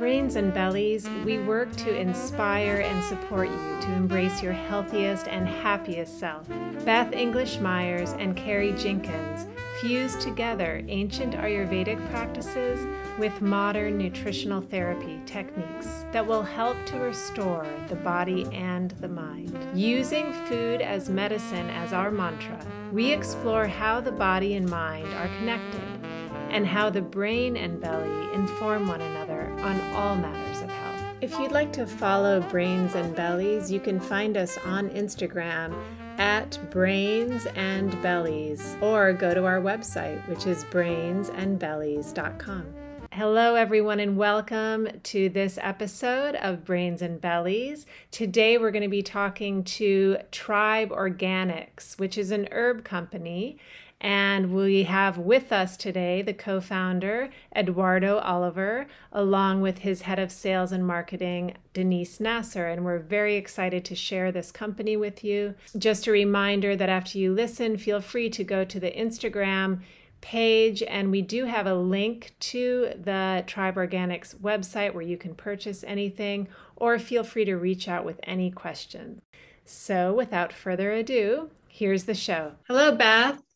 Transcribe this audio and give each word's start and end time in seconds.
Brains 0.00 0.36
and 0.36 0.54
Bellies, 0.54 1.06
we 1.26 1.40
work 1.40 1.76
to 1.76 1.94
inspire 1.94 2.76
and 2.76 3.04
support 3.04 3.50
you 3.50 3.78
to 3.82 3.92
embrace 3.92 4.42
your 4.42 4.54
healthiest 4.54 5.28
and 5.28 5.46
happiest 5.46 6.18
self. 6.18 6.48
Beth 6.86 7.12
English 7.12 7.58
Myers 7.58 8.12
and 8.12 8.34
Karri 8.34 8.72
Jinkins 8.80 9.46
fuse 9.82 10.16
together 10.16 10.82
ancient 10.88 11.34
Ayurvedic 11.34 11.98
practices 12.08 12.80
with 13.18 13.42
modern 13.42 13.98
nutritional 13.98 14.62
therapy 14.62 15.20
techniques 15.26 16.06
that 16.12 16.26
will 16.26 16.44
help 16.44 16.78
to 16.86 16.96
restore 16.96 17.66
the 17.88 17.96
body 17.96 18.46
and 18.54 18.92
the 19.02 19.08
mind. 19.08 19.54
Using 19.74 20.32
food 20.46 20.80
as 20.80 21.10
medicine 21.10 21.68
as 21.68 21.92
our 21.92 22.10
mantra, 22.10 22.58
we 22.90 23.12
explore 23.12 23.66
how 23.66 24.00
the 24.00 24.12
body 24.12 24.54
and 24.54 24.66
mind 24.66 25.12
are 25.12 25.28
connected 25.36 26.09
and 26.50 26.66
how 26.66 26.90
the 26.90 27.00
brain 27.00 27.56
and 27.56 27.80
belly 27.80 28.34
inform 28.34 28.88
one 28.88 29.00
another 29.00 29.48
on 29.60 29.80
all 29.94 30.16
matters 30.16 30.62
of 30.62 30.70
health. 30.70 31.00
If 31.20 31.38
you'd 31.38 31.52
like 31.52 31.72
to 31.74 31.86
follow 31.86 32.40
Brains 32.40 32.94
and 32.94 33.14
Bellies, 33.14 33.70
you 33.70 33.78
can 33.78 34.00
find 34.00 34.36
us 34.36 34.58
on 34.64 34.88
Instagram 34.90 35.80
at 36.18 36.58
Brains 36.70 37.46
and 37.54 37.90
Bellies 38.02 38.76
or 38.80 39.12
go 39.12 39.32
to 39.32 39.44
our 39.44 39.60
website, 39.60 40.26
which 40.28 40.46
is 40.46 40.64
brainsandbellies.com. 40.64 42.74
Hello, 43.12 43.56
everyone, 43.56 44.00
and 44.00 44.16
welcome 44.16 44.88
to 45.02 45.28
this 45.28 45.58
episode 45.60 46.36
of 46.36 46.64
Brains 46.64 47.02
and 47.02 47.20
Bellies. 47.20 47.84
Today, 48.10 48.56
we're 48.56 48.70
going 48.70 48.82
to 48.82 48.88
be 48.88 49.02
talking 49.02 49.64
to 49.64 50.18
Tribe 50.30 50.90
Organics, 50.90 51.98
which 51.98 52.16
is 52.16 52.30
an 52.30 52.48
herb 52.52 52.84
company 52.84 53.58
and 54.00 54.54
we 54.54 54.84
have 54.84 55.18
with 55.18 55.52
us 55.52 55.76
today 55.76 56.22
the 56.22 56.32
co 56.32 56.60
founder, 56.60 57.28
Eduardo 57.54 58.18
Oliver, 58.18 58.86
along 59.12 59.60
with 59.60 59.78
his 59.78 60.02
head 60.02 60.18
of 60.18 60.32
sales 60.32 60.72
and 60.72 60.86
marketing, 60.86 61.54
Denisse 61.74 62.18
Nasser. 62.18 62.66
And 62.66 62.84
we're 62.84 62.98
very 62.98 63.36
excited 63.36 63.84
to 63.84 63.94
share 63.94 64.32
this 64.32 64.50
company 64.50 64.96
with 64.96 65.22
you. 65.22 65.54
Just 65.76 66.06
a 66.06 66.12
reminder 66.12 66.74
that 66.76 66.88
after 66.88 67.18
you 67.18 67.34
listen, 67.34 67.76
feel 67.76 68.00
free 68.00 68.30
to 68.30 68.42
go 68.42 68.64
to 68.64 68.80
the 68.80 68.90
Instagram 68.92 69.80
page 70.20 70.82
and 70.82 71.10
we 71.10 71.22
do 71.22 71.46
have 71.46 71.66
a 71.66 71.74
link 71.74 72.32
to 72.40 72.92
the 73.02 73.42
Tribe 73.46 73.76
Organics 73.76 74.34
website 74.36 74.92
where 74.92 75.02
you 75.02 75.16
can 75.16 75.34
purchase 75.34 75.82
anything 75.84 76.48
or 76.76 76.98
feel 76.98 77.24
free 77.24 77.44
to 77.44 77.56
reach 77.56 77.88
out 77.88 78.04
with 78.04 78.20
any 78.22 78.50
questions. 78.50 79.20
So, 79.64 80.12
without 80.12 80.52
further 80.52 80.92
ado, 80.92 81.50
here's 81.68 82.04
the 82.04 82.14
show. 82.14 82.52
Hello, 82.66 82.94
Beth. 82.94 83.49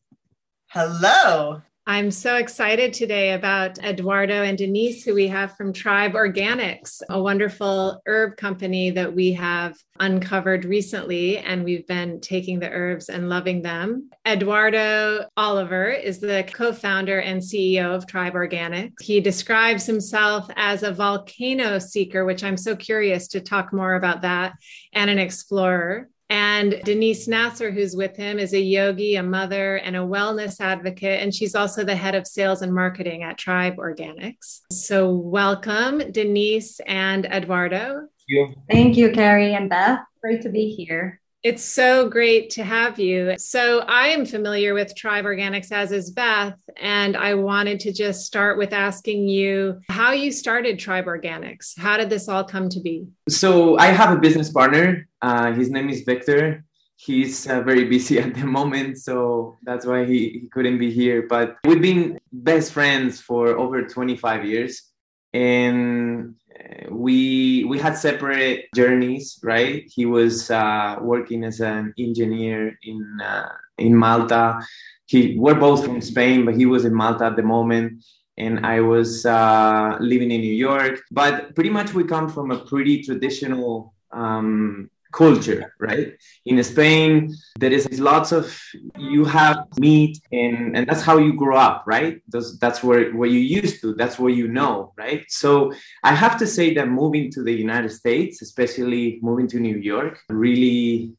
Hello. 0.75 1.63
I'm 1.87 2.11
so 2.11 2.35
excited 2.35 2.93
today 2.93 3.35
about 3.35 3.79
Eduardo 3.79 4.43
and 4.43 4.59
Denisse, 4.59 5.05
who 5.05 5.15
we 5.15 5.29
have 5.29 5.57
from 5.57 5.73
Tribe 5.73 6.15
Organics, 6.15 7.01
a 7.09 7.23
wonderful 7.23 8.03
herb 8.07 8.37
company 8.37 8.91
that 8.91 9.15
we 9.15 9.35
have 9.35 9.77
uncovered 10.01 10.65
recently. 10.65 11.39
And 11.39 11.63
we've 11.63 11.87
been 11.87 12.21
taking 12.21 12.59
the 12.59 12.71
herbs 12.71 13.09
and 13.09 13.29
loving 13.29 13.63
them. 13.63 14.11
Eduardo 14.27 15.27
Oliver 15.37 15.91
is 15.91 16.19
the 16.19 16.45
co 16.53 16.73
founder 16.73 17.21
and 17.21 17.41
CEO 17.41 17.95
of 17.95 18.09
Tribe 18.09 18.35
Organics. 18.35 19.01
He 19.01 19.21
describes 19.21 19.87
himself 19.87 20.51
as 20.57 20.83
a 20.83 20.93
volcano 20.93 21.79
seeker, 21.79 22.25
which 22.25 22.43
I'm 22.43 22.57
so 22.57 22.75
curious 22.75 23.29
to 23.29 23.41
talk 23.41 23.73
more 23.73 23.95
about 23.95 24.23
that, 24.23 24.55
and 24.93 25.09
an 25.09 25.21
explorer. 25.21 26.09
And 26.31 26.73
Denisse 26.85 27.29
Nasser, 27.29 27.71
who's 27.71 27.95
with 27.95 28.17
him, 28.17 28.39
is 28.39 28.55
a 28.55 28.61
yogi, 28.61 29.17
a 29.17 29.23
mother, 29.23 29.77
and 29.77 29.95
a 29.95 30.01
wellness 30.01 30.61
advocate. 30.61 31.21
And 31.21 31.35
she's 31.35 31.55
also 31.55 31.85
the 31.85 31.95
head 31.95 32.15
of 32.15 32.27
sales 32.27 32.63
and 32.63 32.75
marketing 32.75 33.23
at 33.23 33.39
Tribe 33.39 33.77
Organics. 33.77 34.61
So, 34.73 35.15
welcome, 35.15 36.01
Denisse 36.01 36.81
and 36.87 37.27
Eduardo. 37.27 38.09
Thank 38.27 38.29
you. 38.29 38.55
Thank 38.71 38.97
you, 38.97 39.11
Karri 39.11 39.55
and 39.55 39.69
Beth. 39.69 40.01
Great 40.23 40.43
to 40.43 40.49
be 40.49 40.71
here. 40.71 41.21
It's 41.45 41.63
so 41.63 42.09
great 42.09 42.49
to 42.57 42.65
have 42.65 42.99
you. 42.99 43.35
So, 43.37 43.81
I 43.81 44.09
am 44.09 44.25
familiar 44.25 44.73
with 44.73 44.97
Tribe 44.97 45.27
Organics, 45.27 45.71
as 45.73 45.93
is 45.93 46.11
Beth, 46.11 46.59
and 46.81 47.19
I 47.19 47.35
wanted 47.35 47.81
to 47.81 47.93
just 47.93 48.25
start 48.25 48.57
with 48.57 48.73
asking 48.73 49.29
you 49.29 49.79
how 49.91 50.13
you 50.13 50.33
started 50.33 50.79
Tribe 50.79 51.05
Organics. 51.05 51.79
How 51.79 51.99
did 51.99 52.09
this 52.09 52.31
all 52.31 52.45
come 52.45 52.71
to 52.71 52.81
be? 52.81 53.07
So, 53.29 53.77
I 53.77 53.89
have 53.89 54.17
a 54.17 54.19
business 54.19 54.51
partner. 54.51 55.07
Uh, 55.21 55.53
his 55.53 55.69
name 55.71 55.91
is 55.91 56.01
Victor. 56.01 56.65
He's 56.97 57.47
uh, 57.47 57.61
very 57.61 57.85
busy 57.85 58.19
at 58.25 58.35
the 58.35 58.47
moment, 58.47 58.97
so 58.97 59.59
that's 59.65 59.85
why 59.85 60.07
he, 60.07 60.41
he 60.41 60.49
couldn't 60.51 60.79
be 60.79 60.91
here. 60.91 61.27
But 61.29 61.57
we've 61.67 61.83
been 61.83 62.19
best 62.33 62.73
friends 62.73 63.21
for 63.21 63.49
over 63.49 63.87
25 63.87 64.47
years. 64.47 64.81
And 65.35 66.37
we 66.91 67.65
we 67.65 67.79
had 67.79 67.97
separate 67.97 68.67
journeys 68.75 69.39
right? 69.43 69.85
He 69.95 70.07
was 70.07 70.51
uh, 70.51 70.97
working 71.01 71.45
as 71.45 71.61
an 71.61 71.95
engineer 71.99 72.79
in 72.83 73.21
uh, 73.23 73.53
in 73.79 73.97
malta. 73.97 74.61
He 75.07 75.37
we're 75.39 75.55
both 75.55 75.85
from 75.85 76.01
spain 76.01 76.45
but 76.45 76.57
he 76.57 76.67
was 76.67 76.85
in 76.85 76.95
malta 76.95 77.25
at 77.27 77.37
the 77.37 77.43
moment. 77.43 78.05
And 78.37 78.67
i 78.67 78.81
was 78.81 79.25
uh, 79.25 79.97
living 80.01 80.31
in 80.33 80.41
new 80.41 80.53
york. 80.69 81.01
But 81.11 81.55
pretty 81.55 81.71
much 81.71 81.95
we 81.95 82.05
come 82.05 82.29
from 82.29 82.51
a 82.51 82.59
pretty 82.65 83.03
traditional 83.03 83.95
um, 84.13 84.91
culture, 85.15 85.75
right? 85.79 86.09
In 86.45 86.63
Spain, 86.65 87.35
there 87.59 87.73
is 87.73 88.01
lots 88.01 88.33
of 88.33 88.45
you 88.99 89.25
have 89.25 89.57
meat, 89.79 90.21
and 90.33 90.77
and 90.77 90.87
that's 90.89 91.03
how 91.03 91.17
you 91.19 91.33
grow 91.33 91.57
up, 91.57 91.85
right? 91.87 92.21
That's 92.29 92.59
that's 92.59 92.83
where 92.83 93.13
where 93.13 93.29
you 93.29 93.41
used 93.61 93.81
to. 93.83 93.95
That's 93.95 94.19
where 94.19 94.35
you 94.41 94.49
know, 94.49 94.93
right? 94.97 95.25
So 95.29 95.73
I 96.03 96.15
have 96.15 96.37
to 96.39 96.47
say 96.47 96.75
that 96.75 96.89
moving 96.89 97.31
to 97.33 97.43
the 97.43 97.53
United 97.53 97.91
States, 97.91 98.43
especially 98.43 99.19
moving 99.23 99.47
to 99.49 99.59
New 99.61 99.79
York, 99.79 100.19
really 100.29 101.15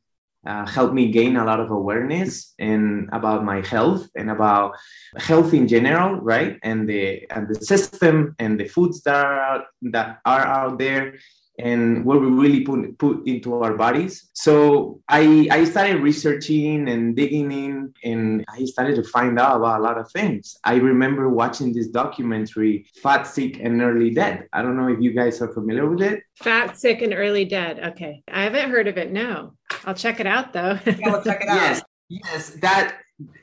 uh, 0.46 0.66
helped 0.66 0.94
me 0.94 1.12
gain 1.12 1.38
a 1.38 1.46
lot 1.46 1.60
of 1.60 1.72
awareness 1.72 2.54
and 2.60 3.10
about 3.12 3.44
my 3.44 3.62
health 3.62 4.08
and 4.16 4.30
about 4.30 4.76
health 5.18 5.54
in 5.54 5.68
general, 5.68 6.22
right? 6.22 6.60
And 6.64 6.88
the 6.88 7.26
and 7.32 7.48
the 7.48 7.56
system 7.56 8.36
and 8.40 8.60
the 8.60 8.68
foods 8.68 9.02
that 9.04 9.26
are 9.26 9.40
out, 9.40 9.66
that 9.94 10.20
are 10.26 10.46
out 10.46 10.78
there 10.78 11.16
and 11.60 12.04
what 12.04 12.20
we 12.20 12.28
really 12.28 12.62
put, 12.62 12.98
put 12.98 13.28
into 13.28 13.62
our 13.62 13.76
bodies. 13.76 14.30
So 14.34 15.02
I, 15.08 15.48
I 15.52 15.64
started 15.64 16.02
researching 16.02 16.90
and 16.90 17.16
digging 17.16 17.52
in, 17.52 17.94
and 18.04 18.46
I 18.50 18.66
started 18.66 18.96
to 18.96 19.04
find 19.04 19.40
out 19.40 19.58
about 19.58 19.80
a 19.80 19.84
lot 19.84 19.98
of 19.98 20.12
things. 20.12 20.58
I 20.64 20.76
remember 20.76 21.30
watching 21.30 21.74
this 21.74 21.88
documentary, 21.88 22.88
Fat, 23.02 23.24
Sick, 23.24 23.60
and 23.62 23.78
Nearly 23.78 24.12
Dead. 24.12 24.48
I 24.54 24.62
don't 24.62 24.78
know 24.78 24.90
if 24.90 25.00
you 25.00 25.12
guys 25.12 25.42
are 25.42 25.54
familiar 25.54 25.90
with 25.90 26.02
it. 26.02 26.24
Fat, 26.36 26.78
Sick, 26.78 27.02
and 27.02 27.12
Nearly 27.12 27.46
Dead. 27.46 27.80
Okay. 27.80 28.24
I 28.28 28.44
haven't 28.44 28.70
heard 28.70 28.88
of 28.88 28.98
it. 28.98 29.12
No. 29.12 29.54
I'll 29.86 29.96
check 29.96 30.20
it 30.20 30.28
out 30.28 30.54
though. 30.54 30.78
yeah, 30.86 30.96
we'll 31.04 31.24
check 31.24 31.42
it 31.42 31.48
out. 31.48 31.56
Yes. 31.56 31.82
Yes. 32.10 32.50
That, 32.62 32.98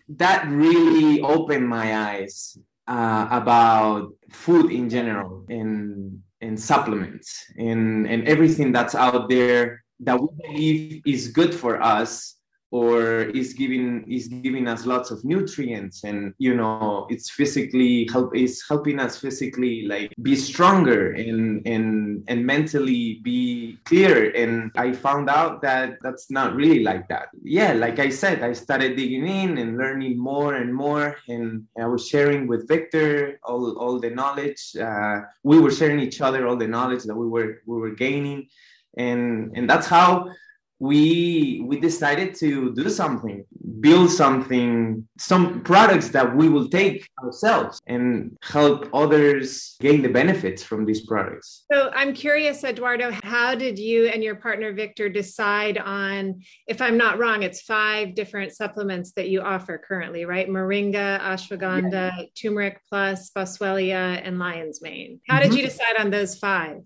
that 0.08 0.46
really 0.48 1.20
opened 1.22 1.68
my 1.68 1.96
eyes 1.96 2.56
uh, 2.86 3.28
about 3.30 4.12
food 4.30 4.70
in 4.70 4.90
general 4.90 5.46
and 5.48 6.22
and 6.42 6.58
supplements 6.58 7.46
and, 7.56 8.06
and 8.06 8.28
everything 8.28 8.72
that's 8.72 8.94
out 8.94 9.28
there 9.28 9.82
that 10.00 10.20
we 10.20 10.28
believe 10.42 11.02
is 11.06 11.28
good 11.28 11.54
for 11.54 11.80
us 11.80 12.36
or 12.72 13.24
is 13.40 13.52
giving 13.52 14.02
is 14.10 14.28
giving 14.28 14.66
us 14.66 14.86
lots 14.86 15.10
of 15.10 15.22
nutrients 15.26 16.04
and 16.04 16.32
you 16.38 16.54
know 16.56 17.06
it's 17.10 17.30
physically 17.30 18.08
help 18.10 18.34
is 18.34 18.64
helping 18.66 18.98
us 18.98 19.18
physically 19.18 19.86
like 19.86 20.10
be 20.22 20.34
stronger 20.34 21.12
and 21.12 21.66
and 21.66 22.24
and 22.28 22.44
mentally 22.44 23.20
be 23.22 23.78
clear. 23.84 24.32
And 24.34 24.72
i 24.76 24.90
found 24.92 25.28
out 25.28 25.60
that 25.62 25.98
that's 26.02 26.30
not 26.30 26.56
really 26.56 26.82
like 26.82 27.06
that. 27.08 27.28
Yeah 27.42 27.74
like 27.74 27.98
i 27.98 28.08
said 28.08 28.42
i 28.42 28.54
started 28.54 28.96
digging 28.96 29.28
in 29.28 29.58
and 29.58 29.76
learning 29.76 30.18
more 30.18 30.54
and 30.54 30.74
more. 30.74 31.16
And 31.28 31.66
i 31.78 31.86
was 31.86 32.08
sharing 32.08 32.46
with 32.46 32.66
victor 32.66 33.38
all 33.44 33.76
all 33.76 34.00
the 34.00 34.10
knowledge 34.10 34.62
uh, 34.76 35.20
we 35.42 35.60
were 35.60 35.70
sharing 35.70 36.00
each 36.00 36.22
other 36.22 36.48
all 36.48 36.56
the 36.56 36.72
knowledge 36.76 37.04
that 37.04 37.14
we 37.22 37.28
were 37.28 37.60
we 37.66 37.76
were 37.76 37.94
gaining. 38.06 38.48
And 38.96 39.52
and 39.56 39.68
that's 39.68 39.86
how 39.86 40.32
we 40.82 41.62
we 41.68 41.78
decided 41.78 42.34
to 42.34 42.74
do 42.74 42.90
something 42.90 43.44
build 43.78 44.10
something 44.10 45.06
some 45.16 45.60
products 45.60 46.08
that 46.08 46.36
we 46.36 46.48
will 46.48 46.68
take 46.68 47.08
ourselves 47.22 47.80
and 47.86 48.36
help 48.42 48.88
others 48.92 49.76
gain 49.80 50.02
the 50.02 50.08
benefits 50.08 50.60
from 50.60 50.84
these 50.84 51.06
products 51.06 51.64
so 51.72 51.92
i'm 51.94 52.12
curious 52.12 52.64
eduardo 52.64 53.12
how 53.22 53.54
did 53.54 53.78
you 53.78 54.06
and 54.08 54.24
your 54.24 54.34
partner 54.34 54.72
victor 54.72 55.08
decide 55.08 55.78
on 55.78 56.40
if 56.66 56.82
i'm 56.82 56.98
not 56.98 57.16
wrong 57.16 57.44
it's 57.44 57.60
five 57.60 58.16
different 58.16 58.52
supplements 58.52 59.12
that 59.12 59.28
you 59.28 59.40
offer 59.40 59.80
currently 59.86 60.24
right 60.24 60.48
moringa 60.48 61.20
ashwagandha 61.20 62.10
yeah. 62.10 62.24
turmeric 62.34 62.80
plus 62.88 63.30
boswellia 63.30 64.20
and 64.24 64.40
lion's 64.40 64.82
mane 64.82 65.20
how 65.28 65.38
mm-hmm. 65.38 65.48
did 65.48 65.56
you 65.56 65.64
decide 65.64 65.96
on 65.96 66.10
those 66.10 66.36
five 66.36 66.82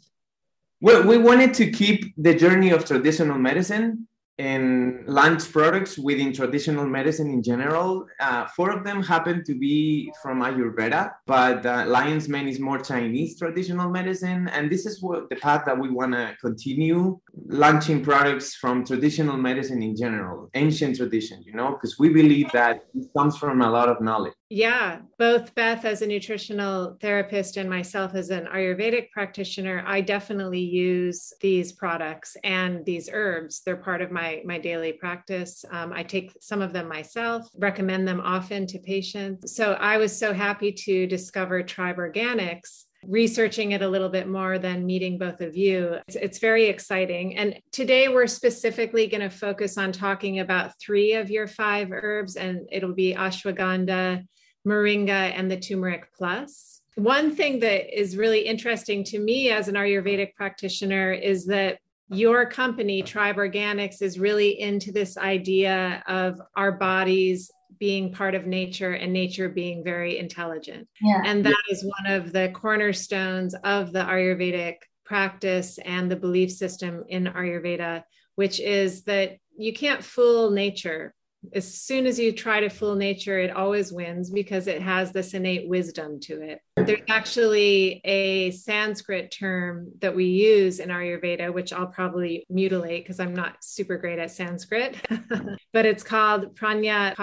well, 0.81 1.07
we 1.07 1.19
wanted 1.19 1.55
to 1.55 1.71
keep 1.71 2.15
the 2.17 2.35
journey 2.35 2.71
of 2.71 2.85
traditional 2.85 3.39
medicine, 3.39 4.07
and 4.39 5.07
launch 5.07 5.51
products 5.51 5.97
within 5.97 6.33
traditional 6.33 6.87
medicine 6.87 7.31
in 7.31 7.43
general. 7.43 8.07
Uh, 8.21 8.47
four 8.49 8.71
of 8.71 8.85
them 8.85 9.03
happen 9.03 9.43
to 9.45 9.59
be 9.59 10.13
from 10.23 10.43
Ayurveda, 10.43 11.13
but 11.27 11.65
uh, 11.65 11.85
Lion's 11.87 12.29
Mane 12.29 12.49
is 12.49 12.61
more 12.61 12.79
Chinese 12.79 13.39
traditional 13.39 13.89
medicine. 13.89 14.49
And 14.49 14.71
this 14.71 14.85
is 14.85 15.01
what 15.01 15.31
the 15.31 15.37
path 15.37 15.65
that 15.65 15.79
we 15.79 15.91
want 15.91 16.13
to 16.13 16.37
continue 16.41 17.19
launching 17.49 18.03
products 18.03 18.55
from 18.55 18.85
traditional 18.85 19.37
medicine 19.37 19.83
in 19.83 19.97
general, 19.97 20.49
ancient 20.55 20.97
tradition, 20.97 21.43
you 21.45 21.53
know, 21.53 21.73
because 21.73 21.99
we 21.99 22.09
believe 22.09 22.51
that 22.53 22.85
it 22.95 23.09
comes 23.17 23.37
from 23.37 23.61
a 23.61 23.71
lot 23.71 23.89
of 23.89 24.01
knowledge. 24.01 24.33
Yeah, 24.49 25.01
both 25.19 25.55
Beth 25.55 25.85
as 25.85 26.03
a 26.03 26.07
nutritional 26.07 26.97
therapist 27.01 27.57
and 27.57 27.69
myself 27.69 28.15
as 28.15 28.31
an 28.31 28.47
Ayurvedic 28.47 29.11
practitioner, 29.11 29.83
I 29.87 30.01
definitely 30.01 30.61
use 30.61 31.33
these 31.41 31.73
products 31.73 32.37
and 32.45 32.85
these 32.85 33.11
herbs. 33.13 33.63
They're 33.65 33.77
part 33.77 34.03
of 34.03 34.11
my 34.13 34.43
my 34.45 34.59
daily 34.59 34.93
practice. 34.93 35.65
Um, 35.71 35.93
I 35.93 36.05
take 36.05 36.33
some 36.41 36.63
of 36.63 36.73
them 36.73 36.89
myself, 36.89 37.49
recommend 37.59 38.07
them 38.07 38.21
often 38.21 38.67
to 38.69 38.79
patients. 38.79 39.57
So 39.57 39.73
I 39.75 39.97
was 39.97 40.17
so 40.17 40.33
happy 40.33 40.73
to 40.73 41.07
discover 41.07 41.63
Tribe 41.63 41.97
Organics 41.97 42.85
researching 43.05 43.73
it 43.73 43.83
a 43.83 43.89
little 43.89 44.09
bit 44.09 44.29
more 44.29 44.59
than 44.59 44.87
meeting 44.87 45.19
both 45.19 45.41
of 45.41 45.57
you. 45.57 45.97
It's, 46.09 46.17
it's 46.17 46.39
very 46.39 46.67
exciting. 46.67 47.37
And 47.37 47.61
today 47.73 48.09
we're 48.09 48.27
specifically 48.27 49.07
going 49.07 49.21
to 49.21 49.31
focus 49.31 49.79
on 49.79 49.93
talking 49.93 50.41
about 50.41 50.79
three 50.81 51.15
of 51.15 51.31
your 51.31 51.47
five 51.47 51.89
herbs, 51.93 52.37
and 52.37 52.69
it'll 52.73 52.95
be 52.95 53.15
ashwagandha, 53.15 54.27
moringa, 54.67 55.11
and 55.11 55.51
the 55.51 55.59
turmeric 55.59 56.13
plus. 56.15 56.83
One 56.97 57.35
thing 57.35 57.61
that 57.61 57.97
is 57.97 58.17
really 58.17 58.41
interesting 58.41 59.05
to 59.05 59.19
me 59.19 59.51
as 59.51 59.69
an 59.69 59.75
Ayurvedic 59.75 60.35
practitioner 60.35 61.13
is 61.13 61.47
that 61.47 61.79
your 62.09 62.47
company, 62.47 63.03
Tribe 63.03 63.37
Organics, 63.37 64.01
is 64.01 64.19
really 64.19 64.61
into 64.61 64.93
this 64.93 65.19
idea 65.19 66.03
of 66.07 66.41
our 66.55 66.73
bodies 66.73 67.51
being 67.79 68.13
part 68.13 68.35
of 68.35 68.47
nature 68.47 68.93
and 68.93 69.13
nature 69.13 69.49
being 69.49 69.85
very 69.85 70.19
intelligent. 70.19 70.89
Yeah. 71.01 71.23
And 71.25 71.45
that 71.45 71.63
is 71.71 71.85
one 71.85 72.13
of 72.13 72.33
the 72.33 72.51
cornerstones 72.55 73.55
of 73.65 73.93
the 73.93 74.01
Ayurvedic 74.01 74.77
practice 75.05 75.79
and 75.79 76.11
the 76.11 76.17
belief 76.17 76.51
system 76.53 77.05
in 77.09 77.25
Ayurveda, 77.25 78.03
which 78.35 78.61
is 78.61 79.05
that 79.05 79.37
you 79.57 79.73
can't 79.73 80.05
fool 80.05 80.51
nature 80.51 81.15
as 81.53 81.73
soon 81.73 82.07
as 82.07 82.19
you 82.19 82.33
try 82.33 82.61
to 82.61 82.69
fool 82.69 82.95
nature, 82.95 83.39
it 83.39 83.51
always 83.51 83.93
wins 83.93 84.31
because 84.31 84.67
it 84.67 84.83
has 84.83 85.13
this 85.13 85.35
innate 85.35 85.69
wisdom 85.69 86.21
to 86.21 86.43
it. 86.43 86.61
There's 86.77 87.01
actually 87.09 88.01
a 88.05 88.51
Sanskrit 88.53 89.31
term 89.31 89.91
that 90.01 90.15
we 90.15 90.27
use 90.27 90.79
in 90.79 90.91
Ayurveda, 90.91 91.53
which 91.53 91.73
I'll 91.73 91.87
probably 91.87 92.47
mutilate 92.49 93.05
because 93.05 93.21
I'm 93.21 93.35
not 93.35 93.57
super 93.63 93.97
great 93.97 94.19
at 94.19 94.31
Sanskrit, 94.31 94.97
but 95.73 95.87
it's 95.87 96.03
called 96.03 96.55
pranya 96.57 97.15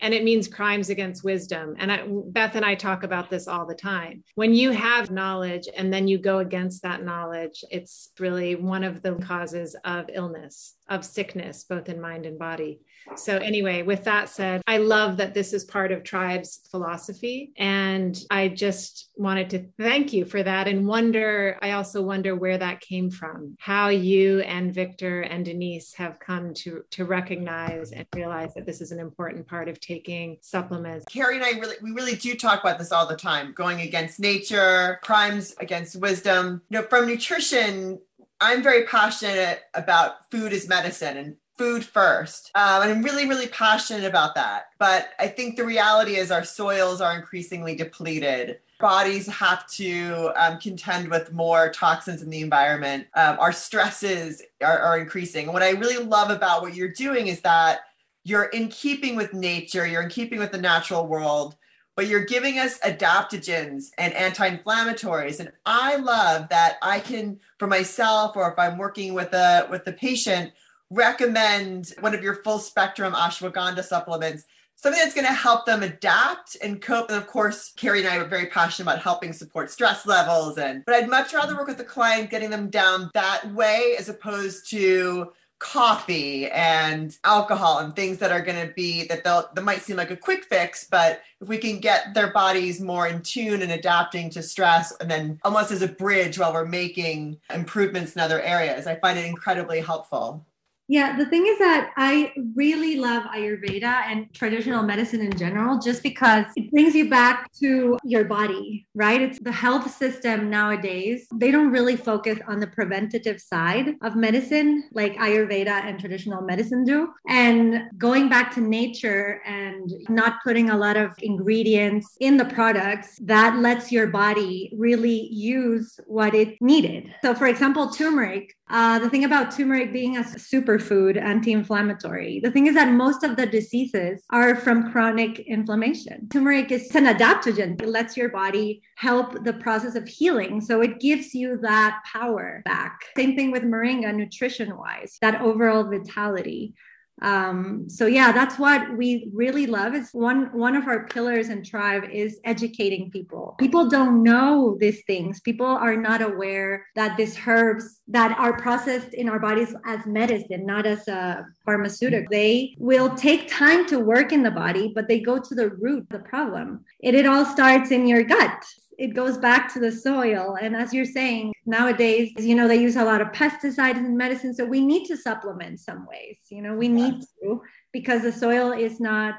and 0.00 0.14
it 0.14 0.24
means 0.24 0.48
crimes 0.48 0.90
against 0.90 1.24
wisdom. 1.24 1.74
And 1.78 1.92
I, 1.92 2.04
Beth 2.06 2.56
and 2.56 2.64
I 2.64 2.74
talk 2.74 3.02
about 3.02 3.30
this 3.30 3.46
all 3.46 3.66
the 3.66 3.74
time. 3.74 4.24
When 4.34 4.54
you 4.54 4.70
have 4.70 5.10
knowledge 5.10 5.68
and 5.76 5.92
then 5.92 6.08
you 6.08 6.18
go 6.18 6.38
against 6.38 6.82
that 6.82 7.04
knowledge, 7.04 7.62
it's 7.70 8.10
really 8.18 8.54
one 8.54 8.84
of 8.84 9.02
the 9.02 9.16
causes 9.16 9.76
of 9.84 10.10
illness, 10.12 10.76
of 10.88 11.04
sickness, 11.04 11.64
both 11.64 11.88
in 11.88 12.00
mind 12.00 12.26
and 12.26 12.38
body. 12.38 12.80
So, 13.16 13.38
anyway, 13.38 13.82
with 13.82 14.04
that 14.04 14.28
said, 14.28 14.62
I 14.66 14.78
love 14.78 15.16
that 15.16 15.34
this 15.34 15.52
is 15.52 15.64
part 15.64 15.92
of 15.92 16.02
Tribe's 16.02 16.60
philosophy. 16.70 17.52
And 17.56 18.18
I 18.30 18.48
just 18.48 19.10
wanted 19.16 19.50
to 19.50 19.66
thank 19.78 20.12
you 20.12 20.24
for 20.24 20.42
that 20.42 20.68
and 20.68 20.86
wonder, 20.86 21.58
I 21.62 21.72
also 21.72 22.02
wonder 22.02 22.36
where 22.36 22.58
that 22.58 22.80
came 22.80 23.10
from, 23.10 23.56
how 23.58 23.88
you 23.88 24.40
and 24.40 24.72
Victor 24.72 25.22
and 25.22 25.46
Denisse 25.46 25.94
have 25.96 26.18
come 26.18 26.54
to, 26.54 26.82
to 26.90 27.04
recognize 27.04 27.92
and 27.92 28.06
realize 28.14 28.54
that 28.54 28.66
this 28.66 28.80
is 28.80 28.92
an 28.92 29.00
important 29.00 29.46
part 29.46 29.68
of 29.68 29.80
taking 29.80 30.38
supplements. 30.40 31.04
Karri 31.06 31.34
and 31.34 31.44
I 31.44 31.58
really, 31.58 31.76
we 31.82 31.90
really 31.92 32.16
do 32.16 32.34
talk 32.34 32.60
about 32.60 32.78
this 32.78 32.92
all 32.92 33.06
the 33.06 33.16
time 33.16 33.52
going 33.52 33.80
against 33.80 34.20
nature, 34.20 34.98
crimes 35.02 35.54
against 35.60 35.96
wisdom. 35.96 36.62
You 36.70 36.80
know, 36.80 36.86
from 36.86 37.06
nutrition, 37.06 37.98
I'm 38.40 38.62
very 38.62 38.84
passionate 38.84 39.60
about 39.74 40.30
food 40.30 40.52
as 40.52 40.66
medicine 40.66 41.16
and 41.18 41.36
food 41.60 41.84
first. 41.84 42.50
Um, 42.54 42.80
and 42.82 42.90
I'm 42.90 43.02
really, 43.02 43.28
really 43.28 43.48
passionate 43.48 44.04
about 44.04 44.34
that. 44.34 44.68
But 44.78 45.10
I 45.18 45.26
think 45.28 45.56
the 45.56 45.66
reality 45.66 46.14
is 46.16 46.30
our 46.30 46.42
soils 46.42 47.02
are 47.02 47.14
increasingly 47.14 47.74
depleted. 47.74 48.60
Bodies 48.80 49.26
have 49.26 49.66
to 49.72 50.32
um, 50.36 50.58
contend 50.58 51.10
with 51.10 51.34
more 51.34 51.70
toxins 51.70 52.22
in 52.22 52.30
the 52.30 52.40
environment. 52.40 53.08
Um, 53.14 53.36
our 53.38 53.52
stresses 53.52 54.40
are, 54.62 54.78
are 54.78 54.98
increasing. 54.98 55.44
And 55.44 55.52
what 55.52 55.62
I 55.62 55.72
really 55.82 56.02
love 56.02 56.30
about 56.30 56.62
what 56.62 56.74
you're 56.74 56.96
doing 57.06 57.26
is 57.26 57.42
that 57.42 57.80
you're 58.24 58.44
in 58.44 58.68
keeping 58.68 59.14
with 59.14 59.34
nature, 59.34 59.86
you're 59.86 60.00
in 60.00 60.08
keeping 60.08 60.38
with 60.38 60.52
the 60.52 60.58
natural 60.72 61.06
world, 61.06 61.56
but 61.94 62.06
you're 62.06 62.24
giving 62.24 62.58
us 62.58 62.78
adaptogens 62.78 63.90
and 63.98 64.14
anti-inflammatories. 64.14 65.40
And 65.40 65.52
I 65.66 65.96
love 65.96 66.48
that 66.48 66.78
I 66.80 67.00
can, 67.00 67.38
for 67.58 67.66
myself, 67.66 68.34
or 68.34 68.50
if 68.50 68.58
I'm 68.58 68.78
working 68.78 69.12
with 69.12 69.34
a 69.34 69.66
with 69.70 69.84
the 69.84 69.92
patient, 69.92 70.52
recommend 70.90 71.94
one 72.00 72.14
of 72.14 72.22
your 72.22 72.36
full 72.36 72.58
spectrum 72.58 73.12
ashwagandha 73.14 73.84
supplements, 73.84 74.44
something 74.76 75.00
that's 75.00 75.14
going 75.14 75.26
to 75.26 75.32
help 75.32 75.66
them 75.66 75.82
adapt 75.82 76.56
and 76.62 76.80
cope. 76.80 77.10
And 77.10 77.18
of 77.18 77.26
course, 77.26 77.72
Karri 77.76 78.00
and 78.00 78.08
I 78.08 78.16
are 78.16 78.24
very 78.24 78.46
passionate 78.46 78.90
about 78.90 79.02
helping 79.02 79.32
support 79.32 79.70
stress 79.70 80.06
levels. 80.06 80.58
And 80.58 80.84
but 80.84 80.94
I'd 80.94 81.08
much 81.08 81.32
rather 81.32 81.56
work 81.56 81.68
with 81.68 81.78
the 81.78 81.84
client 81.84 82.30
getting 82.30 82.50
them 82.50 82.70
down 82.70 83.10
that 83.14 83.52
way 83.54 83.94
as 83.98 84.08
opposed 84.08 84.68
to 84.70 85.32
coffee 85.60 86.50
and 86.50 87.18
alcohol 87.22 87.80
and 87.80 87.94
things 87.94 88.16
that 88.16 88.32
are 88.32 88.40
going 88.40 88.66
to 88.66 88.72
be 88.72 89.04
that 89.04 89.22
they'll 89.22 89.46
that 89.54 89.62
might 89.62 89.82
seem 89.82 89.94
like 89.94 90.10
a 90.10 90.16
quick 90.16 90.44
fix 90.44 90.86
but 90.90 91.20
if 91.38 91.48
we 91.48 91.58
can 91.58 91.78
get 91.78 92.14
their 92.14 92.32
bodies 92.32 92.80
more 92.80 93.06
in 93.06 93.20
tune 93.20 93.60
and 93.60 93.70
adapting 93.70 94.30
to 94.30 94.42
stress 94.42 94.90
and 95.00 95.10
then 95.10 95.38
almost 95.44 95.70
as 95.70 95.82
a 95.82 95.88
bridge 95.88 96.38
while 96.38 96.54
we're 96.54 96.64
making 96.64 97.38
improvements 97.54 98.14
in 98.14 98.22
other 98.22 98.40
areas 98.40 98.86
i 98.86 98.94
find 98.96 99.18
it 99.18 99.26
incredibly 99.26 99.80
helpful 99.80 100.46
yeah, 100.90 101.16
the 101.16 101.26
thing 101.26 101.46
is 101.46 101.56
that 101.60 101.92
I 101.96 102.32
really 102.56 102.96
love 102.96 103.22
Ayurveda 103.22 103.84
and 104.10 104.26
traditional 104.34 104.82
medicine 104.82 105.20
in 105.20 105.32
general, 105.38 105.78
just 105.78 106.02
because 106.02 106.46
it 106.56 106.68
brings 106.72 106.96
you 106.96 107.08
back 107.08 107.48
to 107.60 107.96
your 108.02 108.24
body, 108.24 108.88
right? 108.96 109.22
It's 109.22 109.38
the 109.38 109.52
health 109.52 109.88
system 109.94 110.50
nowadays. 110.50 111.28
They 111.32 111.52
don't 111.52 111.70
really 111.70 111.94
focus 111.94 112.40
on 112.48 112.58
the 112.58 112.66
preventative 112.66 113.40
side 113.40 113.94
of 114.02 114.16
medicine 114.16 114.88
like 114.92 115.14
Ayurveda 115.14 115.84
and 115.86 116.00
traditional 116.00 116.42
medicine 116.42 116.82
do. 116.82 117.12
And 117.28 117.84
going 117.96 118.28
back 118.28 118.52
to 118.56 118.60
nature 118.60 119.42
and 119.46 119.92
not 120.08 120.42
putting 120.42 120.70
a 120.70 120.76
lot 120.76 120.96
of 120.96 121.12
ingredients 121.22 122.16
in 122.18 122.36
the 122.36 122.46
products 122.46 123.16
that 123.22 123.56
lets 123.58 123.92
your 123.92 124.08
body 124.08 124.72
really 124.76 125.28
use 125.28 126.00
what 126.08 126.34
it 126.34 126.60
needed. 126.60 127.14
So, 127.22 127.32
for 127.32 127.46
example, 127.46 127.90
turmeric 127.90 128.56
uh, 128.70 128.98
the 128.98 129.10
thing 129.10 129.24
about 129.24 129.50
turmeric 129.50 129.92
being 129.92 130.16
a 130.16 130.20
superfood, 130.20 131.20
anti 131.20 131.52
inflammatory, 131.52 132.40
the 132.40 132.50
thing 132.50 132.66
is 132.66 132.74
that 132.74 132.92
most 132.92 133.24
of 133.24 133.36
the 133.36 133.46
diseases 133.46 134.22
are 134.30 134.54
from 134.54 134.92
chronic 134.92 135.40
inflammation. 135.40 136.28
Turmeric 136.30 136.70
is 136.70 136.94
an 136.94 137.06
adaptogen, 137.06 137.80
it 137.82 137.88
lets 137.88 138.16
your 138.16 138.28
body 138.28 138.82
help 138.96 139.44
the 139.44 139.52
process 139.54 139.94
of 139.94 140.06
healing. 140.06 140.60
So 140.60 140.80
it 140.82 141.00
gives 141.00 141.34
you 141.34 141.58
that 141.62 142.00
power 142.12 142.62
back. 142.64 143.00
Same 143.16 143.34
thing 143.34 143.50
with 143.50 143.64
moringa, 143.64 144.14
nutrition 144.14 144.76
wise, 144.76 145.18
that 145.20 145.40
overall 145.40 145.84
vitality 145.84 146.74
um, 147.22 147.88
so 147.88 148.06
yeah 148.06 148.32
that's 148.32 148.58
what 148.58 148.96
we 148.96 149.30
really 149.32 149.66
love 149.66 149.94
is 149.94 150.10
one 150.12 150.50
one 150.52 150.76
of 150.76 150.86
our 150.86 151.06
pillars 151.06 151.48
and 151.48 151.64
tribe 151.64 152.04
is 152.10 152.40
educating 152.44 153.10
people. 153.10 153.54
People 153.58 153.88
don't 153.88 154.22
know 154.22 154.76
these 154.80 155.02
things. 155.04 155.40
People 155.40 155.66
are 155.66 155.96
not 155.96 156.22
aware 156.22 156.86
that 156.94 157.16
these 157.16 157.36
herbs 157.46 158.00
that 158.08 158.36
are 158.38 158.56
processed 158.58 159.14
in 159.14 159.28
our 159.28 159.38
bodies 159.38 159.74
as 159.84 160.04
medicine 160.06 160.64
not 160.64 160.86
as 160.86 161.06
a 161.08 161.46
pharmaceutical. 161.64 162.28
They 162.30 162.74
will 162.78 163.14
take 163.14 163.48
time 163.48 163.86
to 163.88 163.98
work 163.98 164.32
in 164.32 164.42
the 164.42 164.50
body 164.50 164.92
but 164.94 165.08
they 165.08 165.20
go 165.20 165.38
to 165.38 165.54
the 165.54 165.70
root 165.70 166.02
of 166.02 166.08
the 166.08 166.28
problem. 166.28 166.84
It, 167.00 167.14
it 167.14 167.26
all 167.26 167.44
starts 167.44 167.90
in 167.90 168.06
your 168.06 168.22
gut 168.22 168.64
it 169.00 169.14
goes 169.14 169.38
back 169.38 169.72
to 169.72 169.80
the 169.80 169.90
soil. 169.90 170.58
And 170.60 170.76
as 170.76 170.92
you're 170.92 171.06
saying, 171.06 171.54
nowadays, 171.64 172.32
you 172.36 172.54
know, 172.54 172.68
they 172.68 172.76
use 172.76 172.96
a 172.96 173.04
lot 173.04 173.22
of 173.22 173.28
pesticides 173.28 173.96
in 173.96 174.14
medicine. 174.14 174.52
So 174.52 174.66
we 174.66 174.82
need 174.84 175.06
to 175.06 175.16
supplement 175.16 175.80
some 175.80 176.06
ways, 176.06 176.36
you 176.50 176.60
know, 176.60 176.74
we 176.74 176.88
need 176.88 177.14
to 177.42 177.62
because 177.94 178.20
the 178.22 178.30
soil 178.30 178.72
is 178.72 179.00
not 179.00 179.36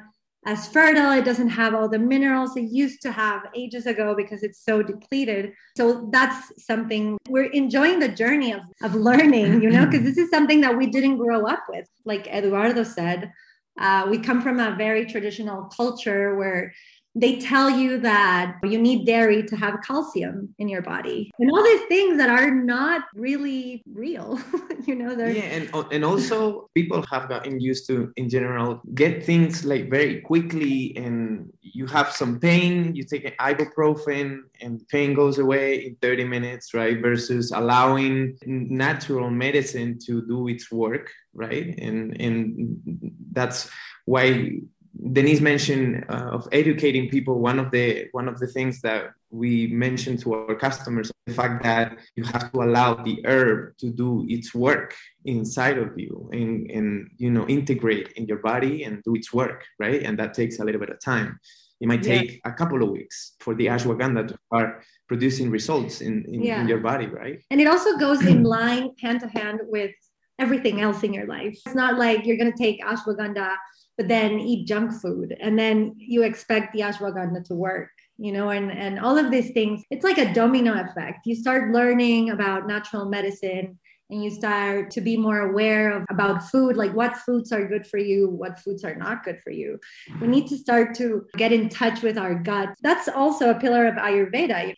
as 0.47 0.67
fertile. 0.67 1.11
It 1.11 1.25
doesn't 1.25 1.49
have 1.49 1.75
all 1.75 1.87
the 1.87 1.99
minerals 1.99 2.57
it 2.57 2.71
used 2.71 3.03
to 3.03 3.11
have 3.11 3.43
ages 3.55 3.85
ago 3.85 4.15
because 4.15 4.41
it's 4.41 4.65
so 4.65 4.81
depleted. 4.81 5.53
So 5.77 6.09
that's 6.11 6.65
something 6.65 7.19
we're 7.29 7.51
enjoying 7.51 7.99
the 7.99 8.09
journey 8.09 8.53
of, 8.53 8.61
of 8.81 8.95
learning, 8.95 9.61
you 9.61 9.69
know, 9.69 9.85
because 9.85 10.01
this 10.01 10.17
is 10.17 10.31
something 10.31 10.61
that 10.61 10.75
we 10.75 10.87
didn't 10.87 11.17
grow 11.17 11.45
up 11.45 11.65
with. 11.69 11.87
Like 12.03 12.25
Eduardo 12.25 12.81
said, 12.81 13.31
uh, 13.79 14.07
we 14.09 14.17
come 14.17 14.41
from 14.41 14.59
a 14.59 14.75
very 14.75 15.05
traditional 15.05 15.65
culture 15.65 16.35
where 16.35 16.73
they 17.15 17.37
tell 17.39 17.69
you 17.69 17.99
that 17.99 18.57
you 18.63 18.79
need 18.79 19.05
dairy 19.05 19.43
to 19.43 19.55
have 19.55 19.81
calcium 19.85 20.53
in 20.59 20.69
your 20.69 20.81
body 20.81 21.31
and 21.39 21.51
all 21.51 21.63
these 21.63 21.85
things 21.87 22.17
that 22.17 22.29
are 22.29 22.51
not 22.51 23.03
really 23.15 23.83
real 23.93 24.39
you 24.85 24.95
know 24.95 25.15
they're 25.15 25.31
yeah 25.31 25.41
and, 25.41 25.69
uh, 25.73 25.83
and 25.91 26.05
also 26.05 26.69
people 26.73 27.03
have 27.11 27.27
gotten 27.27 27.59
used 27.59 27.85
to 27.87 28.11
in 28.15 28.29
general 28.29 28.81
get 28.93 29.25
things 29.25 29.65
like 29.65 29.89
very 29.89 30.21
quickly 30.21 30.95
and 30.95 31.51
you 31.61 31.85
have 31.85 32.11
some 32.11 32.39
pain 32.39 32.95
you 32.95 33.03
take 33.03 33.25
an 33.25 33.33
ibuprofen 33.39 34.39
and 34.61 34.87
pain 34.87 35.13
goes 35.13 35.37
away 35.37 35.85
in 35.85 35.95
30 36.01 36.23
minutes 36.25 36.73
right 36.73 37.01
versus 37.01 37.51
allowing 37.51 38.37
natural 38.45 39.29
medicine 39.29 39.99
to 39.99 40.25
do 40.27 40.47
its 40.47 40.71
work 40.71 41.11
right? 41.33 41.77
And 41.79 42.19
and 42.19 43.11
that's 43.31 43.69
why 44.05 44.59
Denisse 45.03 45.41
mentioned 45.41 46.05
uh, 46.09 46.29
of 46.37 46.47
educating 46.51 47.09
people. 47.09 47.39
One 47.39 47.57
of 47.57 47.71
the 47.71 48.07
one 48.11 48.27
of 48.27 48.39
the 48.39 48.47
things 48.47 48.81
that 48.81 49.11
we 49.31 49.67
mentioned 49.67 50.19
to 50.19 50.33
our 50.33 50.55
customers 50.55 51.11
the 51.25 51.33
fact 51.33 51.63
that 51.63 51.97
you 52.15 52.23
have 52.23 52.51
to 52.51 52.61
allow 52.61 52.95
the 52.95 53.21
herb 53.25 53.77
to 53.77 53.89
do 53.89 54.25
its 54.27 54.53
work 54.53 54.95
inside 55.25 55.77
of 55.77 55.97
you 55.97 56.29
and, 56.33 56.69
and 56.71 57.09
you 57.17 57.29
know 57.29 57.47
integrate 57.47 58.11
in 58.13 58.25
your 58.25 58.39
body 58.39 58.83
and 58.83 59.03
do 59.03 59.15
its 59.15 59.33
work, 59.33 59.65
right? 59.79 60.03
And 60.03 60.17
that 60.19 60.33
takes 60.33 60.59
a 60.59 60.65
little 60.65 60.81
bit 60.81 60.89
of 60.89 60.99
time. 60.99 61.39
It 61.79 61.87
might 61.87 62.03
take 62.03 62.33
yeah. 62.33 62.51
a 62.51 62.53
couple 62.53 62.83
of 62.83 62.89
weeks 62.89 63.33
for 63.39 63.55
the 63.55 63.65
ashwagandha 63.67 64.27
to 64.27 64.37
start 64.47 64.83
producing 65.07 65.49
results 65.49 66.01
in, 66.01 66.25
in, 66.25 66.43
yeah. 66.43 66.61
in 66.61 66.67
your 66.67 66.77
body, 66.77 67.07
right? 67.07 67.41
And 67.49 67.59
it 67.59 67.67
also 67.67 67.97
goes 67.97 68.23
in 68.25 68.43
line 68.57 68.91
hand 69.01 69.21
to 69.21 69.27
hand 69.27 69.61
with 69.63 69.91
everything 70.37 70.81
else 70.81 71.03
in 71.03 71.13
your 71.13 71.25
life. 71.25 71.57
It's 71.65 71.75
not 71.75 71.97
like 71.97 72.25
you're 72.25 72.37
going 72.37 72.51
to 72.51 72.57
take 72.57 72.81
ashwagandha 72.83 73.55
but 74.01 74.07
then 74.07 74.39
eat 74.39 74.67
junk 74.67 74.91
food 74.99 75.37
and 75.39 75.59
then 75.59 75.93
you 75.95 76.23
expect 76.23 76.73
the 76.73 76.79
ashwagandha 76.79 77.43
to 77.43 77.53
work 77.53 77.91
you 78.17 78.31
know 78.31 78.49
and 78.49 78.71
and 78.71 78.99
all 78.99 79.17
of 79.17 79.31
these 79.31 79.51
things. 79.51 79.83
It's 79.89 80.03
like 80.03 80.17
a 80.17 80.33
domino 80.33 80.73
effect. 80.73 81.25
You 81.25 81.35
start 81.35 81.71
learning 81.71 82.31
about 82.31 82.67
natural 82.67 83.05
medicine 83.05 83.79
and 84.09 84.23
you 84.23 84.29
start 84.29 84.91
to 84.91 85.01
be 85.01 85.15
more 85.17 85.39
aware 85.49 85.97
of 85.97 86.05
about 86.09 86.49
food 86.49 86.75
like 86.75 86.93
what 86.93 87.15
foods 87.17 87.51
are 87.51 87.67
good 87.67 87.87
for 87.87 87.97
you 87.97 88.29
what 88.29 88.59
foods 88.59 88.83
are 88.83 88.95
not 88.95 89.23
good 89.23 89.39
for 89.43 89.51
you. 89.51 89.79
We 90.19 90.27
need 90.27 90.47
to 90.47 90.57
start 90.57 90.95
to 90.95 91.25
get 91.37 91.51
in 91.51 91.69
touch 91.69 92.01
with 92.01 92.17
our 92.17 92.35
gut. 92.35 92.69
That's 92.81 93.07
also 93.07 93.51
a 93.51 93.59
pillar 93.59 93.87
of 93.87 93.95
ayurveda 93.95 94.75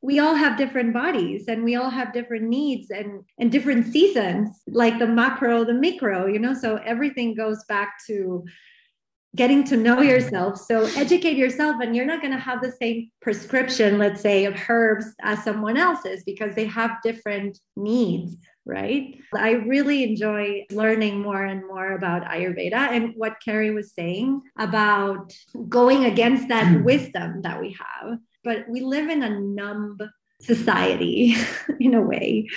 we 0.00 0.18
all 0.20 0.34
have 0.34 0.56
different 0.56 0.94
bodies 0.94 1.48
and 1.48 1.64
we 1.64 1.74
all 1.74 1.90
have 1.90 2.12
different 2.12 2.44
needs 2.44 2.90
and 2.90 3.24
and 3.38 3.50
different 3.50 3.86
seasons 3.86 4.62
like 4.68 4.98
the 4.98 5.06
macro 5.06 5.64
the 5.64 5.74
micro 5.74 6.26
you 6.26 6.38
know? 6.38 6.54
So 6.54 6.76
everything 6.76 7.34
goes 7.34 7.64
back 7.64 7.94
to 8.06 8.44
getting 9.36 9.62
to 9.62 9.76
know 9.76 10.00
yourself. 10.00 10.56
So 10.58 10.86
educate 10.96 11.36
yourself 11.36 11.76
and 11.82 11.94
you're 11.94 12.06
not 12.06 12.22
going 12.22 12.32
to 12.32 12.38
have 12.38 12.62
the 12.62 12.72
same 12.72 13.10
prescription 13.20 13.98
let's 13.98 14.20
say 14.20 14.44
of 14.44 14.54
herbs 14.68 15.06
as 15.22 15.42
someone 15.44 15.76
else's 15.76 16.22
because 16.24 16.54
they 16.54 16.66
have 16.66 17.02
different 17.02 17.58
needs 17.76 18.36
right? 18.68 19.18
I 19.34 19.52
really 19.52 20.04
enjoy 20.04 20.66
learning 20.70 21.22
more 21.22 21.42
and 21.42 21.66
more 21.66 21.92
about 21.92 22.24
ayurveda 22.24 22.74
and 22.74 23.14
what 23.16 23.38
karri 23.44 23.74
was 23.74 23.94
saying 23.94 24.42
about 24.58 25.32
going 25.70 26.04
against 26.04 26.48
that 26.48 26.84
wisdom 26.84 27.40
that 27.42 27.60
we 27.60 27.74
have 27.80 28.18
but 28.44 28.68
we 28.68 28.80
live 28.80 29.08
in 29.08 29.22
a 29.22 29.40
numb 29.40 29.98
society 30.40 31.34
in 31.80 31.94
a 31.94 32.00
way. 32.00 32.48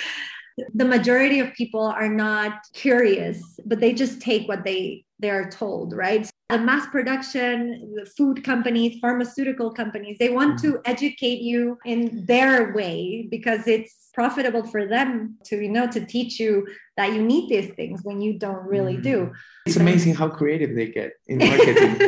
The 0.74 0.84
majority 0.84 1.40
of 1.40 1.52
people 1.54 1.82
are 1.82 2.08
not 2.08 2.60
curious, 2.74 3.58
but 3.64 3.80
they 3.80 3.92
just 3.92 4.20
take 4.20 4.48
what 4.48 4.64
they 4.64 5.04
they 5.18 5.30
are 5.30 5.48
told, 5.48 5.94
right? 5.94 6.28
The 6.52 6.58
mass 6.58 6.86
production, 6.88 7.94
the 7.94 8.04
food 8.04 8.44
companies, 8.44 8.98
pharmaceutical 9.00 9.72
companies, 9.72 10.18
they 10.18 10.28
want 10.28 10.58
to 10.58 10.72
mm-hmm. 10.72 10.82
educate 10.84 11.40
you 11.40 11.78
in 11.86 12.26
their 12.26 12.74
way 12.74 13.26
because 13.30 13.66
it's 13.66 14.02
profitable 14.12 14.62
for 14.66 14.86
them 14.86 15.38
to, 15.44 15.56
you 15.56 15.70
know, 15.70 15.86
to 15.90 16.04
teach 16.04 16.38
you 16.38 16.66
that 16.98 17.14
you 17.14 17.22
need 17.22 17.48
these 17.48 17.74
things 17.74 18.00
when 18.02 18.20
you 18.20 18.38
don't 18.38 18.66
really 18.66 18.98
do. 18.98 19.16
Mm-hmm. 19.22 19.32
It's 19.64 19.76
amazing 19.76 20.14
how 20.14 20.28
creative 20.28 20.76
they 20.76 20.88
get 20.88 21.12
in 21.26 21.38
marketing. 21.48 21.96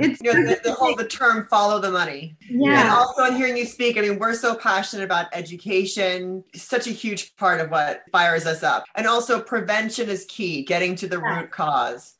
it's 0.00 0.20
you 0.22 0.32
know, 0.32 0.48
the, 0.48 0.60
the, 0.62 0.72
whole 0.72 0.94
the 0.94 1.08
term 1.08 1.46
follow 1.50 1.80
the 1.80 1.90
money. 1.90 2.36
Yeah. 2.48 2.82
And 2.82 2.90
also 2.90 3.24
in 3.24 3.34
hearing 3.34 3.56
you 3.56 3.66
speak, 3.66 3.98
I 3.98 4.02
mean, 4.02 4.20
we're 4.20 4.34
so 4.34 4.54
passionate 4.54 5.02
about 5.02 5.26
education, 5.32 6.44
such 6.54 6.86
a 6.86 6.92
huge 6.92 7.34
part 7.36 7.60
of 7.60 7.70
what 7.70 8.02
fires 8.12 8.46
us 8.46 8.62
up. 8.62 8.84
And 8.94 9.08
also 9.08 9.40
prevention 9.40 10.08
is 10.08 10.24
key, 10.26 10.62
getting 10.62 10.94
to 10.96 11.08
the 11.08 11.18
yeah. 11.18 11.40
root 11.40 11.50
cause. 11.50 12.14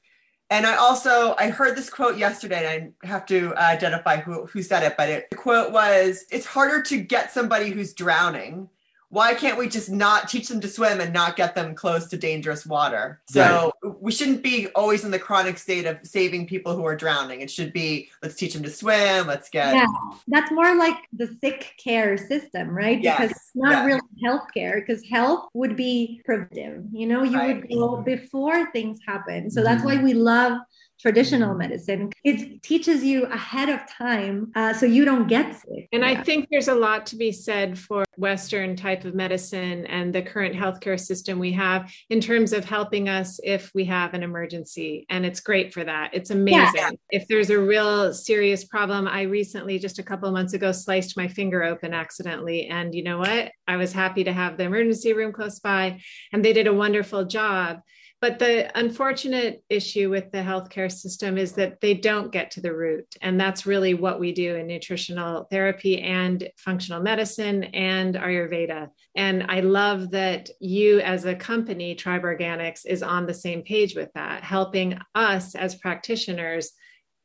And 0.51 0.67
I 0.67 0.75
also 0.75 1.35
I 1.39 1.49
heard 1.51 1.77
this 1.77 1.89
quote 1.89 2.19
yesterday, 2.19 2.77
and 2.77 2.93
I 3.05 3.07
have 3.07 3.25
to 3.27 3.55
uh, 3.55 3.61
identify 3.61 4.17
who 4.17 4.47
who 4.47 4.63
said 4.63 4.83
it. 4.83 4.97
But 4.97 5.09
it, 5.09 5.31
the 5.31 5.37
quote 5.37 5.73
was, 5.73 6.25
"It's 6.31 6.47
harder 6.47 6.83
to 6.83 6.99
get 6.99 7.33
somebody 7.33 7.71
who's 7.71 7.95
drowning 7.95 8.69
why 9.11 9.35
can't 9.35 9.59
we 9.59 9.69
just 9.69 9.91
not 9.91 10.29
teach 10.29 10.47
them 10.49 10.61
to 10.61 10.69
swim 10.69 11.01
and 11.01 11.13
not 11.13 11.35
get 11.35 11.57
them 11.57 11.75
close 11.75 12.07
to 12.07 12.17
dangerous 12.17 12.65
water? 12.65 13.21
So 13.29 13.73
right. 13.83 13.95
we 14.01 14.13
shouldn't 14.13 14.43
be 14.43 14.69
always 14.69 15.05
in 15.05 15.11
the 15.11 15.19
chronic 15.19 15.59
state 15.59 15.85
of 15.85 15.99
saving 16.05 16.47
people 16.47 16.77
who 16.77 16.87
are 16.87 16.95
drowning. 16.95 17.41
It 17.41 17.51
should 17.51 17.73
be 17.73 18.09
let's 18.23 18.37
teach 18.37 18.55
them 18.55 18.63
to 18.63 18.71
swim, 18.71 19.27
let's 19.27 19.51
get 19.51 19.75
Yeah, 19.75 19.87
that's 20.29 20.53
more 20.53 20.77
like 20.77 20.97
the 21.13 21.37
sick 21.41 21.75
care 21.77 22.17
system, 22.17 22.71
right? 22.71 23.03
Yes. 23.03 23.21
Because 23.21 23.31
it's 23.33 23.51
not 23.57 23.71
yes. 23.73 23.87
really 23.87 24.01
healthcare, 24.25 24.87
because 24.87 25.05
health 25.05 25.49
would 25.55 25.77
be 25.77 26.23
preventive. 26.25 26.85
You 26.93 27.09
know, 27.09 27.25
you 27.25 27.37
right. 27.37 27.57
would 27.57 27.69
go 27.69 27.97
before 28.03 28.71
things 28.71 29.01
happen. 29.05 29.51
So 29.51 29.65
that's 29.65 29.85
why 29.85 29.97
mm-hmm. 29.97 30.05
we 30.05 30.15
love 30.15 30.61
traditional 31.01 31.55
medicine. 31.55 32.11
It 32.25 32.63
teaches 32.63 33.03
you 33.03 33.25
ahead 33.27 33.69
of 33.69 33.81
time 33.91 34.53
uh, 34.55 34.73
so 34.75 34.87
you 34.87 35.05
don't 35.05 35.29
get 35.29 35.55
sick. 35.55 35.89
And 35.93 36.03
yeah. 36.03 36.11
I 36.11 36.23
think 36.23 36.49
there's 36.51 36.69
a 36.69 36.75
lot 36.75 37.07
to 37.07 37.17
be 37.17 37.33
said 37.33 37.79
for 37.79 38.05
Western 38.17 38.77
type 38.77 39.05
of 39.05 39.15
medicine 39.15 39.87
and 39.87 40.15
the 40.15 40.23
current 40.23 40.55
healthcare 40.55 41.01
system 41.01 41.39
we 41.39 41.53
have 41.53 41.91
in 42.11 42.21
terms 42.21 42.53
of 42.53 42.65
helping 42.65 43.09
us 43.09 43.41
if 43.43 43.71
we 43.75 43.85
have 43.87 44.15
an 44.15 44.23
emergency. 44.23 45.07
And 45.09 45.25
it's 45.25 45.41
great 45.41 45.73
for 45.73 45.85
that. 45.85 46.11
It's 46.13 46.31
amazing. 46.31 46.71
Yeah. 46.75 46.91
If 47.11 47.29
there's 47.29 47.51
a 47.51 47.59
real 47.59 48.13
serious 48.13 48.65
problem, 48.65 49.09
I 49.09 49.23
recently, 49.23 49.79
just 49.79 49.99
a 49.99 50.03
couple 50.03 50.29
of 50.29 50.35
months 50.35 50.53
ago, 50.53 50.73
sliced 50.73 51.17
my 51.17 51.29
finger 51.29 51.63
open 51.63 51.95
accidentally. 51.95 52.67
And 52.67 52.95
you 52.95 53.03
know 53.03 53.19
what? 53.19 53.53
I 53.67 53.77
was 53.77 53.93
happy 53.93 54.25
to 54.25 54.33
have 54.33 54.57
the 54.57 54.65
emergency 54.65 55.13
room 55.13 55.33
close 55.33 55.61
by, 55.61 56.01
and 56.33 56.45
they 56.45 56.53
did 56.53 56.67
a 56.67 56.75
wonderful 56.75 57.25
job. 57.25 57.81
But 58.21 58.39
the 58.39 58.71
unfortunate 58.79 59.65
issue 59.71 60.11
with 60.11 60.31
the 60.31 60.39
healthcare 60.39 60.93
system 60.93 61.39
is 61.39 61.53
that 61.53 61.81
they 61.81 61.95
don't 61.95 62.31
get 62.31 62.51
to 62.53 62.61
the 62.61 62.75
root. 62.75 63.17
And 63.23 63.41
that's 63.41 63.65
really 63.65 63.95
what 63.95 64.21
we 64.21 64.33
do 64.33 64.57
in 64.57 64.67
nutritional 64.67 65.45
therapy 65.51 66.03
and 66.03 66.51
functional 66.59 67.03
medicine 67.03 67.65
and 67.65 68.17
Ayurveda. 68.17 68.91
And 69.17 69.45
I 69.49 69.61
love 69.61 70.11
that 70.11 70.51
you, 70.61 71.01
as 71.01 71.25
a 71.25 71.35
company, 71.35 71.95
Tribe 71.95 72.23
Organics, 72.23 72.85
is 72.85 73.03
on 73.03 73.27
the 73.27 73.35
same 73.35 73.63
page 73.63 73.97
with 73.97 74.13
that, 74.15 74.45
helping 74.45 74.99
us 75.15 75.55
as 75.55 75.77
practitioners 75.77 76.73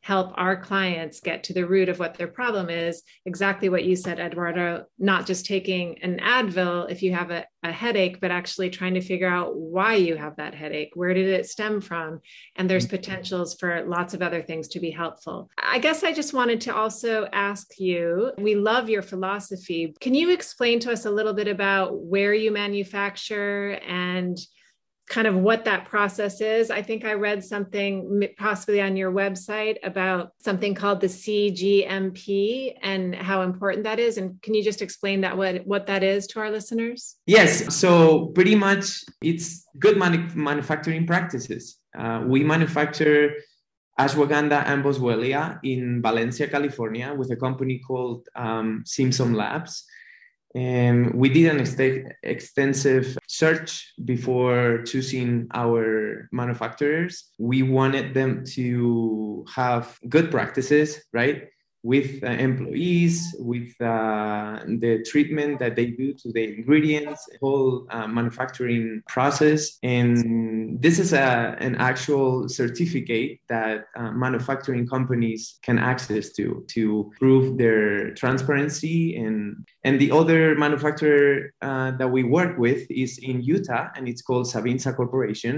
help 0.05 0.31
our 0.35 0.55
clients 0.55 1.19
get 1.19 1.43
to 1.43 1.51
the 1.51 1.65
root 1.65 1.89
of 1.89 1.97
what 1.97 2.13
their 2.13 2.27
problem 2.27 2.69
is. 2.69 3.01
Exactly 3.25 3.69
what 3.69 3.85
you 3.85 3.95
said 3.95 4.19
eduardo 4.19 4.85
not 4.99 5.25
just 5.25 5.47
taking 5.47 5.97
an 6.03 6.19
advil 6.19 6.87
if 6.91 7.01
you 7.01 7.11
have 7.11 7.31
a, 7.31 7.43
a, 7.63 7.71
headache 7.71 8.21
but 8.21 8.29
actually 8.29 8.69
trying 8.69 8.93
to 8.93 9.01
figure 9.01 9.27
out 9.27 9.57
why 9.57 9.95
you 9.95 10.15
have 10.15 10.35
that 10.35 10.53
headache. 10.53 10.91
Where 10.93 11.15
did 11.15 11.27
it 11.27 11.47
stem 11.47 11.81
from? 11.81 12.21
And 12.55 12.69
there's 12.69 12.85
mm-hmm. 12.85 12.97
potentials 12.97 13.55
for 13.55 13.83
lots 13.87 14.13
of 14.13 14.21
other 14.21 14.43
things 14.43 14.67
to 14.69 14.79
be 14.79 14.91
helpful. 14.91 15.49
I 15.57 15.79
guess 15.79 16.03
i 16.03 16.13
just 16.13 16.35
wanted 16.35 16.61
to 16.61 16.75
also 16.75 17.27
ask 17.33 17.79
you 17.79 18.31
we 18.37 18.53
love 18.53 18.87
your 18.89 19.01
philosophy. 19.01 19.95
Can 20.01 20.13
you 20.13 20.31
explain 20.31 20.79
to 20.81 20.91
us 20.91 21.05
a 21.05 21.11
little 21.11 21.33
bit 21.33 21.47
about 21.47 21.97
where 21.97 22.35
you 22.35 22.51
manufacture 22.51 23.79
and 23.87 24.37
kind 25.07 25.27
of 25.27 25.35
what 25.35 25.65
that 25.65 25.85
process 25.85 26.41
is. 26.41 26.71
I 26.71 26.81
think 26.81 27.05
I 27.05 27.13
read 27.13 27.43
something 27.43 28.27
possibly 28.37 28.81
on 28.81 28.95
your 28.97 29.11
website 29.11 29.77
about 29.83 30.31
something 30.39 30.73
called 30.73 30.99
the 30.99 31.07
CGMP 31.07 32.75
and 32.81 33.15
how 33.15 33.43
important 33.43 33.83
that 33.83 33.99
is. 33.99 34.17
And 34.17 34.41
can 34.41 34.55
you 34.55 34.63
just 34.63 34.81
explain 34.81 35.21
that 35.21 35.37
what 35.37 35.65
what 35.65 35.85
that 35.87 36.03
is 36.03 36.25
to 36.27 36.39
our 36.39 36.49
listeners? 36.49 37.17
Yes. 37.27 37.75
So 37.75 38.27
pretty 38.27 38.55
much 38.55 39.03
it's 39.21 39.67
good 39.79 39.97
manu- 39.97 40.33
manufacturing 40.33 41.05
practices. 41.05 41.77
Uh, 41.97 42.23
we 42.25 42.43
manufacture 42.43 43.35
ashwagandha 43.99 44.65
and 44.65 44.83
boswellia 44.83 45.59
in 45.63 46.01
Valencia, 46.01 46.47
California, 46.47 47.13
with 47.13 47.31
a 47.31 47.35
company 47.35 47.79
called 47.79 48.27
um, 48.35 48.83
Simpson 48.85 49.33
Labs. 49.33 49.85
And 50.55 51.13
we 51.13 51.27
did 51.27 51.53
an 51.53 51.59
ex- 51.59 52.15
extensive 52.23 53.17
search 53.27 53.93
before 54.05 54.83
choosing 54.83 55.47
our 55.53 56.29
manufacturers. 56.31 57.29
We 57.37 57.61
wanted 57.61 58.13
them 58.13 58.45
to 58.55 59.45
have 59.53 59.99
good 60.07 60.31
practices, 60.31 61.03
right? 61.11 61.49
With 61.93 62.11
uh, 62.23 62.27
employees, 62.49 63.17
with 63.51 63.69
uh, 63.79 64.65
the 64.83 64.93
treatment 65.11 65.59
that 65.59 65.73
they 65.77 65.87
do 66.01 66.07
to 66.21 66.27
the 66.35 66.43
ingredients, 66.55 67.21
whole 67.43 67.85
uh, 67.95 68.07
manufacturing 68.07 69.03
process. 69.15 69.77
And 69.83 70.81
this 70.85 70.97
is 70.97 71.13
a, 71.13 71.55
an 71.67 71.75
actual 71.91 72.49
certificate 72.49 73.33
that 73.53 73.77
uh, 73.95 74.11
manufacturing 74.25 74.87
companies 74.95 75.41
can 75.67 75.77
access 75.77 76.25
to 76.37 76.65
to 76.75 76.83
prove 77.19 77.45
their 77.61 77.85
transparency. 78.21 78.97
And, 79.23 79.37
and 79.87 79.93
the 80.03 80.09
other 80.19 80.41
manufacturer 80.65 81.53
uh, 81.61 81.91
that 81.99 82.09
we 82.15 82.23
work 82.39 82.57
with 82.57 82.81
is 82.89 83.11
in 83.29 83.43
Utah, 83.55 83.85
and 83.95 84.03
it's 84.11 84.23
called 84.27 84.47
Sabinsa 84.47 84.91
Corporation. 84.99 85.55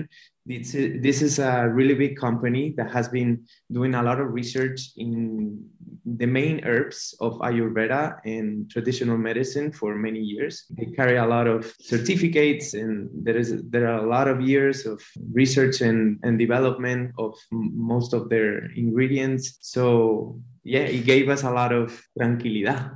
This 0.48 0.74
is, 0.74 1.01
this 1.04 1.22
is 1.22 1.39
a 1.39 1.68
really 1.68 1.94
big 1.94 2.18
company 2.18 2.74
that 2.77 2.89
has 2.92 3.10
been 3.10 3.46
doing 3.70 3.96
a 3.96 4.01
lot 4.01 4.22
of 4.22 4.32
research 4.32 4.92
in 4.96 5.60
the 6.06 6.25
main 6.25 6.63
herbs 6.63 7.13
of 7.20 7.34
Ayurveda 7.39 8.20
and 8.24 8.70
traditional 8.72 9.18
medicine 9.18 9.74
for 9.74 9.94
many 9.96 10.20
years. 10.20 10.66
They 10.70 10.86
carry 10.86 11.18
a 11.18 11.25
lot 11.25 11.48
of 11.48 11.74
certificates, 11.82 12.74
and 12.74 13.10
there 13.12 13.36
is 13.36 13.62
there 13.68 13.92
are 13.92 14.00
a 14.00 14.08
lot 14.08 14.30
of 14.30 14.39
years 14.39 14.86
of 14.86 15.04
research 15.34 15.82
and, 15.82 16.18
and 16.24 16.39
development 16.39 17.12
of 17.18 17.36
most 17.51 18.13
of 18.13 18.30
their 18.30 18.72
ingredients. 18.72 19.58
So 19.60 20.39
yeah, 20.63 20.88
it 20.88 21.06
gave 21.06 21.27
us 21.27 21.44
a 21.44 21.51
lot 21.51 21.74
of 21.74 22.01
tranquilidad. 22.18 22.96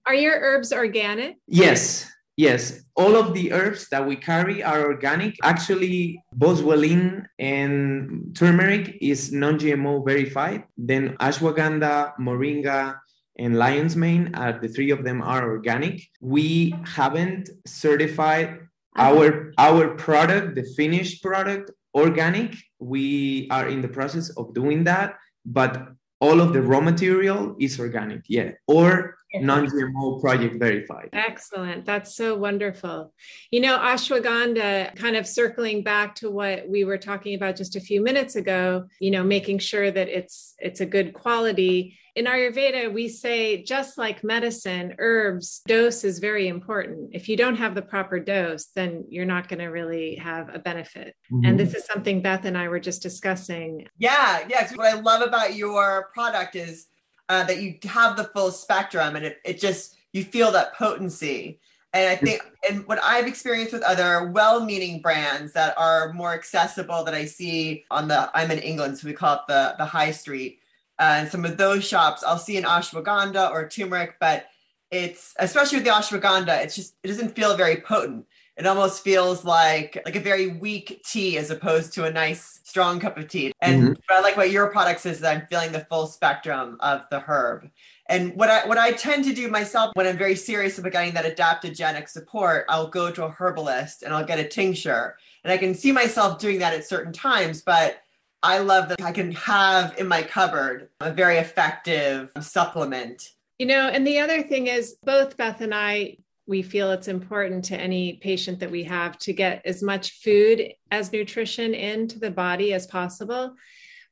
are 0.06 0.14
your 0.14 0.40
herbs 0.40 0.72
organic? 0.72 1.36
Yes, 1.46 2.10
Yes, 2.36 2.84
all 2.94 3.16
of 3.16 3.32
the 3.32 3.50
herbs 3.50 3.88
that 3.88 4.06
we 4.06 4.14
carry 4.14 4.62
are 4.62 4.84
organic. 4.84 5.36
Actually, 5.42 6.22
boswellin 6.34 7.26
and 7.38 8.36
turmeric 8.36 8.98
is 9.00 9.32
non-GMO 9.32 10.04
verified. 10.04 10.64
Then 10.76 11.16
ashwagandha, 11.16 12.12
moringa, 12.20 12.98
and 13.38 13.56
lion's 13.56 13.96
mane 13.96 14.34
are 14.34 14.58
the 14.60 14.68
three 14.68 14.90
of 14.90 15.02
them 15.02 15.22
are 15.22 15.50
organic. 15.50 16.02
We 16.20 16.74
haven't 16.84 17.48
certified 17.66 18.60
our 18.98 19.52
our 19.58 19.94
product, 19.94 20.56
the 20.56 20.64
finished 20.76 21.22
product, 21.22 21.70
organic. 21.94 22.54
We 22.78 23.48
are 23.50 23.68
in 23.68 23.80
the 23.80 23.88
process 23.88 24.28
of 24.36 24.52
doing 24.54 24.84
that, 24.84 25.16
but 25.44 25.88
all 26.20 26.40
of 26.40 26.52
the 26.52 26.62
raw 26.62 26.80
material 26.80 27.56
is 27.60 27.78
organic, 27.78 28.24
yeah, 28.28 28.52
or 28.66 29.16
non-GMO 29.34 30.20
project 30.20 30.58
verified. 30.58 31.10
Excellent. 31.12 31.84
That's 31.84 32.14
so 32.14 32.36
wonderful. 32.36 33.12
You 33.50 33.60
know, 33.60 33.78
ashwagandha, 33.78 34.96
kind 34.96 35.16
of 35.16 35.26
circling 35.26 35.82
back 35.82 36.14
to 36.16 36.30
what 36.30 36.68
we 36.68 36.84
were 36.84 36.98
talking 36.98 37.34
about 37.34 37.56
just 37.56 37.76
a 37.76 37.80
few 37.80 38.02
minutes 38.02 38.36
ago, 38.36 38.86
you 39.00 39.10
know, 39.10 39.24
making 39.24 39.58
sure 39.58 39.90
that 39.90 40.08
it's 40.08 40.54
it's 40.58 40.80
a 40.80 40.86
good 40.86 41.12
quality. 41.12 41.98
In 42.14 42.24
Ayurveda, 42.24 42.90
we 42.90 43.08
say 43.08 43.62
just 43.62 43.98
like 43.98 44.24
medicine, 44.24 44.94
herbs, 44.98 45.60
dose 45.66 46.02
is 46.02 46.18
very 46.18 46.48
important. 46.48 47.10
If 47.12 47.28
you 47.28 47.36
don't 47.36 47.56
have 47.56 47.74
the 47.74 47.82
proper 47.82 48.18
dose, 48.18 48.68
then 48.74 49.04
you're 49.10 49.26
not 49.26 49.48
going 49.48 49.58
to 49.58 49.66
really 49.66 50.16
have 50.16 50.54
a 50.54 50.58
benefit. 50.58 51.14
Mm-hmm. 51.30 51.44
And 51.44 51.60
this 51.60 51.74
is 51.74 51.84
something 51.84 52.22
Beth 52.22 52.46
and 52.46 52.56
I 52.56 52.68
were 52.68 52.80
just 52.80 53.02
discussing. 53.02 53.86
Yeah, 53.98 54.46
yeah. 54.48 54.66
What 54.76 54.94
I 54.94 54.98
love 54.98 55.20
about 55.20 55.56
your 55.56 56.08
product 56.14 56.56
is 56.56 56.86
uh, 57.28 57.44
that 57.44 57.60
you 57.60 57.76
have 57.84 58.16
the 58.16 58.24
full 58.24 58.50
spectrum 58.50 59.16
and 59.16 59.24
it, 59.24 59.40
it 59.44 59.60
just 59.60 59.96
you 60.12 60.24
feel 60.24 60.50
that 60.52 60.74
potency. 60.74 61.60
And 61.92 62.10
i 62.10 62.16
think 62.16 62.42
and 62.68 62.86
what 62.86 63.02
i've 63.02 63.26
experienced 63.26 63.72
with 63.72 63.82
other 63.82 64.30
well-meaning 64.30 65.00
brands 65.00 65.54
that 65.54 65.72
are 65.78 66.12
more 66.12 66.34
accessible 66.34 67.04
that 67.04 67.14
i 67.14 67.24
see 67.24 67.86
on 67.90 68.06
the 68.06 68.30
i'm 68.34 68.50
in 68.50 68.58
england 68.58 68.98
so 68.98 69.06
we 69.06 69.14
call 69.14 69.36
it 69.36 69.40
the 69.48 69.74
the 69.78 69.84
high 69.86 70.10
street 70.10 70.58
uh, 70.98 71.14
and 71.18 71.30
some 71.30 71.46
of 71.46 71.56
those 71.56 71.88
shops 71.88 72.22
i'll 72.22 72.36
see 72.36 72.58
an 72.58 72.64
ashwagandha 72.64 73.50
or 73.50 73.66
turmeric 73.66 74.16
but 74.20 74.44
it's 74.90 75.32
especially 75.38 75.78
with 75.78 75.86
the 75.86 75.90
ashwagandha 75.90 76.62
it's 76.62 76.76
just 76.76 76.96
it 77.02 77.08
doesn't 77.08 77.34
feel 77.34 77.56
very 77.56 77.76
potent 77.76 78.26
it 78.56 78.66
almost 78.66 79.04
feels 79.04 79.44
like 79.44 80.00
like 80.06 80.16
a 80.16 80.20
very 80.20 80.48
weak 80.48 81.02
tea 81.04 81.36
as 81.36 81.50
opposed 81.50 81.92
to 81.94 82.04
a 82.04 82.10
nice 82.10 82.60
strong 82.64 82.98
cup 82.98 83.18
of 83.18 83.28
tea. 83.28 83.52
And 83.60 83.82
mm-hmm. 83.82 83.88
what 83.88 84.18
I 84.18 84.20
like 84.20 84.36
what 84.36 84.50
your 84.50 84.70
products 84.70 85.04
is 85.04 85.20
that 85.20 85.36
I'm 85.36 85.46
feeling 85.46 85.72
the 85.72 85.86
full 85.90 86.06
spectrum 86.06 86.78
of 86.80 87.02
the 87.10 87.20
herb. 87.20 87.68
And 88.08 88.34
what 88.34 88.48
I 88.48 88.66
what 88.66 88.78
I 88.78 88.92
tend 88.92 89.24
to 89.24 89.34
do 89.34 89.48
myself 89.48 89.92
when 89.94 90.06
I'm 90.06 90.16
very 90.16 90.36
serious 90.36 90.78
about 90.78 90.92
getting 90.92 91.14
that 91.14 91.36
adaptogenic 91.36 92.08
support, 92.08 92.64
I'll 92.68 92.88
go 92.88 93.10
to 93.10 93.24
a 93.24 93.30
herbalist 93.30 94.02
and 94.02 94.14
I'll 94.14 94.24
get 94.24 94.38
a 94.38 94.48
tincture. 94.48 95.16
And 95.44 95.52
I 95.52 95.58
can 95.58 95.74
see 95.74 95.92
myself 95.92 96.38
doing 96.38 96.58
that 96.60 96.74
at 96.74 96.86
certain 96.86 97.12
times, 97.12 97.62
but 97.62 97.98
I 98.42 98.58
love 98.58 98.88
that 98.88 99.02
I 99.02 99.12
can 99.12 99.32
have 99.32 99.98
in 99.98 100.08
my 100.08 100.22
cupboard 100.22 100.88
a 101.00 101.12
very 101.12 101.38
effective 101.38 102.30
supplement. 102.40 103.32
You 103.58 103.66
know, 103.66 103.88
and 103.88 104.06
the 104.06 104.18
other 104.18 104.42
thing 104.42 104.66
is 104.66 104.96
both 105.02 105.36
Beth 105.36 105.60
and 105.60 105.74
I 105.74 106.18
we 106.46 106.62
feel 106.62 106.92
it's 106.92 107.08
important 107.08 107.64
to 107.66 107.76
any 107.76 108.14
patient 108.14 108.60
that 108.60 108.70
we 108.70 108.84
have 108.84 109.18
to 109.18 109.32
get 109.32 109.62
as 109.64 109.82
much 109.82 110.22
food 110.22 110.72
as 110.90 111.12
nutrition 111.12 111.74
into 111.74 112.18
the 112.18 112.30
body 112.30 112.72
as 112.72 112.86
possible. 112.86 113.54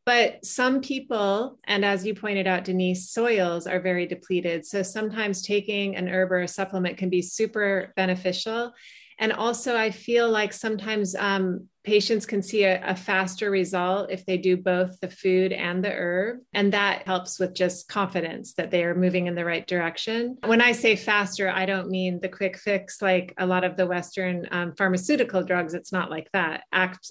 But 0.07 0.44
some 0.44 0.81
people, 0.83 1.59
and 1.64 1.85
as 1.85 2.05
you 2.05 2.14
pointed 2.14 2.47
out, 2.47 2.64
Denisse, 2.64 3.09
soils 3.09 3.66
are 3.66 3.81
very 3.81 4.07
depleted. 4.07 4.66
So 4.66 4.83
sometimes 4.83 5.42
taking 5.42 5.97
an 5.97 6.09
herb 6.09 6.31
or 6.33 6.40
a 6.40 6.49
supplement 6.49 6.99
can 6.99 7.09
be 7.09 7.23
super 7.23 7.92
beneficial. 7.97 8.73
And 9.18 9.33
also, 9.33 9.77
I 9.77 9.90
feel 9.90 10.29
like 10.29 10.53
sometimes 10.53 11.14
um, 11.14 11.68
patients 11.85 12.25
can 12.25 12.42
see 12.42 12.64
a, 12.64 12.83
a, 12.85 12.97
faster 12.97 13.51
result 13.51 14.11
if 14.11 14.25
they 14.25 14.38
do 14.38 14.57
both 14.57 14.99
the 15.01 15.11
food 15.11 15.53
and 15.53 15.85
the 15.85 15.92
herb. 15.92 16.38
And 16.55 16.73
that 16.73 17.07
helps 17.07 17.38
with 17.38 17.55
just 17.55 17.88
confidence 17.88 18.55
that 18.55 18.70
they 18.70 18.85
are 18.85 18.94
moving 18.94 19.27
in 19.27 19.35
the 19.35 19.44
right 19.44 19.66
direction. 19.66 20.38
When 20.44 20.62
I 20.62 20.73
say 20.73 20.97
faster, 20.97 21.51
I 21.51 21.66
don't 21.66 21.90
mean 21.90 22.20
the 22.20 22.29
quick 22.29 22.57
fix 22.59 23.03
like 23.03 23.35
a 23.37 23.47
lot 23.47 23.64
of 23.64 23.77
the 23.77 23.87
Western 23.87 24.49
um, 24.51 24.73
pharmaceutical 24.77 25.42
drugs. 25.42 25.75
It's 25.75 25.92
not 25.92 26.11
like 26.11 26.31
that. 26.33 26.62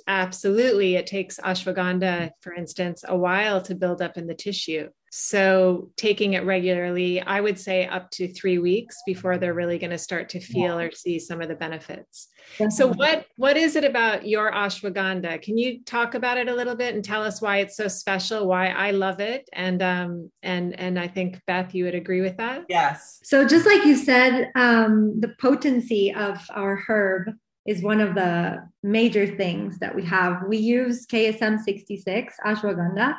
Absolutely, 0.07 0.95
it 0.95 1.07
takes 1.07 1.39
ashwagandha, 1.39 2.31
for 2.41 2.53
instance, 2.53 3.03
a 3.07 3.15
while 3.15 3.61
to 3.61 3.75
build 3.75 4.01
up 4.01 4.17
in 4.17 4.27
the 4.27 4.33
tissue. 4.33 4.89
So, 5.15 5.91
taking 5.95 6.33
it 6.33 6.43
regularly, 6.43 7.21
I 7.21 7.39
would 7.39 7.59
say 7.59 7.85
up 7.85 8.09
to 8.13 8.27
three 8.27 8.57
weeks 8.57 8.97
before 9.05 9.37
they're 9.37 9.53
really 9.53 9.77
going 9.77 9.91
to 9.91 9.97
start 9.99 10.27
to 10.29 10.39
feel 10.39 10.79
or 10.79 10.89
see 10.89 11.19
some 11.19 11.39
of 11.39 11.49
the 11.49 11.55
benefits. 11.55 12.29
So, 12.71 12.87
what 12.87 13.27
what 13.35 13.55
is 13.55 13.75
it 13.75 13.83
about 13.83 14.27
your 14.27 14.51
ashwagandha? 14.51 15.43
Can 15.43 15.55
you 15.55 15.83
talk 15.83 16.15
about 16.15 16.39
it 16.39 16.49
a 16.49 16.55
little 16.55 16.73
bit 16.73 16.95
and 16.95 17.05
tell 17.05 17.21
us 17.21 17.43
why 17.43 17.57
it's 17.57 17.77
so 17.77 17.87
special? 17.87 18.47
Why 18.47 18.69
I 18.69 18.89
love 18.89 19.19
it, 19.19 19.47
and 19.53 19.83
um, 19.83 20.31
and 20.41 20.79
and 20.79 20.97
I 20.97 21.09
think 21.09 21.39
Beth, 21.45 21.75
you 21.75 21.83
would 21.83 21.93
agree 21.93 22.21
with 22.21 22.37
that. 22.37 22.63
Yes. 22.67 23.19
So, 23.23 23.47
just 23.47 23.67
like 23.67 23.85
you 23.85 23.95
said, 23.95 24.49
um, 24.55 25.19
the 25.19 25.35
potency 25.39 26.11
of 26.11 26.39
our 26.55 26.83
herb 26.87 27.29
is 27.67 27.83
one 27.83 28.01
of 28.01 28.15
the 28.15 28.67
major 28.81 29.27
things 29.27 29.77
that 29.77 29.95
we 29.95 30.03
have. 30.05 30.41
We 30.47 30.57
use 30.57 31.05
KSM 31.05 31.59
66 31.59 32.35
ashwagandha 32.43 33.15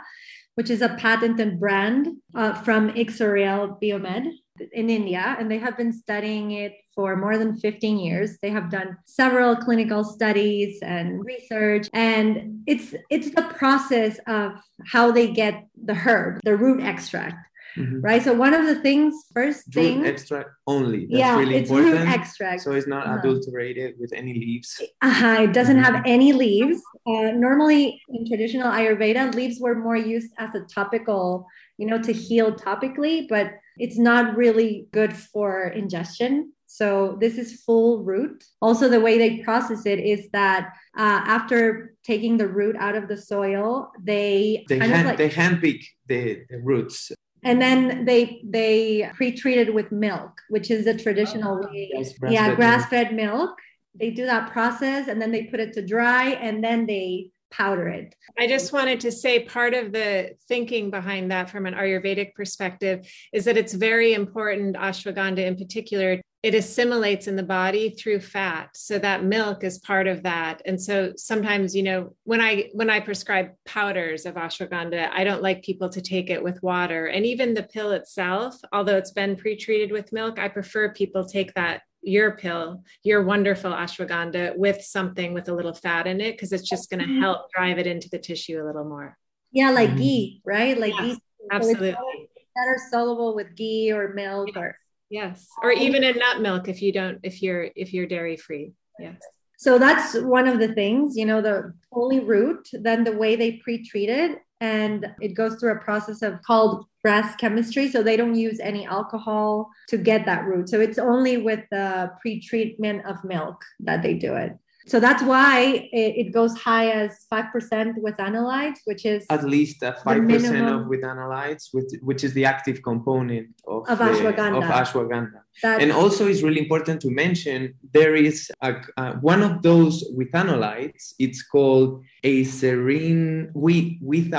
which 0.54 0.70
is 0.70 0.82
a 0.82 0.90
patented 0.90 1.58
brand 1.58 2.08
uh, 2.34 2.54
from 2.62 2.92
Ixoreal 2.92 3.80
Biomed 3.80 4.32
in 4.72 4.88
India, 4.88 5.36
and 5.38 5.50
they 5.50 5.58
have 5.58 5.76
been 5.76 5.92
studying 5.92 6.52
it 6.52 6.74
for 6.94 7.16
more 7.16 7.38
than 7.38 7.56
15 7.56 7.98
years. 7.98 8.38
They 8.40 8.50
have 8.50 8.70
done 8.70 8.96
several 9.04 9.56
clinical 9.56 10.04
studies 10.04 10.78
and 10.82 11.24
research, 11.24 11.88
and 11.92 12.62
it's 12.66 12.94
it's 13.10 13.30
the 13.30 13.42
process 13.42 14.20
of 14.26 14.52
how 14.86 15.10
they 15.10 15.32
get 15.32 15.66
the 15.84 15.94
herb, 15.94 16.40
the 16.44 16.56
root 16.56 16.82
extract. 16.82 17.48
Mm-hmm. 17.76 18.00
Right. 18.00 18.22
So 18.22 18.32
one 18.32 18.54
of 18.54 18.66
the 18.66 18.76
things, 18.76 19.14
first 19.32 19.66
root 19.74 19.74
thing, 19.74 20.06
extract 20.06 20.50
only. 20.66 21.06
That's 21.06 21.18
yeah, 21.18 21.38
really 21.38 21.56
it's 21.56 21.70
important. 21.70 21.98
root 21.98 22.08
extract. 22.08 22.62
So 22.62 22.72
it's 22.72 22.86
not 22.86 23.18
adulterated 23.18 23.96
with 23.98 24.12
any 24.12 24.34
leaves. 24.34 24.80
Uh-huh. 25.02 25.42
It 25.42 25.52
doesn't 25.52 25.76
mm-hmm. 25.76 25.94
have 25.94 26.02
any 26.06 26.32
leaves. 26.32 26.80
Uh, 27.06 27.32
normally 27.32 28.00
in 28.08 28.26
traditional 28.26 28.70
Ayurveda, 28.70 29.34
leaves 29.34 29.58
were 29.60 29.74
more 29.74 29.96
used 29.96 30.32
as 30.38 30.54
a 30.54 30.60
topical, 30.60 31.46
you 31.78 31.86
know, 31.86 32.00
to 32.00 32.12
heal 32.12 32.52
topically, 32.52 33.28
but 33.28 33.52
it's 33.76 33.98
not 33.98 34.36
really 34.36 34.86
good 34.92 35.12
for 35.12 35.68
ingestion. 35.68 36.52
So 36.66 37.16
this 37.20 37.38
is 37.38 37.62
full 37.62 38.02
root. 38.02 38.42
Also, 38.60 38.88
the 38.88 39.00
way 39.00 39.16
they 39.16 39.38
process 39.44 39.86
it 39.86 40.00
is 40.00 40.28
that 40.32 40.72
uh, 40.96 41.20
after 41.24 41.94
taking 42.04 42.36
the 42.36 42.48
root 42.48 42.74
out 42.80 42.96
of 42.96 43.06
the 43.06 43.16
soil, 43.16 43.92
they 44.02 44.64
they 44.68 44.78
hand, 44.78 45.06
like, 45.06 45.18
they 45.18 45.28
handpick 45.28 45.84
the, 46.06 46.42
the 46.50 46.58
roots 46.58 47.12
and 47.44 47.60
then 47.60 48.04
they 48.04 48.40
they 48.44 49.10
pre-treated 49.14 49.72
with 49.72 49.92
milk 49.92 50.40
which 50.48 50.70
is 50.70 50.86
a 50.86 50.96
traditional 50.96 51.60
oh, 51.62 51.68
way 51.68 51.90
yes, 51.92 52.14
yeah 52.28 52.54
grass-fed 52.54 53.14
milk. 53.14 53.38
milk 53.38 53.58
they 53.94 54.10
do 54.10 54.26
that 54.26 54.50
process 54.50 55.08
and 55.08 55.20
then 55.20 55.30
they 55.30 55.44
put 55.44 55.60
it 55.60 55.72
to 55.72 55.86
dry 55.86 56.30
and 56.30 56.64
then 56.64 56.86
they 56.86 57.30
powder 57.56 57.88
it. 57.88 58.14
I 58.38 58.48
just 58.48 58.72
wanted 58.72 59.00
to 59.00 59.12
say 59.12 59.44
part 59.44 59.74
of 59.74 59.92
the 59.92 60.34
thinking 60.48 60.90
behind 60.90 61.30
that 61.30 61.50
from 61.50 61.66
an 61.66 61.74
Ayurvedic 61.74 62.34
perspective 62.34 63.06
is 63.32 63.44
that 63.44 63.56
it's 63.56 63.74
very 63.74 64.12
important, 64.14 64.76
ashwagandha 64.76 65.46
in 65.46 65.56
particular, 65.56 66.20
it 66.42 66.54
assimilates 66.54 67.26
in 67.26 67.36
the 67.36 67.42
body 67.42 67.88
through 67.88 68.20
fat. 68.20 68.68
So 68.74 68.98
that 68.98 69.24
milk 69.24 69.64
is 69.64 69.78
part 69.78 70.06
of 70.06 70.24
that. 70.24 70.60
And 70.66 70.80
so 70.80 71.12
sometimes 71.16 71.74
you 71.74 71.82
know 71.82 72.14
when 72.24 72.42
i 72.42 72.68
when 72.74 72.90
i 72.90 73.00
prescribe 73.00 73.52
powders 73.64 74.26
of 74.26 74.34
ashwagandha 74.34 75.08
i 75.10 75.24
don't 75.24 75.42
like 75.42 75.62
people 75.62 75.88
to 75.88 76.02
take 76.02 76.28
it 76.28 76.42
with 76.42 76.62
water. 76.62 77.06
And 77.06 77.24
even 77.24 77.54
the 77.54 77.62
pill 77.62 77.92
itself 77.92 78.56
although 78.72 78.98
it's 78.98 79.12
been 79.12 79.36
pre-treated 79.36 79.90
with 79.90 80.12
milk 80.12 80.38
i 80.38 80.48
prefer 80.48 80.92
people 80.92 81.24
take 81.24 81.54
that 81.54 81.80
your 82.04 82.36
pill 82.36 82.82
your 83.02 83.22
wonderful 83.22 83.72
ashwagandha 83.72 84.56
with 84.56 84.82
something 84.82 85.32
with 85.32 85.48
a 85.48 85.54
little 85.54 85.74
fat 85.74 86.06
in 86.06 86.20
it 86.20 86.32
because 86.32 86.52
it's 86.52 86.68
just 86.68 86.90
going 86.90 87.00
to 87.00 87.06
mm-hmm. 87.06 87.20
help 87.20 87.50
drive 87.52 87.78
it 87.78 87.86
into 87.86 88.08
the 88.10 88.18
tissue 88.18 88.62
a 88.62 88.64
little 88.64 88.84
more 88.84 89.16
yeah 89.52 89.70
like 89.70 89.90
mm-hmm. 89.90 89.98
ghee 89.98 90.42
right 90.44 90.78
like 90.78 90.92
yes, 90.98 91.16
ghee 91.16 91.20
absolutely 91.50 91.90
that 91.90 92.68
are 92.68 92.78
soluble 92.90 93.34
with 93.34 93.54
ghee 93.56 93.92
or 93.92 94.14
milk 94.14 94.50
or 94.56 94.76
Yes. 95.14 95.46
Or 95.62 95.70
even 95.70 96.02
in 96.02 96.18
nut 96.18 96.40
milk 96.40 96.68
if 96.68 96.82
you 96.82 96.92
don't 96.92 97.20
if 97.22 97.40
you're 97.40 97.70
if 97.76 97.92
you're 97.92 98.06
dairy 98.06 98.36
free. 98.36 98.72
Yes. 98.98 99.20
So 99.58 99.78
that's 99.78 100.14
one 100.14 100.48
of 100.48 100.58
the 100.58 100.74
things, 100.74 101.16
you 101.16 101.24
know, 101.24 101.40
the 101.40 101.72
only 101.92 102.18
root, 102.18 102.68
then 102.72 103.04
the 103.04 103.16
way 103.16 103.36
they 103.36 103.52
pre-treat 103.52 104.08
it 104.08 104.38
and 104.64 105.14
it 105.20 105.34
goes 105.34 105.56
through 105.56 105.72
a 105.72 105.84
process 105.88 106.22
of 106.22 106.40
called 106.42 106.86
breast 107.02 107.38
chemistry. 107.38 107.86
So 107.88 108.02
they 108.02 108.16
don't 108.16 108.34
use 108.34 108.58
any 108.60 108.86
alcohol 108.86 109.70
to 109.88 109.98
get 109.98 110.24
that 110.24 110.44
root 110.44 110.68
so 110.68 110.80
it's 110.80 110.98
only 110.98 111.36
with 111.36 111.60
the 111.70 112.10
pre-treatment 112.20 113.04
of 113.04 113.22
milk 113.24 113.62
that 113.80 114.02
they 114.02 114.14
do 114.14 114.34
it 114.34 114.56
so 114.86 115.00
that's 115.00 115.22
why 115.22 115.88
it, 115.92 116.26
it 116.26 116.32
goes 116.32 116.56
high 116.58 116.90
as 116.90 117.26
5% 117.32 117.94
with 117.96 118.16
analytes, 118.16 118.78
which 118.84 119.06
is 119.06 119.24
at 119.30 119.44
least 119.44 119.82
a 119.82 119.92
5% 120.04 120.74
of 120.74 120.86
with 120.88 121.02
analytes, 121.02 121.68
which, 121.72 121.90
which 122.02 122.22
is 122.22 122.34
the 122.34 122.44
active 122.44 122.82
component 122.82 123.48
of, 123.66 123.88
of 123.88 123.98
ashwagandha. 123.98 124.58
of 124.58 124.64
ashwagandha. 124.64 125.40
and 125.62 125.90
also, 125.90 126.26
it's 126.26 126.42
really 126.42 126.60
important 126.60 127.00
to 127.00 127.10
mention 127.10 127.74
there 127.92 128.14
is 128.14 128.50
a, 128.60 128.76
uh, 128.98 129.12
one 129.14 129.42
of 129.42 129.62
those 129.62 130.04
with 130.10 130.30
analytes, 130.32 131.14
it's 131.18 131.42
called 131.42 132.02
acerine, 132.22 133.50
with, 133.54 133.92
with 134.02 134.34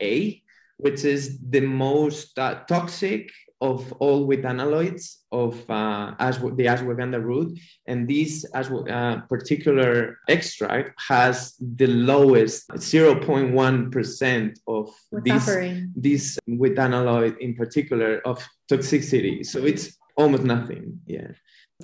A, 0.00 0.42
which 0.76 1.04
is 1.04 1.38
the 1.50 1.60
most 1.60 2.38
uh, 2.38 2.60
toxic 2.68 3.30
of 3.60 3.92
all 3.94 4.26
with 4.26 4.42
analytes 4.42 5.18
of 5.32 5.54
uh, 5.70 6.14
ashw- 6.18 6.54
the 6.56 6.66
ashwagandha 6.66 7.22
root, 7.22 7.58
and 7.86 8.08
this 8.08 8.44
ashw- 8.54 8.86
uh, 8.88 9.20
particular 9.22 10.18
extract 10.28 10.90
has 11.08 11.54
the 11.60 11.86
lowest 11.86 12.68
0.1% 12.68 14.58
of 14.66 14.90
this, 15.24 15.46
this 15.96 16.38
with 16.46 16.76
analyte 16.76 17.38
in 17.38 17.54
particular 17.54 18.20
of 18.26 18.46
toxicity. 18.70 19.44
So 19.46 19.64
it's 19.64 19.96
almost 20.16 20.44
nothing. 20.44 21.00
Yeah 21.06 21.28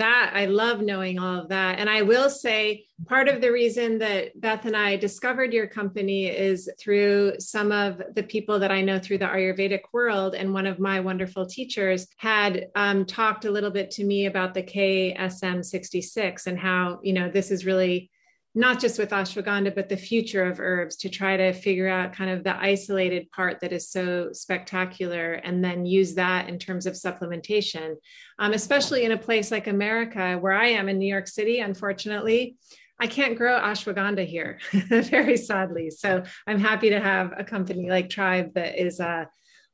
that 0.00 0.32
i 0.34 0.46
love 0.46 0.80
knowing 0.80 1.18
all 1.18 1.40
of 1.40 1.48
that. 1.48 1.78
And 1.78 1.88
i 1.88 2.02
will 2.02 2.30
say 2.30 2.86
part 3.06 3.28
of 3.28 3.40
the 3.40 3.52
reason 3.52 3.98
that 3.98 4.38
beth 4.40 4.64
and 4.64 4.76
i 4.76 4.96
discovered 4.96 5.52
your 5.52 5.66
company 5.66 6.26
is 6.26 6.68
through 6.78 7.34
some 7.38 7.72
of 7.72 8.02
the 8.14 8.22
people 8.22 8.58
that 8.58 8.70
i 8.70 8.80
know 8.80 8.98
through 8.98 9.18
the 9.18 9.26
ayurvedic 9.26 9.82
world. 9.92 10.34
And 10.34 10.52
one 10.52 10.66
of 10.66 10.78
my 10.78 11.00
wonderful 11.00 11.46
teachers 11.46 12.06
had 12.16 12.66
um, 12.74 13.04
talked 13.04 13.44
a 13.44 13.50
little 13.50 13.70
bit 13.70 13.90
to 13.92 14.04
me 14.04 14.26
about 14.26 14.54
the 14.54 14.62
ksm 14.62 15.64
66 15.64 16.46
and 16.46 16.58
how 16.58 16.98
you 17.02 17.12
know 17.12 17.28
this 17.28 17.50
is 17.50 17.64
really 17.64 18.10
not 18.54 18.80
just 18.80 18.98
with 18.98 19.10
ashwagandha, 19.10 19.74
but 19.74 19.88
the 19.88 19.96
future 19.96 20.44
of 20.44 20.58
herbs 20.58 20.96
to 20.96 21.08
try 21.08 21.36
to 21.36 21.52
figure 21.52 21.88
out 21.88 22.12
kind 22.12 22.30
of 22.30 22.42
the 22.42 22.56
isolated 22.60 23.30
part 23.30 23.60
that 23.60 23.72
is 23.72 23.88
so 23.88 24.30
spectacular 24.32 25.34
and 25.34 25.64
then 25.64 25.86
use 25.86 26.14
that 26.14 26.48
in 26.48 26.58
terms 26.58 26.86
of 26.86 26.94
supplementation, 26.94 27.94
um, 28.40 28.52
especially 28.52 29.04
in 29.04 29.12
a 29.12 29.18
place 29.18 29.52
like 29.52 29.68
America, 29.68 30.36
where 30.40 30.52
I 30.52 30.68
am 30.68 30.88
in 30.88 30.98
New 30.98 31.08
York 31.08 31.28
City, 31.28 31.60
unfortunately. 31.60 32.56
I 32.98 33.06
can't 33.06 33.38
grow 33.38 33.58
ashwagandha 33.58 34.26
here, 34.26 34.58
very 34.88 35.36
sadly. 35.36 35.90
So 35.90 36.24
I'm 36.46 36.58
happy 36.58 36.90
to 36.90 37.00
have 37.00 37.32
a 37.36 37.44
company 37.44 37.88
like 37.88 38.10
Tribe 38.10 38.54
that 38.54 38.82
is 38.82 39.00
uh, 39.00 39.24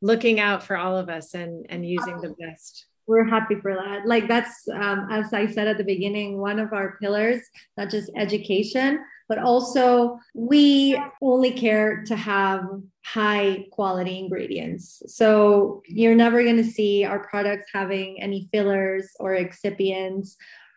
looking 0.03 0.39
out 0.39 0.63
for 0.63 0.77
all 0.77 0.97
of 0.99 1.09
us 1.09 1.35
and, 1.35 1.67
and 1.71 1.85
using 1.85 2.21
the 2.21 2.35
best 2.39 2.87
we're 3.07 3.25
happy 3.25 3.57
for 3.57 3.75
that. 3.75 4.07
Like 4.07 4.29
that's 4.29 4.69
um, 4.73 5.09
as 5.11 5.33
i 5.33 5.47
said 5.47 5.69
at 5.69 5.79
the 5.79 5.85
beginning 5.85 6.39
one 6.39 6.59
of 6.59 6.73
our 6.73 6.97
pillars 7.01 7.41
not 7.77 7.91
just 7.91 8.11
education 8.17 8.99
but 9.29 9.39
also 9.39 10.19
we 10.35 11.01
only 11.21 11.51
care 11.51 12.05
to 12.05 12.15
have 12.15 12.65
high 13.05 13.67
quality 13.73 14.19
ingredients. 14.19 15.03
So 15.07 15.83
you're 15.87 16.15
never 16.15 16.43
going 16.43 16.57
to 16.59 16.65
see 16.65 17.05
our 17.05 17.21
products 17.21 17.71
having 17.73 18.23
any 18.23 18.49
fillers 18.53 19.11
or 19.19 19.33
excipients 19.33 20.35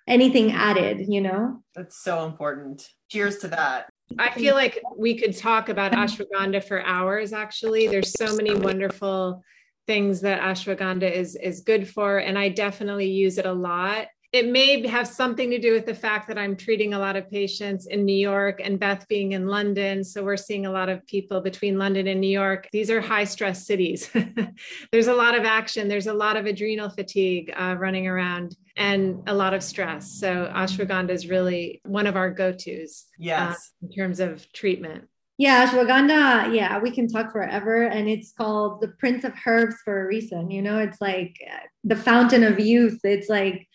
anything 0.07 0.51
added 0.51 1.05
you 1.07 1.21
know? 1.21 1.61
That's 1.75 1.97
so 2.03 2.25
important. 2.25 2.89
Cheers 3.09 3.37
to 3.39 3.49
that. 3.49 3.89
I 4.17 4.31
feel 4.31 4.55
like 4.55 4.81
we 4.97 5.15
could 5.15 5.37
talk 5.37 5.69
about 5.69 5.91
ashwagandha 5.91 6.63
for 6.63 6.81
hours 6.81 7.31
actually. 7.31 7.87
There's 7.87 8.11
so 8.11 8.35
many 8.35 8.55
wonderful 8.55 9.43
things 9.89 10.21
that 10.21 10.39
ashwagandha 10.39 11.11
is 11.11 11.35
is 11.35 11.61
good 11.61 11.89
for 11.89 12.19
and 12.19 12.37
i 12.37 12.47
definitely 12.47 13.09
use 13.09 13.39
it 13.39 13.47
a 13.47 13.51
lot. 13.51 14.05
It 14.31 14.47
may 14.47 14.85
have 14.85 15.07
something 15.07 15.49
to 15.49 15.57
do 15.57 15.73
with 15.73 15.87
the 15.87 15.95
fact 15.95 16.27
that 16.27 16.37
i'm 16.37 16.55
treating 16.55 16.93
a 16.93 16.99
lot 16.99 17.15
of 17.15 17.31
patients 17.31 17.87
in 17.87 18.05
new 18.05 18.21
york 18.31 18.61
and 18.63 18.79
beth 18.79 19.07
being 19.07 19.31
in 19.31 19.47
london. 19.47 20.03
So 20.03 20.23
we're 20.23 20.37
seeing 20.37 20.67
a 20.67 20.71
lot 20.79 20.89
of 20.89 21.03
people 21.07 21.41
between 21.41 21.79
london 21.79 22.05
and 22.05 22.21
new 22.21 22.35
york. 22.43 22.67
These 22.71 22.91
are 22.91 23.01
high 23.01 23.23
stress 23.23 23.65
cities. 23.65 24.11
There's 24.91 25.07
a 25.07 25.19
lot 25.23 25.33
of 25.35 25.43
action. 25.43 25.87
There's 25.87 26.11
a 26.13 26.19
lot 26.25 26.37
of 26.37 26.45
adrenal 26.45 26.91
fatigue 26.91 27.51
uh, 27.57 27.75
running 27.79 28.05
around 28.05 28.55
and 28.77 29.23
a 29.25 29.33
lot 29.33 29.55
of 29.55 29.63
stress. 29.63 30.03
So 30.23 30.29
ashwagandha 30.55 31.13
is 31.19 31.27
really 31.27 31.81
one 31.83 32.05
of 32.05 32.15
our 32.15 32.29
go-to's 32.29 33.05
uh, 33.13 33.29
yes. 33.31 33.55
uh, 33.55 33.87
in 33.87 33.91
terms 33.97 34.19
of 34.19 34.31
treatment 34.53 35.09
yeah, 35.39 35.65
ashwagandha, 35.65 36.53
yeah, 36.53 36.79
we 36.79 36.91
can 36.91 37.07
talk 37.07 37.31
forever. 37.31 37.83
And 37.83 38.09
it's 38.09 38.33
called 38.33 38.81
the 38.81 38.89
Prince 38.89 39.23
of 39.23 39.31
Herbs 39.45 39.77
for 39.85 40.01
a 40.01 40.05
reason. 40.05 40.51
You 40.51 40.61
know, 40.61 40.79
it's 40.79 40.99
like 40.99 41.37
uh, 41.49 41.65
the 41.85 41.95
fountain 41.95 42.43
of 42.43 42.59
youth. 42.59 42.99
It's 43.05 43.29
like 43.29 43.65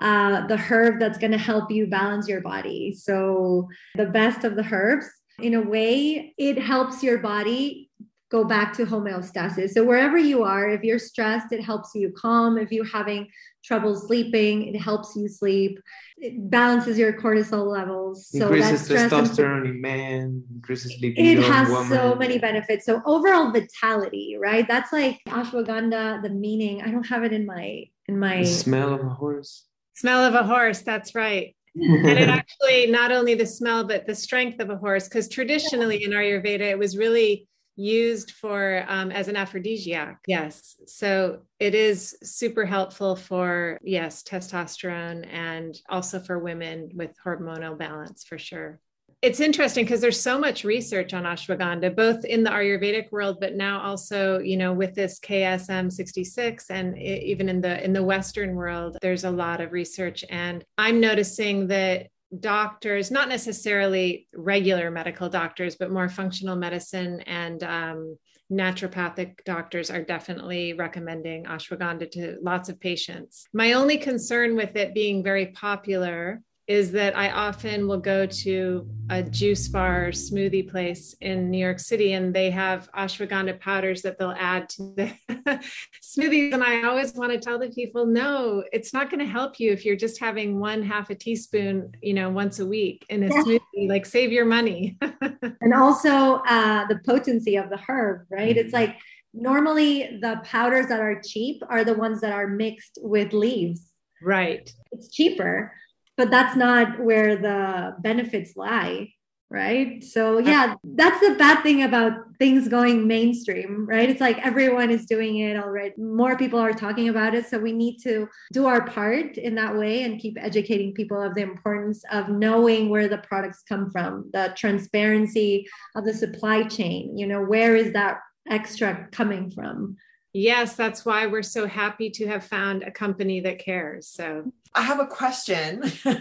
uh, 0.00 0.46
the 0.46 0.56
herb 0.56 1.00
that's 1.00 1.18
going 1.18 1.32
to 1.32 1.38
help 1.38 1.72
you 1.72 1.88
balance 1.88 2.28
your 2.28 2.40
body. 2.40 2.94
So, 2.94 3.68
the 3.96 4.06
best 4.06 4.44
of 4.44 4.54
the 4.54 4.64
herbs, 4.70 5.06
in 5.40 5.54
a 5.54 5.60
way, 5.60 6.34
it 6.38 6.56
helps 6.56 7.02
your 7.02 7.18
body 7.18 7.90
go 8.32 8.44
back 8.44 8.72
to 8.72 8.86
homeostasis. 8.86 9.70
So, 9.70 9.84
wherever 9.84 10.16
you 10.16 10.42
are, 10.42 10.70
if 10.70 10.82
you're 10.82 10.98
stressed, 10.98 11.52
it 11.52 11.62
helps 11.62 11.94
you 11.94 12.10
calm. 12.16 12.56
If 12.56 12.72
you're 12.72 12.86
having 12.86 13.28
trouble 13.62 13.94
sleeping, 13.94 14.74
it 14.74 14.78
helps 14.78 15.14
you 15.14 15.28
sleep. 15.28 15.78
It 16.16 16.50
balances 16.50 16.98
your 16.98 17.12
cortisol 17.12 17.66
levels. 17.66 18.26
So 18.28 18.46
increases 18.46 18.88
testosterone 18.88 19.68
in 19.68 19.80
men, 19.80 20.44
increases 20.52 20.92
libido. 21.00 21.40
It 21.40 21.44
has 21.44 21.68
so 21.88 22.14
many 22.14 22.38
benefits. 22.38 22.86
So 22.86 23.02
overall 23.04 23.52
vitality, 23.52 24.36
right? 24.40 24.66
That's 24.66 24.92
like 24.92 25.20
ashwagandha. 25.28 26.22
The 26.22 26.30
meaning. 26.30 26.82
I 26.82 26.90
don't 26.90 27.06
have 27.06 27.22
it 27.22 27.32
in 27.32 27.46
my 27.46 27.84
in 28.08 28.18
my 28.18 28.38
the 28.38 28.46
smell 28.46 28.94
of 28.94 29.04
a 29.04 29.10
horse. 29.10 29.66
Smell 29.94 30.24
of 30.24 30.34
a 30.34 30.42
horse. 30.42 30.80
That's 30.80 31.14
right. 31.14 31.54
and 31.76 32.18
it 32.18 32.28
actually 32.38 32.86
not 32.90 33.12
only 33.12 33.34
the 33.34 33.46
smell 33.46 33.82
but 33.84 34.06
the 34.06 34.14
strength 34.14 34.60
of 34.60 34.68
a 34.68 34.76
horse 34.76 35.08
because 35.08 35.26
traditionally 35.26 36.04
in 36.04 36.10
ayurveda 36.10 36.60
it 36.60 36.78
was 36.78 36.98
really 36.98 37.48
used 37.76 38.32
for 38.32 38.84
um, 38.88 39.10
as 39.10 39.28
an 39.28 39.36
aphrodisiac. 39.36 40.18
Yes. 40.26 40.76
So 40.86 41.40
it 41.58 41.74
is 41.74 42.16
super 42.22 42.64
helpful 42.64 43.16
for 43.16 43.78
yes 43.82 44.22
testosterone 44.22 45.26
and 45.32 45.74
also 45.88 46.20
for 46.20 46.38
women 46.38 46.90
with 46.94 47.12
hormonal 47.24 47.78
balance 47.78 48.24
for 48.24 48.38
sure. 48.38 48.80
It's 49.22 49.38
interesting 49.38 49.84
because 49.84 50.00
there's 50.00 50.20
so 50.20 50.36
much 50.36 50.64
research 50.64 51.14
on 51.14 51.22
ashwagandha 51.22 51.94
both 51.94 52.24
in 52.24 52.42
the 52.42 52.50
ayurvedic 52.50 53.12
world 53.12 53.38
but 53.40 53.54
now 53.54 53.80
also 53.80 54.40
you 54.40 54.56
know 54.56 54.72
with 54.72 54.94
this 54.96 55.20
ksm 55.20 55.92
66 55.92 56.70
and 56.70 56.98
even 56.98 57.48
in 57.48 57.60
the 57.60 57.84
in 57.84 57.92
the 57.92 58.02
western 58.02 58.56
world 58.56 58.98
there's 59.00 59.24
a 59.24 59.30
lot 59.30 59.60
of 59.60 59.72
research. 59.72 60.24
And 60.28 60.64
i'm 60.76 61.00
noticing 61.00 61.68
that 61.68 62.08
doctors, 62.40 63.10
not 63.10 63.28
necessarily 63.28 64.26
regular 64.34 64.90
medical 64.90 65.28
doctors, 65.28 65.76
but 65.76 65.90
more 65.90 66.08
functional 66.08 66.56
medicine 66.56 67.20
and 67.22 67.62
um, 67.62 68.18
naturopathic 68.50 69.44
doctors 69.44 69.90
are 69.90 70.02
definitely 70.02 70.72
recommending 70.74 71.44
ashwagandha 71.44 72.10
to 72.10 72.38
lots 72.42 72.68
of 72.68 72.80
patients. 72.80 73.46
My 73.52 73.72
only 73.72 73.98
concern 73.98 74.56
with 74.56 74.76
it 74.76 74.94
being 74.94 75.22
very 75.22 75.46
popular 75.46 76.42
is 76.72 76.90
that 76.90 77.14
I 77.14 77.30
often 77.30 77.86
will 77.86 78.00
go 78.00 78.24
to 78.24 78.88
a 79.10 79.22
juice 79.22 79.68
bar 79.68 80.08
smoothie 80.08 80.70
place 80.70 81.14
in 81.20 81.50
New 81.50 81.58
York 81.58 81.78
City 81.78 82.14
and 82.14 82.34
they 82.34 82.50
have 82.50 82.90
ashwagandha 82.92 83.60
powders 83.60 84.00
that 84.02 84.18
they'll 84.18 84.34
add 84.38 84.70
to 84.70 84.94
the 84.96 85.12
smoothies. 86.02 86.54
And 86.54 86.64
I 86.64 86.84
always 86.84 87.12
want 87.12 87.30
to 87.30 87.38
tell 87.38 87.58
the 87.58 87.68
people, 87.68 88.06
no, 88.06 88.64
it's 88.72 88.94
not 88.94 89.10
going 89.10 89.20
to 89.20 89.30
help 89.30 89.60
you 89.60 89.70
if 89.70 89.84
you're 89.84 89.96
just 89.96 90.18
having 90.18 90.60
one 90.60 90.82
half 90.82 91.10
a 91.10 91.14
teaspoon, 91.14 91.92
you 92.00 92.14
know, 92.14 92.30
once 92.30 92.58
a 92.58 92.64
week 92.64 93.04
in 93.10 93.22
a 93.24 93.26
yeah. 93.26 93.42
smoothie, 93.42 93.88
like 93.90 94.06
save 94.06 94.32
your 94.32 94.46
money. 94.46 94.96
and 95.60 95.74
also 95.74 96.36
uh, 96.48 96.86
the 96.86 97.00
potency 97.04 97.56
of 97.56 97.68
the 97.68 97.78
herb, 97.86 98.24
right? 98.30 98.56
It's 98.56 98.72
like 98.72 98.96
normally 99.34 100.18
the 100.22 100.40
powders 100.42 100.86
that 100.86 101.00
are 101.00 101.20
cheap 101.20 101.62
are 101.68 101.84
the 101.84 101.94
ones 101.94 102.22
that 102.22 102.32
are 102.32 102.46
mixed 102.46 102.98
with 103.02 103.34
leaves. 103.34 103.90
Right. 104.22 104.72
It's 104.92 105.10
cheaper 105.10 105.74
but 106.22 106.30
that's 106.30 106.54
not 106.54 107.00
where 107.00 107.34
the 107.34 107.96
benefits 107.98 108.56
lie 108.56 109.12
right? 109.50 110.02
So 110.02 110.38
yeah 110.38 110.76
that's 110.94 111.20
the 111.20 111.34
bad 111.34 111.62
thing 111.62 111.82
about 111.82 112.12
things 112.38 112.68
going 112.68 113.08
mainstream 113.08 113.84
right? 113.86 114.08
It's 114.08 114.20
like 114.20 114.38
everyone 114.38 114.90
is 114.90 115.04
doing 115.04 115.38
it 115.38 115.56
already. 115.56 115.94
More 115.98 116.38
people 116.38 116.60
are 116.60 116.72
talking 116.72 117.08
about 117.08 117.34
it. 117.34 117.46
So 117.46 117.58
we 117.58 117.72
need 117.72 117.98
to 118.04 118.28
do 118.52 118.66
our 118.66 118.86
part 118.86 119.36
in 119.36 119.56
that 119.56 119.76
way 119.76 120.04
and 120.04 120.20
keep 120.20 120.38
educating 120.40 120.94
people 120.94 121.20
of 121.20 121.34
the 121.34 121.42
importance 121.42 122.04
of 122.12 122.28
knowing 122.28 122.88
where 122.88 123.08
the 123.08 123.18
products 123.18 123.62
come 123.68 123.90
from 123.90 124.30
the 124.32 124.54
transparency 124.56 125.66
of 125.96 126.04
the 126.04 126.14
supply 126.14 126.62
chain. 126.62 127.18
You 127.18 127.26
know 127.26 127.42
where 127.42 127.74
is 127.74 127.92
that 127.94 128.20
extra 128.48 129.08
coming 129.10 129.50
from 129.50 129.96
Yes, 130.32 130.74
that's 130.74 131.04
why 131.04 131.26
we're 131.26 131.42
so 131.42 131.66
happy 131.66 132.08
to 132.10 132.26
have 132.26 132.44
found 132.44 132.82
a 132.82 132.90
company 132.90 133.40
that 133.40 133.58
cares. 133.58 134.08
So 134.08 134.50
I 134.74 134.82
have 134.82 135.00
a 135.00 135.06
question. 135.06 135.82
yeah. 136.04 136.14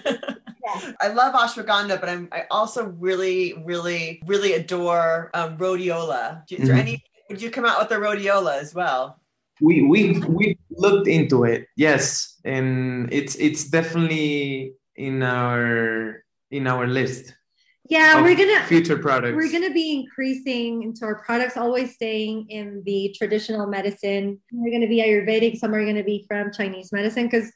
I 1.02 1.08
love 1.08 1.34
ashwagandha, 1.34 2.00
but 2.00 2.10
I'm 2.10 2.28
I 2.32 2.44
also 2.52 2.86
really, 2.86 3.62
really, 3.66 4.22
really 4.26 4.54
adore 4.54 5.32
um, 5.34 5.58
rhodiola. 5.58 6.44
Is 6.52 6.68
there 6.68 6.76
mm-hmm. 6.76 6.88
any? 6.88 7.04
Would 7.30 7.42
you 7.42 7.50
come 7.50 7.66
out 7.66 7.80
with 7.80 7.90
the 7.90 7.96
rhodiola 7.96 8.60
as 8.60 8.76
well? 8.76 9.22
We 9.62 9.84
we 9.84 10.20
we 10.20 10.58
looked 10.72 11.08
into 11.08 11.46
it, 11.46 11.68
yes, 11.78 12.40
and 12.44 13.12
it's 13.14 13.36
it's 13.36 13.66
definitely 13.66 14.74
in 14.96 15.24
our 15.24 16.24
in 16.50 16.68
our 16.68 16.88
list 16.88 17.34
yeah 17.92 18.22
we're 18.22 18.36
gonna 18.36 18.64
future 18.64 18.98
products. 18.98 19.36
we're 19.36 19.52
gonna 19.52 19.70
be 19.70 20.00
increasing 20.00 20.84
into 20.84 21.04
our 21.06 21.16
products 21.24 21.58
always 21.58 21.94
staying 21.94 22.50
in 22.50 22.82
the 22.86 23.14
traditional 23.18 23.68
medicine. 23.68 24.40
We're 24.52 24.72
gonna 24.72 24.88
be 24.88 25.02
ayurvedic 25.02 25.58
some 25.58 25.74
are 25.76 25.86
gonna 25.86 26.04
be 26.04 26.26
from 26.28 26.52
chinese 26.52 26.92
medicine 26.92 27.26
because 27.28 27.52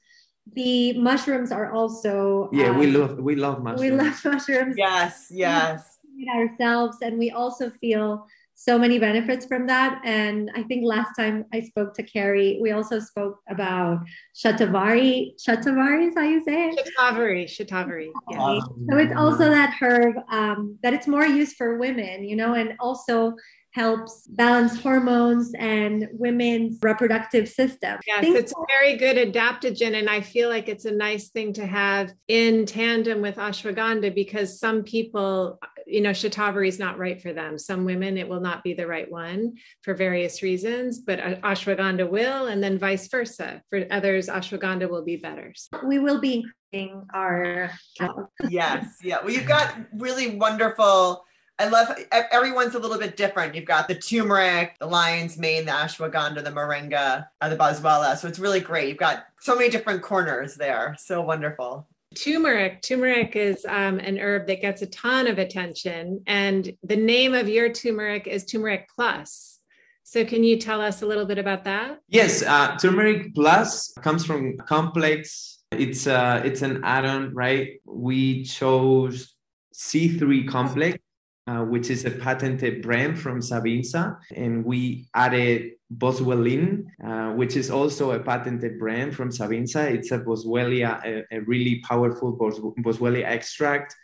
the 0.53 0.93
mushrooms 0.93 1.51
are 1.51 1.71
also 1.71 2.49
yeah 2.51 2.69
um, 2.69 2.77
we 2.77 2.87
love 2.87 3.17
we 3.17 3.35
love 3.35 3.63
mushrooms. 3.63 3.81
we 3.81 3.91
love 3.91 4.25
mushrooms 4.25 4.75
yes. 4.77 5.27
yes 5.31 5.97
ourselves 6.33 6.97
and 7.01 7.17
we 7.17 7.31
also 7.31 7.69
feel 7.69 8.25
so 8.55 8.79
many 8.79 8.97
benefits 8.97 9.45
from 9.45 9.67
that. 9.67 10.01
And 10.05 10.49
I 10.55 10.63
think 10.63 10.85
last 10.85 11.13
time 11.15 11.45
I 11.53 11.59
spoke 11.59 11.93
to 11.95 12.03
Karri, 12.03 12.59
we 12.61 12.71
also 12.71 12.99
spoke 12.99 13.39
about 13.49 13.99
shatavari. 14.33 15.33
Shatavari 15.35 16.07
is 16.07 16.15
how 16.15 16.23
you 16.23 16.41
say 16.43 16.69
it? 16.69 16.89
Shatavari, 16.97 17.45
shatavari. 17.45 18.09
Yeah. 18.31 18.59
So 18.89 18.97
it's 18.97 19.13
also 19.15 19.49
that 19.49 19.75
herb 19.79 20.15
um, 20.31 20.79
that 20.83 20.93
it's 20.93 21.05
more 21.07 21.25
used 21.25 21.57
for 21.57 21.77
women, 21.77 22.23
you 22.23 22.37
know, 22.37 22.53
and 22.53 22.73
also 22.79 23.33
helps 23.75 24.25
balance 24.27 24.81
hormones 24.81 25.51
and 25.59 26.07
women's 26.13 26.79
reproductive 26.81 27.49
system. 27.49 27.99
Yes, 28.07 28.21
Things 28.21 28.39
it's 28.39 28.53
a 28.53 28.65
very 28.79 28.95
good 28.95 29.17
adaptogen. 29.17 29.99
And 29.99 30.09
I 30.09 30.21
feel 30.21 30.47
like 30.47 30.69
it's 30.69 30.85
a 30.85 30.91
nice 30.91 31.27
thing 31.27 31.51
to 31.53 31.65
have 31.67 32.13
in 32.29 32.65
tandem 32.65 33.21
with 33.21 33.35
ashwagandha 33.35 34.15
because 34.15 34.61
some 34.61 34.83
people, 34.83 35.59
you 35.85 35.99
know, 35.99 36.11
shatavari 36.11 36.69
is 36.69 36.79
not 36.79 36.97
right 36.97 37.21
for 37.21 37.33
them. 37.33 37.59
Some 37.59 37.83
women, 37.83 38.17
it 38.17 38.29
will 38.29 38.39
not 38.39 38.63
be 38.63 38.73
the 38.73 38.87
right 38.87 39.11
one 39.11 39.55
for 39.81 39.93
various 39.93 40.41
reasons, 40.41 40.99
but 40.99 41.19
ashwagandha 41.19 42.09
will, 42.09 42.47
and 42.47 42.63
then 42.63 42.79
vice 42.79 43.09
versa. 43.09 43.61
For 43.69 43.85
others, 43.91 44.29
ashwagandha 44.29 44.89
will 44.89 45.03
be 45.03 45.17
better. 45.17 45.53
We 45.85 45.99
will 45.99 46.21
be 46.21 46.45
increasing 46.71 47.05
our. 47.13 47.71
Uh, 47.99 48.07
yes. 48.47 48.85
Yeah. 49.03 49.17
Well, 49.21 49.31
you've 49.31 49.45
got 49.45 49.75
really 49.97 50.37
wonderful 50.37 51.25
I 51.57 51.69
love 51.69 51.87
everyone's 52.11 52.75
a 52.75 52.79
little 52.79 52.97
bit 52.97 53.15
different. 53.15 53.55
You've 53.55 53.65
got 53.65 53.87
the 53.87 53.95
turmeric, 53.95 54.77
the 54.77 54.87
lion's 54.87 55.37
mane, 55.37 55.65
the 55.65 55.71
ashwagandha, 55.71 56.43
the 56.43 56.51
moringa, 56.51 57.27
uh, 57.39 57.49
the 57.49 57.55
boswellia. 57.55 58.17
So 58.17 58.27
it's 58.27 58.39
really 58.39 58.59
great. 58.59 58.89
You've 58.89 58.97
got 58.97 59.25
so 59.39 59.55
many 59.55 59.69
different 59.69 60.01
corners 60.01 60.55
there. 60.55 60.95
So 60.99 61.21
wonderful. 61.21 61.87
Turmeric. 62.15 62.81
Turmeric 62.81 63.35
is 63.37 63.65
um, 63.69 63.99
an 63.99 64.19
herb 64.19 64.47
that 64.47 64.61
gets 64.61 64.81
a 64.81 64.87
ton 64.87 65.27
of 65.27 65.37
attention, 65.37 66.21
and 66.27 66.71
the 66.83 66.95
name 66.95 67.33
of 67.33 67.49
your 67.49 67.71
turmeric 67.71 68.27
is 68.27 68.45
Turmeric 68.45 68.89
Plus. 68.93 69.59
So, 70.03 70.23
can 70.23 70.43
you 70.43 70.57
tell 70.57 70.81
us 70.81 71.01
a 71.01 71.05
little 71.05 71.25
bit 71.25 71.37
about 71.37 71.63
that? 71.65 71.99
Yes, 72.07 72.41
uh, 72.43 72.77
Turmeric 72.77 73.33
Plus 73.33 73.91
comes 74.01 74.25
from 74.25 74.55
complex. 74.57 75.63
It's 75.71 76.07
uh, 76.07 76.41
it's 76.45 76.61
an 76.61 76.83
add-on, 76.83 77.33
right? 77.33 77.81
We 77.85 78.45
chose 78.45 79.35
C3 79.73 80.47
complex 80.47 80.99
uh, 81.47 81.63
which 81.63 81.89
is 81.89 82.05
a 82.05 82.11
patented 82.11 82.81
brand 82.81 83.19
from 83.19 83.39
Sabinsa. 83.39 84.17
And 84.35 84.65
we 84.65 85.07
added 85.13 85.73
Boswellin, 85.91 86.87
uh, 87.05 87.31
which 87.33 87.55
is 87.55 87.69
also 87.69 88.11
a 88.11 88.19
patented 88.19 88.79
brand 88.79 89.15
from 89.15 89.29
Sabinsa. 89.29 89.91
It's 89.91 90.11
a 90.11 90.19
Boswellia, 90.19 91.03
a, 91.05 91.23
a 91.31 91.41
really 91.41 91.81
powerful 91.81 92.31
Bos- 92.31 92.59
Boswellia 92.59 93.25
extract. 93.25 93.95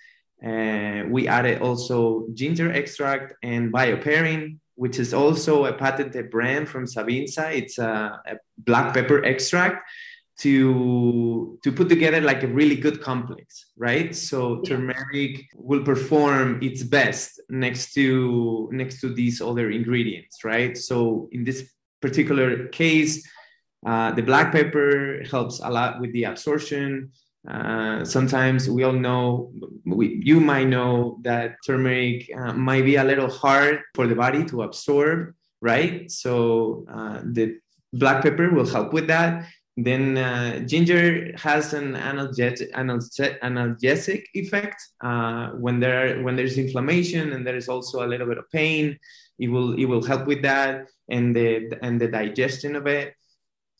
Uh, 0.43 1.03
we 1.09 1.27
added 1.27 1.61
also 1.61 2.25
ginger 2.33 2.71
extract 2.71 3.33
and 3.43 3.71
bioperine, 3.71 4.57
which 4.75 4.97
is 4.99 5.13
also 5.13 5.65
a 5.65 5.73
patented 5.73 6.29
brand 6.31 6.67
from 6.67 6.85
Sabinsa. 6.85 7.53
It's 7.55 7.77
a, 7.77 8.21
a 8.25 8.35
black 8.57 8.93
pepper 8.93 9.23
extract 9.23 9.87
to 10.39 11.59
to 11.63 11.71
put 11.71 11.89
together 11.89 12.21
like 12.21 12.43
a 12.43 12.47
really 12.47 12.75
good 12.75 13.01
complex 13.01 13.67
right? 13.77 14.15
So 14.15 14.55
yeah. 14.55 14.69
turmeric 14.69 15.45
will 15.55 15.83
perform 15.83 16.61
its 16.61 16.83
best 16.83 17.41
next 17.49 17.93
to 17.93 18.69
next 18.71 19.01
to 19.01 19.13
these 19.13 19.41
other 19.41 19.69
ingredients 19.71 20.43
right? 20.43 20.77
So 20.77 21.29
in 21.31 21.43
this 21.43 21.71
particular 22.01 22.67
case 22.69 23.27
uh, 23.85 24.11
the 24.11 24.21
black 24.21 24.51
pepper 24.51 25.23
helps 25.29 25.59
a 25.59 25.69
lot 25.69 25.99
with 25.99 26.13
the 26.13 26.25
absorption. 26.25 27.11
Uh, 27.49 28.05
sometimes 28.05 28.69
we 28.69 28.83
all 28.83 28.93
know 28.93 29.51
we, 29.85 30.21
you 30.23 30.39
might 30.39 30.67
know 30.67 31.19
that 31.23 31.55
turmeric 31.65 32.29
uh, 32.37 32.53
might 32.53 32.85
be 32.85 32.97
a 32.97 33.03
little 33.03 33.29
hard 33.29 33.81
for 33.95 34.05
the 34.05 34.15
body 34.15 34.45
to 34.45 34.61
absorb 34.61 35.33
right? 35.61 36.09
So 36.11 36.85
uh, 36.91 37.21
the 37.23 37.59
black 37.93 38.23
pepper 38.23 38.49
will 38.49 38.65
help 38.65 38.93
with 38.93 39.07
that 39.07 39.45
then 39.77 40.17
uh, 40.17 40.59
ginger 40.59 41.31
has 41.37 41.73
an 41.73 41.93
analgesic, 41.93 42.71
analgesic 42.73 44.25
effect 44.33 44.81
uh, 45.01 45.51
when 45.51 45.79
there 45.79 46.21
when 46.23 46.35
there's 46.35 46.57
inflammation 46.57 47.31
and 47.31 47.47
there 47.47 47.55
is 47.55 47.69
also 47.69 48.05
a 48.05 48.07
little 48.07 48.27
bit 48.27 48.37
of 48.37 48.49
pain. 48.51 48.99
It 49.39 49.47
will 49.47 49.73
it 49.73 49.85
will 49.85 50.03
help 50.03 50.27
with 50.27 50.41
that 50.41 50.87
and 51.09 51.35
the 51.35 51.71
and 51.81 51.99
the 52.01 52.09
digestion 52.09 52.75
of 52.75 52.85
it, 52.85 53.15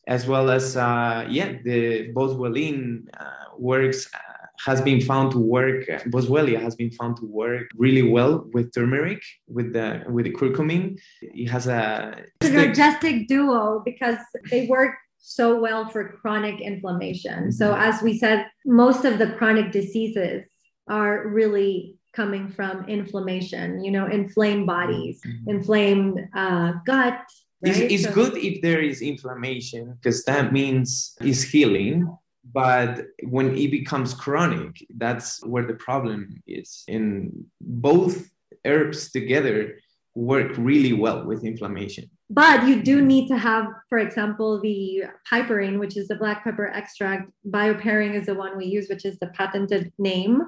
as 0.06 0.26
well 0.26 0.50
as 0.50 0.76
uh, 0.76 1.26
yeah 1.28 1.58
the 1.62 2.10
boswellin 2.12 3.04
uh, 3.20 3.52
works 3.58 4.08
uh, 4.14 4.18
has 4.64 4.80
been 4.80 5.00
found 5.00 5.32
to 5.32 5.38
work. 5.38 5.86
Boswellia 6.06 6.60
has 6.60 6.74
been 6.74 6.90
found 6.90 7.16
to 7.18 7.26
work 7.26 7.68
really 7.76 8.02
well 8.02 8.48
with 8.54 8.72
turmeric 8.72 9.22
with 9.46 9.74
the 9.74 10.04
with 10.08 10.24
the 10.24 10.32
curcumin. 10.32 10.98
It 11.20 11.50
has 11.50 11.66
a 11.66 12.16
synergistic 12.42 13.26
duo 13.26 13.82
because 13.84 14.16
they 14.50 14.66
work 14.66 14.94
so 15.22 15.58
well 15.58 15.88
for 15.88 16.18
chronic 16.20 16.60
inflammation. 16.60 17.52
So, 17.52 17.72
mm-hmm. 17.72 17.82
as 17.82 18.02
we 18.02 18.18
said, 18.18 18.46
most 18.66 19.04
of 19.04 19.18
the 19.18 19.28
chronic 19.32 19.72
diseases 19.72 20.48
are 20.88 21.28
really 21.28 21.96
coming 22.12 22.50
from 22.50 22.84
inflammation, 22.88 23.82
you 23.82 23.90
know, 23.90 24.06
inflamed 24.06 24.66
bodies, 24.66 25.20
mm-hmm. 25.24 25.50
inflamed 25.50 26.28
uh, 26.34 26.72
gut. 26.84 27.20
Right? 27.62 27.76
It's, 27.76 27.78
it's 27.78 28.04
so, 28.04 28.12
good 28.12 28.36
if 28.36 28.60
there 28.60 28.82
is 28.82 29.00
inflammation 29.00 29.94
because 29.94 30.24
that 30.24 30.52
means 30.52 31.14
it's 31.20 31.42
healing. 31.42 32.14
But 32.52 33.06
when 33.22 33.56
it 33.56 33.70
becomes 33.70 34.14
chronic, 34.14 34.84
that's 34.96 35.42
where 35.46 35.64
the 35.64 35.74
problem 35.74 36.42
is. 36.46 36.82
And 36.88 37.46
both 37.60 38.28
herbs 38.64 39.12
together 39.12 39.78
work 40.14 40.52
really 40.58 40.92
well 40.92 41.24
with 41.24 41.44
inflammation. 41.44 42.10
But 42.34 42.66
you 42.66 42.82
do 42.82 43.02
need 43.02 43.28
to 43.28 43.36
have, 43.36 43.66
for 43.90 43.98
example, 43.98 44.58
the 44.58 45.04
piperine, 45.30 45.78
which 45.78 45.98
is 45.98 46.08
the 46.08 46.14
black 46.14 46.44
pepper 46.44 46.66
extract. 46.66 47.30
Bioperine 47.46 48.14
is 48.14 48.24
the 48.24 48.34
one 48.34 48.56
we 48.56 48.64
use, 48.64 48.88
which 48.88 49.04
is 49.04 49.18
the 49.18 49.26
patented 49.26 49.92
name, 49.98 50.40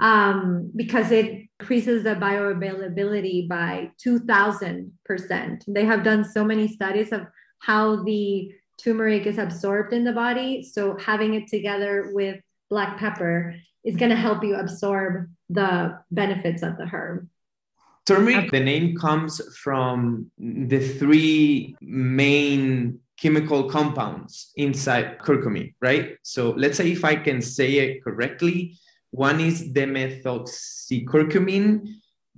um, 0.00 0.70
because 0.74 1.10
it 1.10 1.42
increases 1.58 2.04
the 2.04 2.14
bioavailability 2.14 3.46
by 3.46 3.90
2,000%. 4.02 5.64
They 5.68 5.84
have 5.84 6.04
done 6.04 6.24
so 6.24 6.42
many 6.42 6.66
studies 6.66 7.12
of 7.12 7.26
how 7.58 8.02
the 8.02 8.54
turmeric 8.82 9.26
is 9.26 9.36
absorbed 9.36 9.92
in 9.92 10.04
the 10.04 10.12
body. 10.12 10.62
So 10.62 10.96
having 10.96 11.34
it 11.34 11.48
together 11.48 12.12
with 12.14 12.40
black 12.70 12.96
pepper 12.96 13.56
is 13.84 13.96
going 13.96 14.10
to 14.10 14.16
help 14.16 14.42
you 14.42 14.54
absorb 14.54 15.28
the 15.50 15.98
benefits 16.10 16.62
of 16.62 16.78
the 16.78 16.86
herb. 16.86 17.28
Turmeric, 18.06 18.50
the 18.50 18.60
name 18.60 18.96
comes 18.96 19.40
from 19.56 20.30
the 20.38 20.80
three 20.80 21.76
main 21.80 23.00
chemical 23.16 23.68
compounds 23.68 24.52
inside 24.56 25.18
curcumin, 25.18 25.74
right? 25.80 26.16
So 26.22 26.50
let's 26.56 26.76
say 26.78 26.90
if 26.90 27.04
I 27.04 27.16
can 27.16 27.42
say 27.42 27.74
it 27.74 28.02
correctly, 28.02 28.78
one 29.10 29.40
is 29.40 29.70
demethoxycurcumin, 29.72 31.86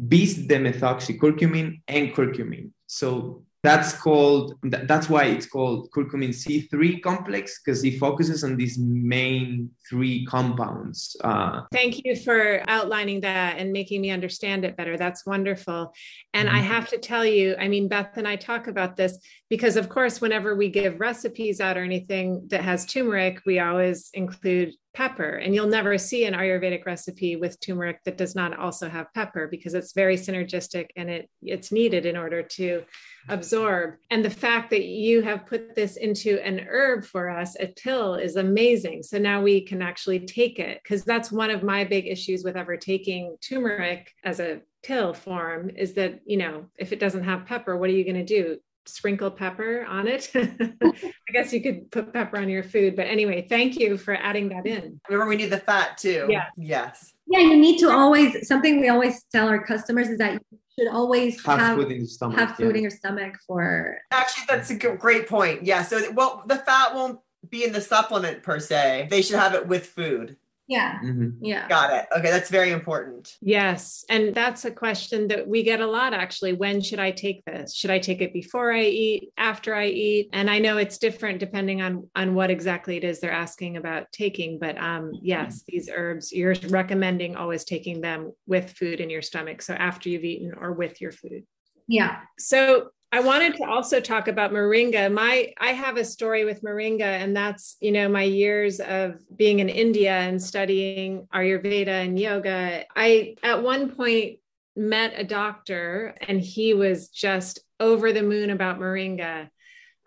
bis 0.09 0.39
demethoxycurcumin, 0.39 1.83
and 1.87 2.13
curcumin. 2.13 2.71
So 2.87 3.45
that's 3.63 3.93
called 3.93 4.55
that's 4.63 5.09
why 5.09 5.25
it's 5.25 5.47
called 5.47 5.89
curcumin 5.93 6.31
c3 6.31 7.01
complex 7.03 7.61
because 7.61 7.85
it 7.85 7.99
focuses 7.99 8.43
on 8.43 8.57
these 8.57 8.79
main 8.79 9.71
three 9.89 10.25
compounds 10.27 11.17
uh, 11.23 11.63
thank 11.73 12.05
you 12.05 12.17
for 12.17 12.63
outlining 12.69 13.21
that 13.21 13.59
and 13.59 13.73
making 13.73 14.01
me 14.01 14.11
understand 14.11 14.65
it 14.65 14.77
better. 14.77 14.97
That's 14.97 15.27
wonderful. 15.27 15.93
And 16.35 16.49
mm-hmm. 16.49 16.59
i 16.59 16.61
have 16.61 16.89
to 16.89 16.99
tell 16.99 17.25
you 17.25 17.57
i 17.59 17.69
mean 17.69 17.89
beth 17.89 18.17
and 18.17 18.29
i 18.29 18.37
talk 18.37 18.67
about 18.67 18.97
this 18.97 19.19
because 19.49 19.77
of 19.77 19.89
course 19.89 20.21
whenever 20.21 20.55
we 20.55 20.69
give 20.69 21.01
recipes 21.01 21.61
out 21.61 21.77
or 21.77 21.85
anything 21.85 22.47
that 22.49 22.63
has 22.63 22.87
turmeric 22.87 23.41
we 23.47 23.59
always 23.59 24.11
include 24.15 24.73
pepper 24.95 25.37
and 25.37 25.55
you'll 25.55 25.67
never 25.67 25.97
see 25.97 26.25
an 26.25 26.35
ayurvedic 26.35 26.85
recipe 26.85 27.37
with 27.37 27.59
turmeric 27.61 28.03
that 28.05 28.19
does 28.19 28.35
not 28.35 28.59
also 28.59 28.89
have 28.89 29.13
pepper 29.15 29.49
because 29.49 29.75
it's 29.75 29.93
very 29.93 30.17
synergistic 30.17 30.89
and 30.97 31.09
it 31.09 31.31
it's 31.43 31.73
needed 31.73 32.05
in 32.05 32.17
order 32.17 32.43
to 32.43 32.83
absorb. 33.29 33.95
And 34.11 34.25
the 34.25 34.31
fact 34.31 34.71
that 34.71 34.85
you 34.85 35.23
have 35.23 35.47
put 35.47 35.75
this 35.75 35.97
into 35.97 36.45
an 36.45 36.67
herb 36.69 37.05
for 37.05 37.31
us 37.31 37.57
a 37.59 37.69
pill 37.69 38.15
is 38.17 38.37
amazing. 38.37 39.03
So 39.03 39.19
now 39.19 39.41
we 39.41 39.63
can 39.63 39.81
actually 39.81 40.21
take 40.21 40.59
it 40.59 40.81
because 40.83 41.05
that's 41.05 41.33
one 41.33 41.51
of 41.51 41.63
my 41.63 41.85
big 41.85 42.07
issues 42.07 42.45
with 42.45 42.57
ever 42.57 42.77
taking 42.77 43.37
turmeric 43.41 44.13
as 44.25 44.41
a 44.41 44.61
pill 44.83 45.15
form 45.15 45.71
is 45.77 45.95
that 45.95 46.21
you 46.27 46.37
know 46.37 46.65
if 46.77 46.93
it 46.93 46.99
doesn't 46.99 47.23
have 47.23 47.47
pepper 47.47 47.77
what 47.77 47.89
are 47.89 47.93
you 47.93 48.03
going 48.03 48.17
to 48.17 48.25
do 48.25 48.59
sprinkle 48.87 49.31
pepper 49.31 49.85
on 49.85 50.09
it. 50.09 50.31
I 50.35 51.33
guess 51.33 51.53
you 51.53 51.63
could 51.63 51.91
put 51.91 52.13
pepper 52.13 52.39
on 52.39 52.49
your 52.49 52.63
food. 52.63 52.97
But 52.97 53.07
anyway, 53.07 53.47
thank 53.49 53.79
you 53.79 53.97
for 53.97 54.15
adding 54.15 54.49
that 54.51 54.67
in. 54.67 55.01
Remember, 55.09 55.29
we 55.29 55.37
need 55.37 55.51
the 55.51 55.59
fat 55.59 55.99
too. 55.99 56.27
Yeah. 56.29 56.47
Yes. 56.57 57.15
Yeah, 57.27 57.41
you 57.41 57.57
need 57.57 57.79
to 57.79 57.91
always, 57.91 58.47
something 58.47 58.81
we 58.81 58.89
always 58.89 59.23
tell 59.33 59.49
our 59.49 59.65
customers 59.65 60.09
is 60.09 60.19
that 60.19 60.35
you 60.51 60.59
should 60.79 60.89
always 60.89 61.45
have, 61.45 61.59
have 61.59 61.77
food 61.77 61.93
in 61.93 61.99
your 61.99 62.07
stomach. 62.07 62.39
Have 62.39 62.57
food 62.57 62.71
yeah. 62.71 62.77
in 62.77 62.83
your 62.83 62.91
stomach 62.91 63.39
for. 63.47 63.99
Actually, 64.11 64.45
that's 64.49 64.71
a 64.71 64.77
great 64.77 65.29
point. 65.29 65.65
Yeah. 65.65 65.83
So, 65.83 66.13
well, 66.13 66.45
the 66.47 66.57
fat 66.57 66.95
won't 66.95 67.21
be 67.49 67.65
in 67.65 67.73
the 67.73 67.81
supplement 67.81 68.43
per 68.43 68.59
se. 68.59 69.09
They 69.11 69.23
should 69.23 69.39
have 69.39 69.55
it 69.55 69.67
with 69.67 69.87
food. 69.87 70.37
Yeah. 70.69 71.01
Mm-hmm. 71.01 71.45
Yeah. 71.45 71.69
Got 71.69 71.93
it. 71.93 72.07
Okay. 72.17 72.31
That's 72.31 72.49
very 72.49 72.71
important. 72.71 73.37
Yes. 73.41 74.05
And 74.09 74.35
that's 74.35 74.65
a 74.65 74.71
question 74.71 75.29
that 75.29 75.47
we 75.47 75.63
get 75.63 75.81
a 75.81 75.87
lot 75.87 76.15
actually. 76.15 76.53
When 76.53 76.81
should 76.81 77.01
I 77.01 77.11
take 77.11 77.45
this? 77.45 77.75
Should 77.75 77.91
I 77.91 77.99
take 77.99 78.21
it 78.23 78.33
before 78.33 78.73
I 78.73 78.83
eat, 78.83 79.33
after 79.37 79.75
I 79.75 79.87
eat? 79.87 80.31
And 80.33 80.49
I 80.49 80.61
know 80.61 80.79
it's 80.79 80.99
different 80.99 81.41
depending 81.41 81.83
on 81.83 82.09
on 82.15 82.35
what 82.35 82.51
exactly 82.51 82.97
it 82.97 83.05
is 83.05 83.21
they're 83.21 83.33
asking 83.33 83.77
about 83.77 84.11
taking. 84.13 84.59
But 84.59 84.79
um, 84.79 85.13
yes, 85.21 85.59
mm-hmm. 85.59 85.65
these 85.69 85.91
herbs, 85.95 86.33
you're 86.33 86.55
recommending 86.69 87.37
always 87.37 87.65
taking 87.65 88.01
them 88.01 88.33
with 88.47 88.73
food 88.73 89.01
in 89.01 89.11
your 89.11 89.23
stomach. 89.23 89.63
So 89.63 89.75
after 89.75 90.09
you've 90.09 90.25
eaten 90.25 90.53
or 90.57 90.73
with 90.73 91.01
your 91.01 91.13
food. 91.13 91.45
Yeah. 91.89 92.21
So 92.39 92.91
I 93.15 93.21
wanted 93.21 93.57
to 93.57 93.65
also 93.65 94.01
talk 94.01 94.27
about 94.27 94.53
moringa. 94.53 95.13
My 95.13 95.53
I 95.59 95.73
have 95.75 95.99
a 95.99 96.05
story 96.05 96.47
with 96.47 96.63
moringa, 96.63 97.03
and 97.03 97.37
that's 97.37 97.77
you 97.81 97.93
know 97.93 98.09
my 98.09 98.23
years 98.23 98.81
of 98.81 99.21
being 99.37 99.59
in 99.59 99.69
India 99.69 100.13
and 100.13 100.43
studying 100.43 101.29
Ayurveda 101.35 101.89
and 101.89 102.19
yoga. 102.19 102.85
I 102.97 103.37
at 103.43 103.63
one 103.63 103.95
point 103.95 104.39
met 104.75 105.13
a 105.15 105.25
doctor, 105.25 106.17
and 106.27 106.41
he 106.41 106.73
was 106.73 107.09
just 107.09 107.61
over 107.79 108.15
the 108.15 108.23
moon 108.23 108.49
about 108.49 108.81
moringa. 108.81 109.51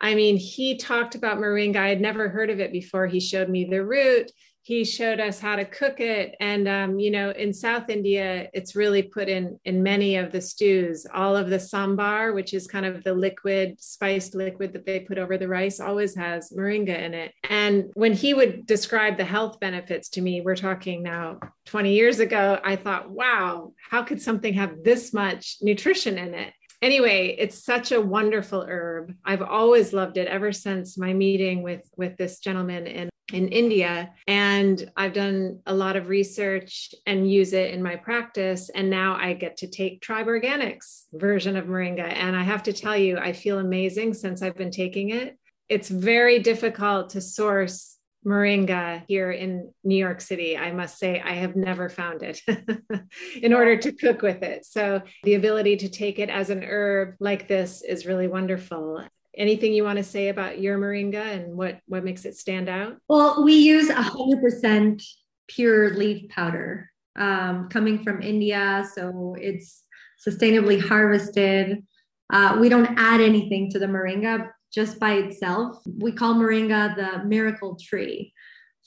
I 0.02 0.15
mean, 0.15 0.38
he 0.38 0.78
talked 0.78 1.13
about 1.13 1.38
moringa. 1.38 1.78
I 1.78 1.89
had 1.89 2.02
never 2.02 2.28
heard 2.28 2.50
of 2.50 2.60
it 2.60 2.72
before. 2.72 3.06
He 3.06 3.20
showed 3.20 3.50
me 3.50 3.65
the 3.65 3.86
root 3.86 4.32
he 4.65 4.84
showed 4.84 5.19
us 5.19 5.39
how 5.39 5.56
to 5.56 5.63
cook 5.63 5.99
it. 5.99 6.36
And 6.39 6.67
um, 6.67 6.97
you 6.97 7.12
know 7.12 7.30
in 7.30 7.54
south 7.54 7.89
india 7.89 8.49
it's 8.51 8.75
really 8.75 9.04
put 9.04 9.30
in 9.30 9.60
in 9.63 9.84
many 9.84 10.15
of 10.15 10.32
the 10.32 10.41
stews. 10.41 11.06
All 11.13 11.38
of 11.38 11.49
the 11.49 11.60
sambar 11.60 12.34
which 12.34 12.54
is 12.54 12.65
kind 12.65 12.86
of 12.86 13.04
the 13.04 13.13
liquid 13.13 13.80
spiced 13.80 14.34
liquid 14.34 14.73
that 14.73 14.86
they 14.86 15.01
put 15.01 15.19
over 15.19 15.38
the 15.38 15.47
rice 15.47 15.80
always 15.80 16.15
has 16.15 16.49
moringa 16.49 16.99
in 16.99 17.13
it. 17.13 17.32
And 17.47 17.91
when 17.93 18.13
he 18.13 18.34
would 18.34 18.65
describe 18.65 19.17
the 19.17 19.25
health 19.25 19.60
benefits 19.60 20.10
to 20.10 20.21
me 20.21 20.41
we're 20.41 20.56
talking 20.56 21.04
now 21.04 21.39
20 21.67 21.93
years 21.93 22.19
ago 22.19 22.60
i 22.63 22.75
thought 22.75 23.12
wow 23.12 23.71
how 23.89 24.01
could 24.01 24.21
something 24.21 24.56
have 24.56 24.84
this 24.84 25.13
much 25.13 25.58
nutrition 25.62 26.17
in 26.17 26.34
it? 26.34 26.54
Anyway 26.82 27.36
it's 27.38 27.63
such 27.63 27.91
a 27.91 28.01
wonderful 28.01 28.65
herb. 28.67 29.13
I've 29.23 29.43
always 29.43 29.93
loved 29.93 30.17
it 30.17 30.28
ever 30.28 30.51
since 30.51 30.97
my 30.97 31.13
meeting 31.13 31.62
with 31.62 31.88
with 31.95 32.17
this 32.17 32.39
gentleman 32.39 32.88
in 32.88 33.10
in 33.34 33.48
India. 33.48 34.12
And 34.28 34.92
I've 34.96 35.14
done 35.14 35.60
a 35.66 35.74
lot 35.74 35.96
of 35.96 36.10
research 36.10 36.94
and 37.06 37.32
use 37.32 37.54
it 37.54 37.74
in 37.74 37.82
my 37.82 37.96
practice. 37.96 38.70
And 38.70 38.90
now 38.90 39.16
I 39.16 39.34
get 39.34 39.58
to 39.58 39.68
take 39.68 40.02
Tribe 40.02 40.28
Organics 40.28 41.06
version 41.14 41.56
of 41.56 41.66
Moringa. 41.66 42.08
And 42.08 42.36
I 42.36 42.44
have 42.44 42.64
to 42.64 42.74
tell 42.74 42.96
you, 42.96 43.18
I 43.18 43.34
feel 43.34 43.60
amazing 43.60 44.14
since 44.14 44.42
I've 44.42 44.56
been 44.56 44.72
taking 44.72 45.10
it. 45.10 45.38
It's 45.70 45.90
very 45.90 46.40
difficult 46.40 47.12
to 47.12 47.22
source 47.22 47.98
moringa 48.26 49.04
here 49.08 49.32
in 49.32 49.72
New 49.84 49.96
York 49.96 50.20
City. 50.20 50.58
I 50.58 50.72
must 50.72 50.98
say, 50.98 51.22
I 51.22 51.34
have 51.34 51.56
never 51.56 51.90
found 51.90 52.24
it 52.24 52.42
in 53.42 53.54
order 53.54 53.78
to 53.78 53.92
cook 53.92 54.22
with 54.22 54.42
it. 54.42 54.66
So, 54.66 55.02
the 55.24 55.36
ability 55.36 55.78
to 55.78 55.90
take 55.90 56.18
it 56.20 56.30
as 56.30 56.50
an 56.50 56.64
herb 56.64 57.16
like 57.20 57.48
this 57.48 57.84
is 57.84 58.06
really 58.06 58.28
wonderful 58.28 59.04
anything 59.38 59.74
you 59.74 59.84
want 59.84 59.98
to 59.98 60.04
say 60.04 60.30
about 60.30 60.60
your 60.60 60.78
moringa 60.78 61.21
and 61.21 61.56
what 61.56 61.80
what 61.88 62.04
makes 62.04 62.26
it 62.26 62.36
stand 62.36 62.69
out? 62.69 62.98
Well 63.08 63.43
we 63.43 63.54
use 63.54 63.89
100% 63.89 65.04
pure 65.48 65.93
leaf 65.95 66.30
powder 66.30 66.89
um, 67.17 67.69
coming 67.69 68.04
from 68.04 68.21
india 68.21 68.84
so 68.95 69.36
it's 69.39 69.86
sustainably 70.26 70.82
harvested. 70.82 71.84
Uh, 72.32 72.58
we 72.60 72.69
don't 72.69 72.98
add 72.98 73.21
anything 73.21 73.69
to 73.71 73.80
the 73.80 73.86
moringa 73.86 74.50
just 74.74 75.00
by 75.00 75.13
itself. 75.13 75.82
We 75.86 76.12
call 76.12 76.36
moringa 76.36 76.95
the 76.95 77.24
miracle 77.24 77.78
tree 77.82 78.34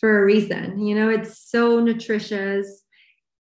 for 0.01 0.23
a 0.23 0.25
reason. 0.25 0.85
You 0.85 0.95
know 0.97 1.09
it's 1.09 1.39
so 1.39 1.81
nutritious. 1.81 2.85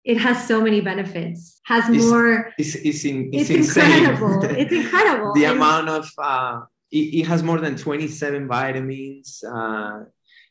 It 0.03 0.17
has 0.17 0.47
so 0.47 0.61
many 0.61 0.79
benefits. 0.79 1.59
Has 1.65 1.89
it's, 1.89 2.05
more 2.05 2.53
it's, 2.57 2.75
it's, 2.75 3.03
in, 3.03 3.29
it's, 3.33 3.49
it's 3.49 3.75
incredible. 3.75 4.43
It's 4.43 4.71
incredible. 4.81 5.33
The 5.33 5.45
amount 5.45 5.89
of 5.89 6.09
uh, 6.17 6.61
it, 6.91 6.97
it 6.97 7.27
has 7.27 7.43
more 7.43 7.59
than 7.59 7.75
27 7.75 8.47
vitamins, 8.47 9.43
uh, 9.43 10.03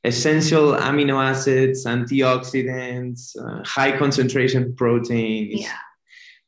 essential 0.04 0.72
amino 0.72 1.22
acids, 1.22 1.84
antioxidants, 1.84 3.36
uh, 3.36 3.62
high 3.64 3.96
concentration 3.96 4.74
protein. 4.76 5.48
It's, 5.52 5.62
yeah. 5.62 5.78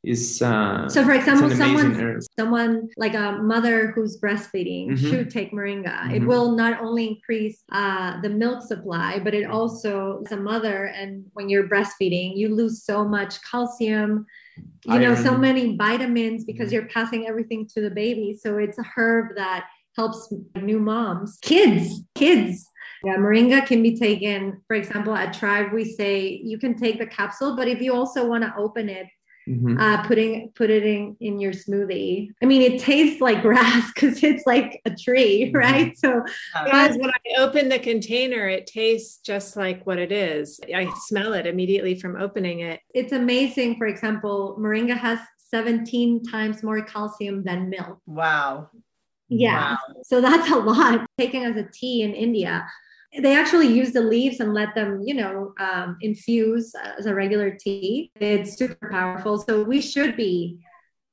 Is, 0.05 0.41
uh, 0.41 0.89
so 0.89 1.05
for 1.05 1.13
example 1.13 1.51
someone 1.51 2.21
someone 2.39 2.89
like 2.97 3.15
a 3.15 3.33
mother 3.33 3.91
who's 3.91 4.17
breastfeeding 4.17 4.91
mm-hmm. 4.91 5.11
should 5.11 5.29
take 5.29 5.51
moringa 5.51 5.87
mm-hmm. 5.87 6.15
it 6.15 6.23
will 6.25 6.53
not 6.53 6.81
only 6.81 7.09
increase 7.09 7.65
uh, 7.73 8.21
the 8.21 8.29
milk 8.29 8.63
supply 8.63 9.19
but 9.19 9.35
it 9.35 9.51
also 9.51 10.23
as 10.25 10.31
a 10.31 10.37
mother 10.37 10.85
and 10.85 11.25
when 11.33 11.49
you're 11.49 11.69
breastfeeding 11.69 12.37
you 12.37 12.55
lose 12.55 12.85
so 12.85 13.05
much 13.05 13.43
calcium 13.43 14.25
you 14.85 14.95
Iron. 14.95 15.03
know 15.03 15.15
so 15.17 15.37
many 15.37 15.77
vitamins 15.77 16.45
because 16.45 16.69
mm-hmm. 16.69 16.75
you're 16.75 16.87
passing 16.87 17.27
everything 17.27 17.67
to 17.75 17.81
the 17.81 17.91
baby 17.91 18.39
so 18.41 18.57
it's 18.57 18.79
a 18.79 18.85
herb 18.95 19.35
that 19.35 19.67
helps 19.99 20.33
new 20.55 20.79
moms, 20.79 21.39
kids, 21.43 22.03
kids. 22.15 22.65
Yeah, 23.05 23.17
moringa 23.17 23.67
can 23.67 23.83
be 23.83 23.97
taken, 23.97 24.63
for 24.67 24.75
example, 24.75 25.15
at 25.15 25.35
Tribe, 25.35 25.73
we 25.73 25.85
say 25.85 26.41
you 26.43 26.59
can 26.59 26.77
take 26.77 26.99
the 26.99 27.07
capsule, 27.07 27.57
but 27.57 27.69
if 27.69 27.81
you 27.81 27.93
also 27.93 28.27
want 28.27 28.45
to 28.45 28.55
open 28.57 28.89
it, 28.89 29.07
Mm-hmm. 29.49 29.81
Uh, 29.81 30.07
putting 30.07 30.53
put 30.55 30.69
it 30.69 30.85
in 30.85 31.17
in 31.21 31.41
your 31.41 31.53
smoothie. 31.53 32.29
I 32.43 32.45
mean, 32.45 32.61
it 32.61 32.83
tastes 32.83 33.23
like 33.23 33.41
grass 33.49 33.91
because 33.95 34.23
it's 34.23 34.47
like 34.47 34.79
a 34.85 34.91
tree, 34.91 35.45
mm-hmm. 35.45 35.57
right? 35.57 35.99
So, 35.99 36.23
because 36.65 36.99
when 36.99 37.09
I 37.09 37.41
open 37.41 37.71
the 37.71 37.79
container, 37.79 38.47
it 38.47 38.67
tastes 38.67 39.21
just 39.25 39.57
like 39.57 39.87
what 39.87 39.99
it 39.99 40.13
is. 40.13 40.61
I 40.75 40.93
smell 41.07 41.33
it 41.33 41.47
immediately 41.47 41.99
from 41.99 42.21
opening 42.21 42.61
it. 42.61 42.81
It's 42.93 43.13
amazing. 43.13 43.79
For 43.79 43.87
example, 43.87 44.59
moringa 44.61 44.99
has 44.99 45.19
17 45.51 46.25
times 46.25 46.63
more 46.63 46.83
calcium 46.83 47.43
than 47.43 47.71
milk. 47.71 48.01
Wow. 48.05 48.69
Yeah. 49.29 49.73
Wow. 49.73 49.79
So 50.05 50.21
that's 50.21 50.51
a 50.51 50.57
lot. 50.57 51.07
Taken 51.19 51.43
as 51.43 51.57
a 51.57 51.69
tea 51.73 52.03
in 52.03 52.15
India, 52.15 52.67
they 53.21 53.37
actually 53.37 53.69
use 53.69 53.93
the 53.93 54.01
leaves 54.01 54.41
and 54.41 54.55
let 54.55 54.75
them, 54.75 55.03
you 55.05 55.15
know, 55.15 55.55
um, 55.59 55.97
infuse 56.01 56.75
as 56.99 57.07
a 57.07 57.15
regular 57.15 57.51
tea. 57.51 58.11
It's 58.17 58.57
super 58.57 58.89
powerful. 58.91 59.39
So 59.39 59.63
we 59.63 59.81
should 59.81 60.17
be 60.17 60.59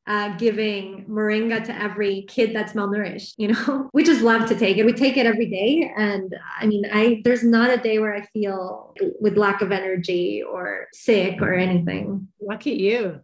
uh, 0.08 0.36
giving 0.38 1.06
moringa 1.10 1.64
to 1.64 1.76
every 1.82 2.24
kid 2.28 2.56
that's 2.56 2.74
malnourished. 2.74 3.34
You 3.38 3.50
know, 3.50 3.90
we 3.94 4.04
just 4.04 4.22
love 4.22 4.48
to 4.50 4.56
take 4.56 4.78
it. 4.78 4.86
We 4.86 4.94
take 4.94 5.18
it 5.18 5.26
every 5.26 5.50
day, 5.50 5.92
and 5.98 6.36
I 6.60 6.68
mean, 6.68 6.86
I 6.92 7.22
there's 7.24 7.44
not 7.44 7.72
a 7.72 7.78
day 7.78 8.00
where 8.00 8.14
I 8.14 8.22
feel 8.22 8.94
with 9.20 9.38
lack 9.38 9.62
of 9.62 9.72
energy 9.72 10.44
or 10.44 10.88
sick 10.94 11.42
or 11.42 11.54
anything. 11.54 12.28
Lucky 12.40 12.72
you. 12.74 13.22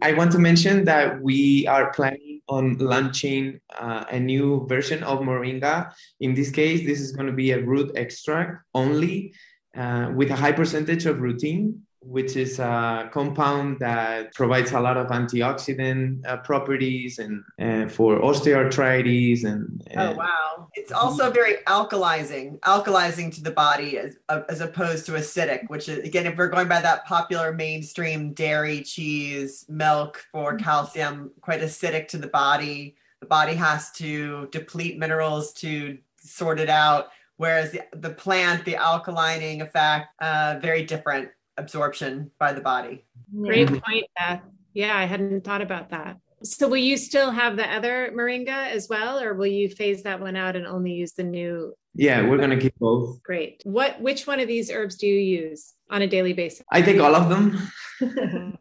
I 0.00 0.12
want 0.12 0.32
to 0.32 0.38
mention 0.38 0.84
that 0.84 1.20
we 1.22 1.66
are 1.66 1.92
planning 1.92 2.40
on 2.48 2.76
launching 2.78 3.60
uh, 3.78 4.04
a 4.10 4.18
new 4.18 4.66
version 4.68 5.02
of 5.02 5.20
Moringa. 5.20 5.92
In 6.20 6.34
this 6.34 6.50
case, 6.50 6.84
this 6.84 7.00
is 7.00 7.12
going 7.12 7.26
to 7.26 7.32
be 7.32 7.52
a 7.52 7.62
root 7.62 7.92
extract 7.96 8.62
only 8.74 9.32
uh, 9.76 10.10
with 10.14 10.30
a 10.30 10.36
high 10.36 10.52
percentage 10.52 11.06
of 11.06 11.18
rutin 11.18 11.80
which 12.06 12.36
is 12.36 12.58
a 12.58 13.08
compound 13.12 13.78
that 13.80 14.34
provides 14.34 14.72
a 14.72 14.80
lot 14.80 14.96
of 14.96 15.06
antioxidant 15.08 16.24
uh, 16.26 16.36
properties 16.38 17.18
and 17.18 17.42
uh, 17.58 17.88
for 17.88 18.20
osteoarthritis 18.20 19.44
and 19.44 19.82
uh, 19.96 20.12
oh 20.12 20.16
wow. 20.16 20.68
It's 20.74 20.92
also 20.92 21.30
very 21.30 21.56
alkalizing 21.66 22.58
alkalizing 22.60 23.34
to 23.34 23.42
the 23.42 23.50
body 23.50 23.98
as, 23.98 24.16
as 24.48 24.60
opposed 24.60 25.06
to 25.06 25.12
acidic 25.12 25.68
which 25.68 25.88
is 25.88 25.98
again 25.98 26.26
if 26.26 26.36
we're 26.36 26.48
going 26.48 26.68
by 26.68 26.80
that 26.80 27.06
popular 27.06 27.52
mainstream 27.52 28.32
dairy 28.32 28.82
cheese 28.82 29.64
milk 29.68 30.24
for 30.30 30.52
mm-hmm. 30.52 30.64
calcium 30.64 31.30
quite 31.40 31.60
acidic 31.60 32.08
to 32.08 32.18
the 32.18 32.28
body. 32.28 32.96
The 33.20 33.26
body 33.26 33.54
has 33.54 33.90
to 33.92 34.48
deplete 34.52 34.98
minerals 34.98 35.54
to 35.54 35.96
sort 36.18 36.60
it 36.60 36.68
out 36.68 37.08
whereas 37.36 37.72
the, 37.72 37.82
the 37.94 38.10
plant 38.10 38.64
the 38.64 38.74
alkalining 38.74 39.62
effect 39.62 40.08
uh, 40.20 40.58
very 40.60 40.84
different 40.84 41.30
absorption 41.56 42.30
by 42.38 42.52
the 42.52 42.60
body. 42.60 43.04
Great 43.34 43.68
mm-hmm. 43.68 43.78
point, 43.78 44.04
Beth. 44.16 44.42
Yeah, 44.72 44.96
I 44.96 45.04
hadn't 45.04 45.44
thought 45.44 45.62
about 45.62 45.90
that. 45.90 46.18
So 46.42 46.68
will 46.68 46.76
you 46.76 46.98
still 46.98 47.30
have 47.30 47.56
the 47.56 47.70
other 47.72 48.12
moringa 48.14 48.68
as 48.70 48.88
well, 48.88 49.18
or 49.18 49.34
will 49.34 49.46
you 49.46 49.68
phase 49.68 50.02
that 50.02 50.20
one 50.20 50.36
out 50.36 50.56
and 50.56 50.66
only 50.66 50.92
use 50.92 51.12
the 51.12 51.24
new? 51.24 51.74
Yeah, 51.94 52.28
we're 52.28 52.38
gonna 52.38 52.58
keep 52.58 52.78
both. 52.78 53.22
Great. 53.22 53.62
What 53.64 54.00
which 54.00 54.26
one 54.26 54.40
of 54.40 54.48
these 54.48 54.70
herbs 54.70 54.96
do 54.96 55.06
you 55.06 55.18
use 55.18 55.72
on 55.90 56.02
a 56.02 56.06
daily 56.06 56.34
basis? 56.34 56.66
I 56.70 56.82
take 56.82 57.00
all 57.00 57.14
of 57.14 57.30
them. 57.30 57.56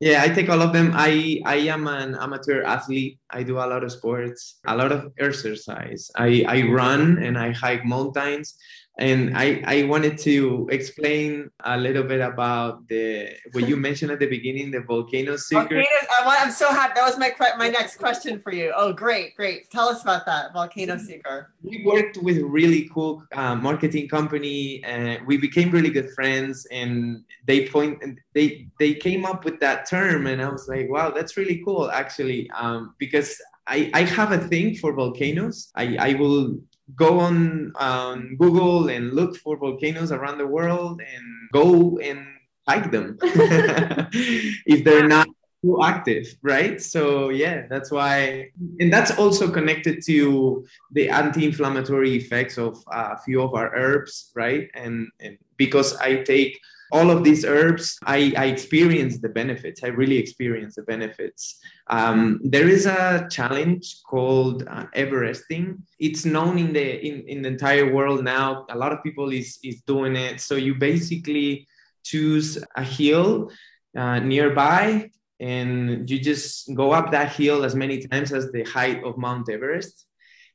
yeah, 0.00 0.22
I 0.22 0.28
take 0.28 0.48
all 0.48 0.62
of 0.62 0.72
them. 0.72 0.92
I 0.94 1.40
I 1.44 1.56
am 1.74 1.88
an 1.88 2.14
amateur 2.14 2.62
athlete. 2.62 3.18
I 3.30 3.42
do 3.42 3.56
a 3.56 3.66
lot 3.66 3.82
of 3.82 3.90
sports, 3.90 4.60
a 4.66 4.76
lot 4.76 4.92
of 4.92 5.12
exercise. 5.18 6.08
I 6.14 6.44
I 6.46 6.62
run 6.70 7.18
and 7.18 7.36
I 7.36 7.50
hike 7.50 7.84
mountains 7.84 8.54
and 8.98 9.36
I, 9.36 9.62
I 9.66 9.82
wanted 9.84 10.18
to 10.18 10.68
explain 10.70 11.50
a 11.64 11.78
little 11.78 12.02
bit 12.02 12.20
about 12.20 12.86
the 12.88 13.30
what 13.52 13.66
you 13.66 13.76
mentioned 13.76 14.10
at 14.10 14.18
the 14.18 14.26
beginning 14.26 14.70
the 14.70 14.80
volcano 14.80 15.36
seeker. 15.36 15.82
I 15.82 16.36
am 16.36 16.50
so 16.50 16.68
happy. 16.68 16.92
That 16.96 17.06
was 17.06 17.18
my 17.18 17.32
my 17.56 17.68
next 17.68 17.96
question 17.96 18.40
for 18.40 18.52
you. 18.52 18.72
Oh 18.76 18.92
great 18.92 19.34
great. 19.34 19.70
Tell 19.70 19.88
us 19.88 20.02
about 20.02 20.26
that 20.26 20.52
volcano 20.52 20.98
seeker. 20.98 21.52
We 21.62 21.82
worked 21.86 22.18
with 22.18 22.38
really 22.38 22.90
cool 22.92 23.24
uh, 23.32 23.54
marketing 23.54 24.08
company 24.08 24.84
and 24.84 25.26
we 25.26 25.38
became 25.38 25.70
really 25.70 25.90
good 25.90 26.10
friends 26.10 26.66
and 26.70 27.24
they 27.46 27.68
point 27.68 27.98
they 28.34 28.68
they 28.78 28.94
came 28.94 29.24
up 29.24 29.44
with 29.44 29.58
that 29.60 29.88
term 29.88 30.26
and 30.26 30.40
i 30.40 30.48
was 30.48 30.68
like 30.68 30.88
wow 30.88 31.10
that's 31.10 31.36
really 31.36 31.62
cool 31.64 31.90
actually. 31.90 32.50
Um, 32.50 32.94
because 32.98 33.40
I, 33.66 33.90
I 33.94 34.02
have 34.02 34.32
a 34.32 34.38
thing 34.38 34.74
for 34.76 34.92
volcanoes. 34.92 35.70
I, 35.74 35.96
I 35.98 36.14
will 36.14 36.58
go 36.96 37.20
on 37.20 37.72
um, 37.76 38.36
Google 38.38 38.88
and 38.88 39.12
look 39.12 39.36
for 39.36 39.56
volcanoes 39.56 40.12
around 40.12 40.38
the 40.38 40.46
world 40.46 41.00
and 41.00 41.24
go 41.52 41.98
and 41.98 42.26
hike 42.68 42.90
them 42.90 43.18
if 43.22 44.84
they're 44.84 45.08
not 45.08 45.26
too 45.62 45.82
active, 45.82 46.26
right? 46.42 46.80
So 46.80 47.30
yeah, 47.30 47.66
that's 47.68 47.90
why, 47.90 48.50
and 48.80 48.92
that's 48.92 49.16
also 49.16 49.50
connected 49.50 50.02
to 50.06 50.66
the 50.90 51.08
anti-inflammatory 51.08 52.16
effects 52.16 52.58
of 52.58 52.82
a 52.88 53.18
few 53.18 53.42
of 53.42 53.54
our 53.54 53.74
herbs, 53.74 54.32
right? 54.34 54.68
And, 54.74 55.08
and 55.20 55.38
because 55.56 55.96
I 55.96 56.22
take 56.22 56.58
all 56.92 57.10
of 57.10 57.24
these 57.24 57.44
herbs, 57.44 57.98
I, 58.04 58.34
I 58.36 58.46
experience 58.46 59.18
the 59.18 59.30
benefits. 59.30 59.82
I 59.82 59.88
really 59.88 60.18
experience 60.18 60.74
the 60.74 60.82
benefits. 60.82 61.58
Um, 61.88 62.38
there 62.44 62.68
is 62.68 62.84
a 62.86 63.26
challenge 63.30 64.02
called 64.08 64.64
uh, 64.68 64.86
Everesting. 64.94 65.78
It's 65.98 66.24
known 66.24 66.58
in 66.58 66.72
the 66.74 67.06
in, 67.08 67.26
in 67.26 67.42
the 67.42 67.48
entire 67.48 67.92
world 67.92 68.22
now. 68.22 68.66
A 68.68 68.76
lot 68.76 68.92
of 68.92 69.02
people 69.02 69.32
is 69.32 69.58
is 69.64 69.80
doing 69.86 70.16
it. 70.16 70.40
So 70.40 70.54
you 70.56 70.74
basically 70.74 71.66
choose 72.04 72.62
a 72.76 72.84
hill 72.84 73.50
uh, 73.96 74.18
nearby, 74.20 75.10
and 75.40 76.08
you 76.10 76.18
just 76.20 76.74
go 76.74 76.92
up 76.92 77.10
that 77.12 77.32
hill 77.32 77.64
as 77.64 77.74
many 77.74 78.06
times 78.06 78.32
as 78.32 78.52
the 78.52 78.64
height 78.64 79.02
of 79.02 79.16
Mount 79.16 79.48
Everest. 79.48 80.06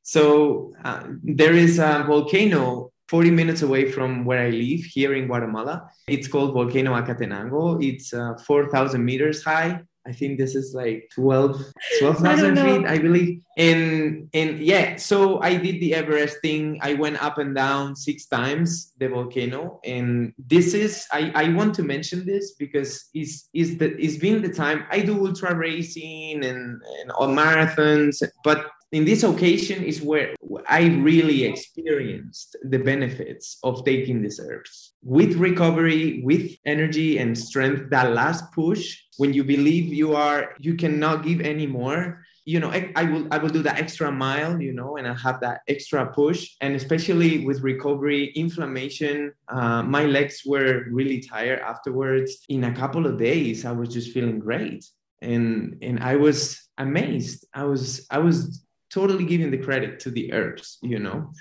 So 0.04 0.74
uh, 0.86 1.04
there 1.24 1.54
is 1.54 1.80
a 1.80 2.06
volcano 2.08 2.92
40 3.10 3.32
minutes 3.32 3.62
away 3.62 3.90
from 3.92 4.26
where 4.26 4.46
I 4.46 4.50
live 4.50 4.84
here 4.84 5.14
in 5.14 5.28
Guatemala. 5.28 5.90
It's 6.08 6.28
called 6.28 6.54
Volcano 6.54 6.94
Acatenango. 6.94 7.82
It's 7.84 8.14
uh, 8.14 8.36
4,000 8.46 9.04
meters 9.04 9.44
high. 9.44 9.82
I 10.08 10.14
think 10.14 10.38
this 10.38 10.56
is 10.56 10.74
like 10.74 11.10
12, 11.16 11.62
12,000 12.00 12.56
feet, 12.66 12.86
I 12.88 12.98
believe. 12.98 13.42
And, 13.58 14.30
and 14.34 14.60
yeah, 14.60 14.96
so 14.96 15.42
I 15.42 15.58
did 15.58 15.82
the 15.82 15.96
Everest 15.96 16.38
thing. 16.42 16.80
I 16.82 16.94
went 16.94 17.22
up 17.22 17.40
and 17.40 17.54
down 17.54 17.96
six 17.96 18.26
times 18.26 18.94
the 19.00 19.10
volcano. 19.10 19.82
And 19.84 20.34
this 20.38 20.74
is, 20.74 21.06
I, 21.12 21.32
I 21.36 21.50
want 21.50 21.76
to 21.76 21.84
mention 21.84 22.26
this 22.26 22.54
because 22.54 23.10
it's, 23.14 23.50
it's, 23.54 23.76
the, 23.76 23.98
it's 23.98 24.18
been 24.18 24.42
the 24.42 24.54
time 24.54 24.86
I 24.90 25.02
do 25.02 25.28
ultra 25.28 25.54
racing 25.54 26.46
and, 26.46 26.82
and 27.02 27.12
all 27.12 27.28
marathons, 27.28 28.24
but 28.46 28.66
in 28.92 29.04
this 29.04 29.24
occasion 29.24 29.84
is 29.84 30.02
where 30.02 30.34
I 30.68 30.88
really 30.88 31.44
experienced 31.44 32.56
the 32.64 32.80
benefits 32.80 33.58
of 33.64 33.84
taking 33.84 34.22
these 34.22 34.40
herbs. 34.40 34.94
With 35.04 35.36
recovery, 35.36 36.22
with 36.24 36.56
energy 36.66 37.18
and 37.18 37.38
strength, 37.38 37.90
that 37.90 38.14
last 38.14 38.52
push, 38.54 38.98
when 39.18 39.34
you 39.34 39.44
believe 39.44 39.94
you 39.94 40.16
are, 40.16 40.54
you 40.60 40.76
cannot 40.76 41.24
give 41.24 41.42
anymore. 41.42 42.24
You 42.46 42.62
know, 42.62 42.72
I, 42.72 42.94
I 42.96 43.04
will 43.04 43.28
I 43.30 43.40
will 43.40 43.50
do 43.50 43.62
that 43.64 43.78
extra 43.78 44.10
mile, 44.10 44.62
you 44.62 44.72
know, 44.72 44.96
and 44.96 45.06
I 45.06 45.14
have 45.16 45.42
that 45.42 45.62
extra 45.68 46.06
push. 46.14 46.56
And 46.62 46.76
especially 46.76 47.46
with 47.46 47.62
recovery, 47.62 48.32
inflammation, 48.36 49.34
uh, 49.50 49.84
my 49.84 50.06
legs 50.06 50.44
were 50.46 50.86
really 50.90 51.20
tired 51.20 51.60
afterwards. 51.60 52.38
In 52.48 52.64
a 52.64 52.74
couple 52.74 53.06
of 53.06 53.18
days, 53.18 53.66
I 53.66 53.74
was 53.74 53.90
just 53.90 54.14
feeling 54.14 54.40
great 54.40 54.86
and 55.22 55.78
and 55.82 56.00
i 56.00 56.16
was 56.16 56.62
amazed 56.78 57.48
i 57.54 57.64
was 57.64 58.06
i 58.12 58.20
was 58.20 58.67
totally 58.98 59.26
giving 59.26 59.52
the 59.52 59.58
credit 59.58 60.00
to 60.00 60.10
the 60.10 60.34
herbs, 60.34 60.80
you 60.82 60.98
know? 60.98 61.32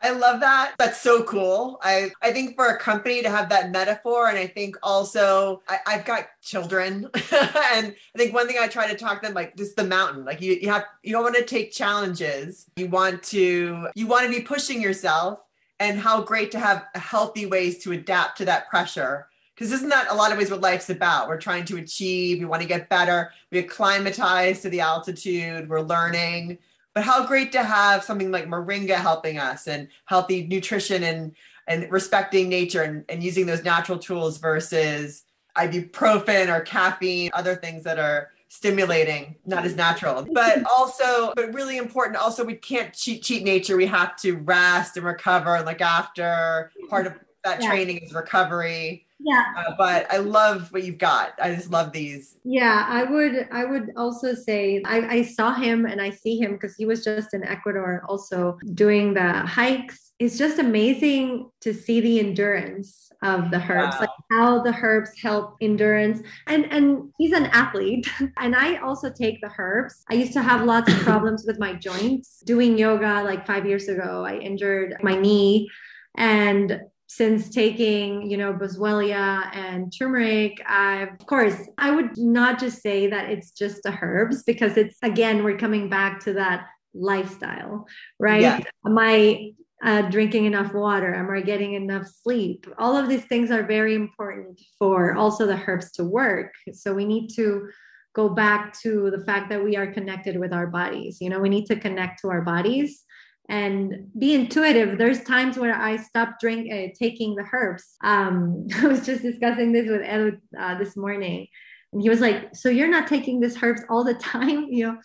I 0.00 0.10
love 0.10 0.40
that. 0.40 0.74
That's 0.78 1.00
so 1.00 1.22
cool. 1.22 1.78
I, 1.82 2.10
I 2.22 2.32
think 2.32 2.56
for 2.56 2.66
a 2.66 2.78
company 2.78 3.22
to 3.22 3.30
have 3.30 3.50
that 3.50 3.70
metaphor, 3.70 4.28
and 4.28 4.36
I 4.36 4.48
think 4.48 4.76
also 4.82 5.62
I, 5.68 5.78
have 5.92 6.04
got 6.04 6.26
children, 6.42 7.08
and 7.14 7.94
I 8.14 8.18
think 8.18 8.34
one 8.34 8.48
thing 8.48 8.56
I 8.60 8.66
try 8.66 8.88
to 8.90 8.96
talk 8.96 9.22
them 9.22 9.32
like 9.32 9.56
just 9.56 9.76
the 9.76 9.84
mountain. 9.84 10.24
Like 10.24 10.40
you, 10.40 10.54
you 10.54 10.70
have 10.70 10.86
you 11.04 11.12
don't 11.12 11.22
want 11.22 11.36
to 11.36 11.44
take 11.44 11.70
challenges. 11.70 12.66
You 12.74 12.88
want 12.88 13.22
to 13.24 13.88
you 13.94 14.06
want 14.08 14.24
to 14.26 14.32
be 14.32 14.40
pushing 14.40 14.82
yourself, 14.82 15.38
and 15.78 16.00
how 16.00 16.22
great 16.22 16.50
to 16.52 16.58
have 16.58 16.86
healthy 16.96 17.46
ways 17.46 17.78
to 17.84 17.92
adapt 17.92 18.38
to 18.38 18.44
that 18.46 18.68
pressure. 18.70 19.28
Because 19.54 19.70
isn't 19.70 19.90
that 19.90 20.10
a 20.10 20.14
lot 20.14 20.32
of 20.32 20.38
ways 20.38 20.50
what 20.50 20.62
life's 20.62 20.90
about? 20.90 21.28
We're 21.28 21.40
trying 21.40 21.64
to 21.66 21.76
achieve. 21.76 22.40
We 22.40 22.46
want 22.46 22.62
to 22.62 22.68
get 22.68 22.88
better. 22.88 23.30
We 23.52 23.58
acclimatize 23.60 24.62
to 24.62 24.70
the 24.70 24.80
altitude. 24.80 25.68
We're 25.68 25.82
learning 25.82 26.58
but 26.94 27.04
how 27.04 27.26
great 27.26 27.52
to 27.52 27.62
have 27.62 28.04
something 28.04 28.30
like 28.30 28.46
moringa 28.46 28.96
helping 28.96 29.38
us 29.38 29.66
and 29.66 29.88
healthy 30.06 30.46
nutrition 30.46 31.02
and 31.02 31.34
and 31.68 31.90
respecting 31.90 32.48
nature 32.48 32.82
and, 32.82 33.04
and 33.08 33.22
using 33.22 33.46
those 33.46 33.62
natural 33.64 33.98
tools 33.98 34.38
versus 34.38 35.24
ibuprofen 35.56 36.48
or 36.48 36.60
caffeine, 36.60 37.30
other 37.34 37.54
things 37.54 37.84
that 37.84 37.98
are 37.98 38.30
stimulating, 38.48 39.36
not 39.46 39.64
as 39.64 39.76
natural. 39.76 40.26
But 40.32 40.64
also, 40.70 41.32
but 41.34 41.54
really 41.54 41.76
important, 41.76 42.16
also 42.16 42.44
we 42.44 42.54
can't 42.54 42.92
cheat 42.92 43.22
cheat 43.22 43.44
nature. 43.44 43.76
We 43.76 43.86
have 43.86 44.16
to 44.16 44.36
rest 44.36 44.96
and 44.96 45.06
recover. 45.06 45.62
Like 45.62 45.80
after 45.80 46.70
part 46.88 47.06
of 47.06 47.14
that 47.44 47.62
yeah. 47.62 47.68
training 47.68 47.98
is 47.98 48.12
recovery 48.12 49.06
yeah. 49.22 49.44
Uh, 49.56 49.74
but 49.78 50.06
i 50.12 50.16
love 50.16 50.72
what 50.72 50.82
you've 50.84 50.98
got. 50.98 51.34
I 51.40 51.54
just 51.54 51.70
love 51.70 51.92
these. 51.92 52.38
Yeah 52.44 52.84
i 52.88 53.04
would 53.04 53.48
i 53.52 53.64
would 53.64 53.92
also 53.96 54.34
say 54.34 54.82
i, 54.84 55.16
I 55.16 55.22
saw 55.22 55.52
him 55.54 55.86
and 55.86 56.00
i 56.00 56.10
see 56.10 56.38
him 56.38 56.52
because 56.52 56.74
he 56.76 56.86
was 56.86 57.04
just 57.04 57.34
in 57.34 57.44
ecuador 57.44 58.04
also 58.08 58.58
doing 58.74 59.14
the 59.14 59.32
hikes. 59.32 60.12
It's 60.18 60.38
just 60.38 60.58
amazing 60.58 61.50
to 61.60 61.74
see 61.74 62.00
the 62.00 62.20
endurance 62.20 63.10
of 63.22 63.50
the 63.50 63.58
herbs 63.58 63.94
wow. 63.94 64.00
like 64.00 64.10
how 64.30 64.62
the 64.62 64.74
herbs 64.74 65.10
help 65.20 65.56
endurance. 65.60 66.20
And 66.46 66.66
and 66.72 67.12
he's 67.18 67.32
an 67.32 67.46
athlete. 67.46 68.08
And 68.38 68.56
i 68.56 68.76
also 68.76 69.10
take 69.10 69.40
the 69.40 69.50
herbs. 69.58 70.04
I 70.10 70.14
used 70.14 70.32
to 70.32 70.42
have 70.42 70.64
lots 70.64 70.92
of 70.92 70.98
problems 71.00 71.44
with 71.46 71.58
my 71.58 71.74
joints. 71.74 72.42
Doing 72.44 72.76
yoga 72.76 73.22
like 73.24 73.46
five 73.46 73.66
years 73.66 73.88
ago 73.88 74.24
i 74.24 74.36
injured 74.36 74.96
my 75.02 75.14
knee. 75.14 75.68
And 76.16 76.80
since 77.14 77.50
taking, 77.50 78.30
you 78.30 78.38
know, 78.38 78.54
boswellia 78.54 79.54
and 79.54 79.92
turmeric, 79.92 80.62
I've, 80.66 81.12
of 81.20 81.26
course, 81.26 81.68
I 81.76 81.90
would 81.90 82.16
not 82.16 82.58
just 82.58 82.80
say 82.80 83.06
that 83.08 83.28
it's 83.28 83.50
just 83.50 83.82
the 83.82 83.94
herbs 84.00 84.44
because 84.44 84.78
it's, 84.78 84.96
again, 85.02 85.44
we're 85.44 85.58
coming 85.58 85.90
back 85.90 86.20
to 86.20 86.32
that 86.32 86.68
lifestyle, 86.94 87.86
right? 88.18 88.40
Yeah. 88.40 88.60
Am 88.86 88.96
I 88.96 89.52
uh, 89.84 90.02
drinking 90.08 90.46
enough 90.46 90.72
water? 90.72 91.14
Am 91.14 91.28
I 91.30 91.42
getting 91.42 91.74
enough 91.74 92.06
sleep? 92.06 92.66
All 92.78 92.96
of 92.96 93.10
these 93.10 93.26
things 93.26 93.50
are 93.50 93.62
very 93.62 93.94
important 93.94 94.58
for 94.78 95.14
also 95.14 95.44
the 95.46 95.62
herbs 95.66 95.92
to 95.92 96.04
work. 96.04 96.54
So 96.72 96.94
we 96.94 97.04
need 97.04 97.28
to 97.36 97.68
go 98.14 98.30
back 98.30 98.72
to 98.84 99.10
the 99.14 99.22
fact 99.26 99.50
that 99.50 99.62
we 99.62 99.76
are 99.76 99.92
connected 99.92 100.38
with 100.40 100.54
our 100.54 100.66
bodies. 100.66 101.18
You 101.20 101.28
know, 101.28 101.40
we 101.40 101.50
need 101.50 101.66
to 101.66 101.76
connect 101.76 102.22
to 102.22 102.30
our 102.30 102.40
bodies 102.40 103.04
and 103.52 104.08
be 104.18 104.34
intuitive. 104.34 104.96
There's 104.96 105.22
times 105.24 105.58
where 105.58 105.74
I 105.74 105.98
stop 105.98 106.40
drink 106.40 106.72
uh, 106.72 106.94
taking 106.98 107.34
the 107.34 107.44
herbs. 107.52 107.96
Um, 108.02 108.66
I 108.78 108.86
was 108.86 109.04
just 109.04 109.22
discussing 109.22 109.72
this 109.72 109.90
with 109.90 110.00
Ed 110.02 110.40
uh, 110.58 110.78
this 110.78 110.96
morning, 110.96 111.46
and 111.92 112.00
he 112.00 112.08
was 112.08 112.20
like, 112.20 112.56
"So 112.56 112.70
you're 112.70 112.88
not 112.88 113.08
taking 113.08 113.40
this 113.40 113.62
herbs 113.62 113.82
all 113.90 114.04
the 114.04 114.14
time?" 114.34 114.68
You 114.70 114.86
know, 114.86 114.96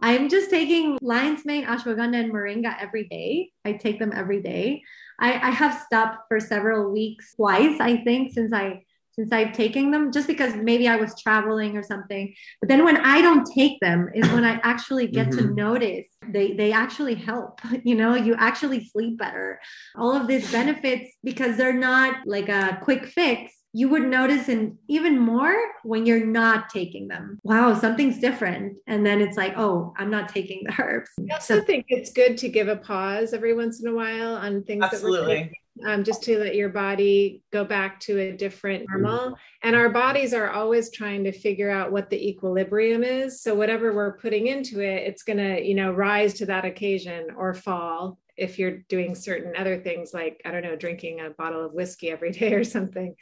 I'm 0.00 0.28
just 0.28 0.50
taking 0.50 0.98
lion's 1.02 1.44
mane, 1.44 1.66
ashwagandha, 1.66 2.20
and 2.20 2.32
moringa 2.32 2.80
every 2.80 3.08
day. 3.08 3.50
I 3.64 3.72
take 3.72 3.98
them 3.98 4.12
every 4.14 4.40
day. 4.40 4.82
I, 5.18 5.48
I 5.48 5.50
have 5.50 5.82
stopped 5.82 6.28
for 6.28 6.38
several 6.38 6.92
weeks, 6.92 7.34
twice, 7.34 7.80
I 7.80 7.96
think, 8.04 8.32
since 8.32 8.52
I 8.52 8.84
since 9.20 9.32
I've 9.32 9.52
taken 9.52 9.90
them, 9.90 10.10
just 10.10 10.26
because 10.26 10.54
maybe 10.56 10.88
I 10.88 10.96
was 10.96 11.20
traveling 11.20 11.76
or 11.76 11.82
something. 11.82 12.34
But 12.60 12.68
then 12.68 12.84
when 12.84 12.96
I 12.96 13.20
don't 13.20 13.46
take 13.54 13.78
them 13.80 14.08
is 14.14 14.26
when 14.30 14.44
I 14.44 14.60
actually 14.62 15.08
get 15.08 15.28
mm-hmm. 15.28 15.48
to 15.48 15.54
notice 15.54 16.06
they 16.26 16.52
they 16.52 16.72
actually 16.72 17.14
help. 17.14 17.60
You 17.82 17.94
know, 17.94 18.14
you 18.14 18.34
actually 18.34 18.84
sleep 18.84 19.18
better. 19.18 19.60
All 19.96 20.14
of 20.14 20.26
these 20.26 20.50
benefits 20.52 21.16
because 21.24 21.56
they're 21.56 21.72
not 21.72 22.26
like 22.26 22.48
a 22.48 22.78
quick 22.82 23.06
fix. 23.06 23.52
You 23.72 23.88
would 23.88 24.06
notice 24.06 24.48
and 24.48 24.76
even 24.88 25.18
more 25.18 25.56
when 25.82 26.04
you're 26.04 26.26
not 26.26 26.68
taking 26.68 27.08
them. 27.08 27.38
Wow, 27.42 27.74
something's 27.74 28.18
different. 28.18 28.78
And 28.86 29.04
then 29.06 29.20
it's 29.20 29.36
like, 29.36 29.54
oh, 29.56 29.94
I'm 29.96 30.10
not 30.10 30.28
taking 30.28 30.62
the 30.64 30.74
herbs. 30.78 31.10
I 31.18 31.34
also 31.34 31.60
so, 31.60 31.64
think 31.64 31.86
it's 31.88 32.12
good 32.12 32.36
to 32.38 32.48
give 32.48 32.68
a 32.68 32.76
pause 32.76 33.32
every 33.32 33.54
once 33.54 33.80
in 33.80 33.88
a 33.88 33.94
while 33.94 34.34
on 34.34 34.64
things 34.64 34.84
Absolutely. 34.84 35.34
that 35.34 35.42
we're 35.42 35.50
um, 35.86 36.04
just 36.04 36.22
to 36.24 36.38
let 36.38 36.54
your 36.54 36.68
body 36.68 37.42
go 37.52 37.64
back 37.64 38.00
to 38.00 38.18
a 38.18 38.32
different 38.32 38.86
normal. 38.88 39.36
And 39.62 39.76
our 39.76 39.88
bodies 39.88 40.34
are 40.34 40.50
always 40.50 40.90
trying 40.90 41.24
to 41.24 41.32
figure 41.32 41.70
out 41.70 41.92
what 41.92 42.10
the 42.10 42.28
equilibrium 42.28 43.02
is. 43.02 43.42
So 43.42 43.54
whatever 43.54 43.94
we're 43.94 44.18
putting 44.18 44.46
into 44.46 44.80
it, 44.80 45.04
it's 45.06 45.22
going 45.22 45.38
to, 45.38 45.62
you 45.62 45.74
know, 45.74 45.92
rise 45.92 46.34
to 46.34 46.46
that 46.46 46.64
occasion 46.64 47.28
or 47.36 47.54
fall 47.54 48.18
if 48.36 48.58
you're 48.58 48.78
doing 48.88 49.14
certain 49.14 49.54
other 49.54 49.78
things 49.78 50.14
like 50.14 50.40
i 50.46 50.50
don't 50.50 50.62
know 50.62 50.74
drinking 50.74 51.20
a 51.20 51.30
bottle 51.30 51.64
of 51.64 51.74
whiskey 51.74 52.10
every 52.10 52.30
day 52.40 52.54
or 52.54 52.64
something 52.64 53.14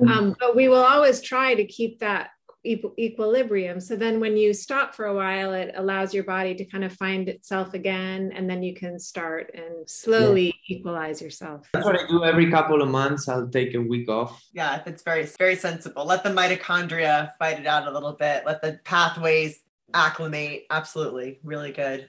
mm-hmm. 0.00 0.08
um, 0.08 0.36
but 0.40 0.56
we 0.56 0.68
will 0.68 0.82
always 0.82 1.20
try 1.20 1.54
to 1.54 1.64
keep 1.64 2.00
that 2.00 2.30
equilibrium. 2.64 3.80
So 3.80 3.96
then 3.96 4.20
when 4.20 4.36
you 4.36 4.54
stop 4.54 4.94
for 4.94 5.06
a 5.06 5.14
while, 5.14 5.52
it 5.52 5.72
allows 5.76 6.14
your 6.14 6.24
body 6.24 6.54
to 6.54 6.64
kind 6.64 6.84
of 6.84 6.92
find 6.92 7.28
itself 7.28 7.74
again. 7.74 8.32
And 8.34 8.48
then 8.48 8.62
you 8.62 8.74
can 8.74 8.98
start 8.98 9.50
and 9.54 9.88
slowly 9.88 10.46
yeah. 10.46 10.76
equalize 10.76 11.20
yourself. 11.20 11.68
That's 11.72 11.84
what 11.84 12.00
I 12.00 12.06
do 12.08 12.24
every 12.24 12.50
couple 12.50 12.82
of 12.82 12.88
months. 12.88 13.28
I'll 13.28 13.48
take 13.48 13.74
a 13.74 13.80
week 13.80 14.08
off. 14.08 14.42
Yeah, 14.52 14.80
that's 14.84 15.02
very, 15.02 15.26
very 15.38 15.56
sensible. 15.56 16.04
Let 16.06 16.24
the 16.24 16.30
mitochondria 16.30 17.32
fight 17.38 17.60
it 17.60 17.66
out 17.66 17.86
a 17.86 17.90
little 17.90 18.14
bit. 18.14 18.44
Let 18.46 18.62
the 18.62 18.80
pathways 18.84 19.60
acclimate. 19.92 20.64
Absolutely. 20.70 21.40
Really 21.42 21.72
good 21.72 22.08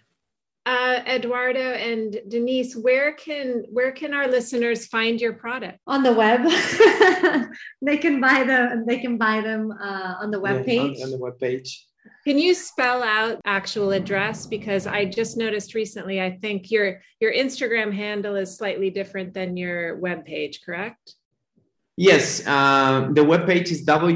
uh, 0.65 1.01
Eduardo 1.07 1.59
and 1.59 2.19
Denisse, 2.27 2.75
where 2.75 3.13
can 3.13 3.65
where 3.69 3.91
can 3.91 4.13
our 4.13 4.27
listeners 4.27 4.87
find 4.87 5.21
your 5.21 5.33
product? 5.33 5.77
On 5.85 6.01
the 6.01 6.11
web. 6.11 6.41
they 7.81 7.97
can 7.97 8.19
buy 8.19 8.43
them. 8.43 8.85
They 8.87 8.97
can 8.99 9.17
buy 9.17 9.41
them 9.41 9.71
uh, 9.71 10.15
on 10.21 10.31
the 10.31 10.39
web 10.39 10.65
page. 10.65 10.97
on, 10.97 11.03
on 11.03 11.11
the 11.11 11.19
web 11.19 11.39
page. 11.39 11.85
Can 12.25 12.39
you 12.39 12.55
spell 12.55 13.03
out 13.03 13.39
actual 13.45 13.91
address? 13.91 14.47
Because 14.47 14.87
I 14.87 15.05
just 15.05 15.37
noticed 15.37 15.75
recently, 15.75 16.19
I 16.19 16.37
think 16.41 16.71
your 16.71 17.01
your 17.19 17.31
Instagram 17.31 17.93
handle 17.93 18.35
is 18.35 18.57
slightly 18.57 18.89
different 18.89 19.35
than 19.35 19.57
your 19.57 19.97
web 19.97 20.25
page, 20.25 20.61
correct? 20.65 21.13
Yes, 21.97 22.45
uh, 22.45 23.09
the 23.11 23.23
web 23.23 23.45
page 23.45 23.71
is 23.71 23.85
www.tribe 23.85 24.15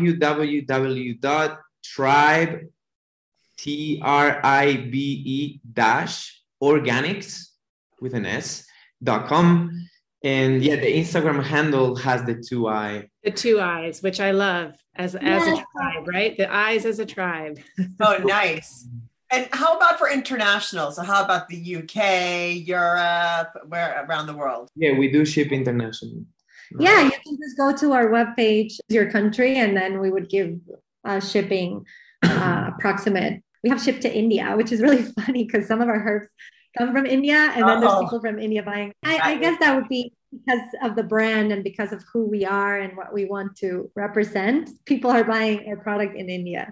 T 3.57 4.01
R 4.03 4.41
I 4.43 4.75
B 4.75 5.23
E 5.25 5.61
dash 5.71 6.38
organics 6.61 7.45
with 8.01 8.13
an 8.13 8.25
S 8.25 8.65
dot 9.03 9.27
com. 9.27 9.87
And 10.23 10.61
yeah, 10.61 10.75
the 10.75 10.93
Instagram 10.93 11.41
handle 11.41 11.95
has 11.95 12.23
the 12.23 12.35
two 12.35 12.67
eye. 12.67 13.09
The 13.23 13.31
two 13.31 13.61
eyes, 13.61 14.01
which 14.01 14.19
I 14.19 14.31
love 14.31 14.75
as 14.95 15.15
as 15.15 15.47
a 15.47 15.51
tribe, 15.51 16.07
right? 16.07 16.37
The 16.37 16.53
eyes 16.53 16.85
as 16.85 16.99
a 16.99 17.05
tribe. 17.05 17.59
oh, 18.01 18.17
nice. 18.23 18.87
And 19.31 19.47
how 19.53 19.77
about 19.77 19.99
for 19.99 20.09
international? 20.09 20.91
So 20.91 21.03
how 21.03 21.23
about 21.23 21.47
the 21.49 21.75
UK, 21.77 22.67
Europe, 22.67 23.49
where 23.67 24.05
around 24.07 24.25
the 24.25 24.35
world? 24.35 24.69
Yeah, 24.75 24.97
we 24.97 25.11
do 25.11 25.23
ship 25.23 25.51
international. 25.51 26.25
Yeah, 26.79 27.03
you 27.03 27.11
can 27.11 27.37
just 27.37 27.57
go 27.57 27.75
to 27.75 27.93
our 27.93 28.07
webpage, 28.07 28.79
your 28.89 29.09
country, 29.09 29.57
and 29.57 29.75
then 29.75 29.99
we 29.99 30.11
would 30.11 30.29
give 30.29 30.59
uh, 31.05 31.19
shipping 31.19 31.85
uh, 32.23 32.71
approximate 32.75 33.41
we 33.63 33.69
have 33.69 33.81
shipped 33.81 34.01
to 34.03 34.13
India, 34.13 34.53
which 34.55 34.71
is 34.71 34.81
really 34.81 35.03
funny 35.25 35.43
because 35.45 35.67
some 35.67 35.81
of 35.81 35.87
our 35.87 36.01
herbs 36.07 36.27
come 36.77 36.91
from 36.91 37.05
India 37.05 37.51
and 37.55 37.67
then 37.67 37.79
there's 37.79 37.93
oh. 37.93 38.03
people 38.03 38.19
from 38.19 38.39
India 38.39 38.63
buying. 38.63 38.93
I, 39.03 39.19
I, 39.31 39.37
guess 39.37 39.59
that 39.59 39.75
would 39.75 39.89
be 39.89 40.13
because 40.31 40.61
of 40.83 40.95
the 40.95 41.03
brand 41.03 41.51
and 41.51 41.63
because 41.63 41.91
of 41.91 42.03
who 42.13 42.25
we 42.25 42.45
are 42.45 42.79
and 42.79 42.95
what 42.95 43.13
we 43.13 43.25
want 43.25 43.55
to 43.57 43.89
represent. 43.95 44.69
People 44.85 45.09
are 45.11 45.23
buying 45.23 45.67
our 45.69 45.77
product 45.77 46.15
in 46.15 46.29
India. 46.29 46.71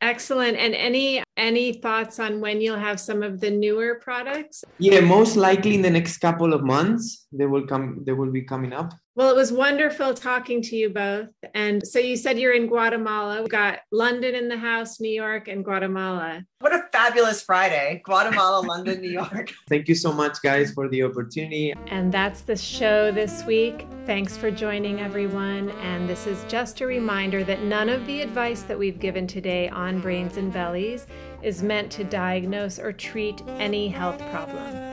Excellent. 0.00 0.56
And 0.56 0.74
any 0.74 1.22
any 1.38 1.74
thoughts 1.74 2.18
on 2.18 2.40
when 2.40 2.60
you'll 2.60 2.76
have 2.76 3.00
some 3.00 3.22
of 3.22 3.40
the 3.40 3.50
newer 3.50 3.94
products? 3.94 4.64
Yeah, 4.78 5.00
most 5.00 5.36
likely 5.36 5.76
in 5.76 5.82
the 5.82 5.90
next 5.90 6.18
couple 6.18 6.52
of 6.52 6.62
months 6.64 7.26
they 7.32 7.46
will 7.46 7.66
come 7.66 8.02
they 8.04 8.12
will 8.12 8.30
be 8.30 8.42
coming 8.42 8.72
up. 8.72 8.92
Well, 9.18 9.30
it 9.30 9.34
was 9.34 9.52
wonderful 9.52 10.14
talking 10.14 10.62
to 10.62 10.76
you 10.76 10.90
both. 10.90 11.26
And 11.52 11.84
so 11.84 11.98
you 11.98 12.16
said 12.16 12.38
you're 12.38 12.52
in 12.52 12.68
Guatemala. 12.68 13.42
We 13.42 13.48
got 13.48 13.80
London 13.90 14.36
in 14.36 14.46
the 14.46 14.56
house, 14.56 15.00
New 15.00 15.10
York, 15.10 15.48
and 15.48 15.64
Guatemala. 15.64 16.44
What 16.60 16.72
a 16.72 16.84
fabulous 16.92 17.42
Friday. 17.42 18.00
Guatemala, 18.04 18.64
London, 18.64 19.00
New 19.00 19.10
York. 19.10 19.52
Thank 19.68 19.88
you 19.88 19.96
so 19.96 20.12
much, 20.12 20.40
guys, 20.40 20.72
for 20.72 20.88
the 20.88 21.02
opportunity. 21.02 21.74
And 21.88 22.14
that's 22.14 22.42
the 22.42 22.56
show 22.56 23.10
this 23.10 23.44
week. 23.44 23.88
Thanks 24.06 24.36
for 24.36 24.52
joining, 24.52 25.00
everyone. 25.00 25.70
And 25.82 26.08
this 26.08 26.28
is 26.28 26.44
just 26.46 26.80
a 26.80 26.86
reminder 26.86 27.42
that 27.42 27.64
none 27.64 27.88
of 27.88 28.06
the 28.06 28.20
advice 28.20 28.62
that 28.62 28.78
we've 28.78 29.00
given 29.00 29.26
today 29.26 29.68
on 29.68 30.00
brains 30.00 30.36
and 30.36 30.52
bellies 30.52 31.08
is 31.42 31.62
meant 31.62 31.90
to 31.92 32.04
diagnose 32.04 32.78
or 32.78 32.92
treat 32.92 33.42
any 33.58 33.88
health 33.88 34.18
problem 34.30 34.88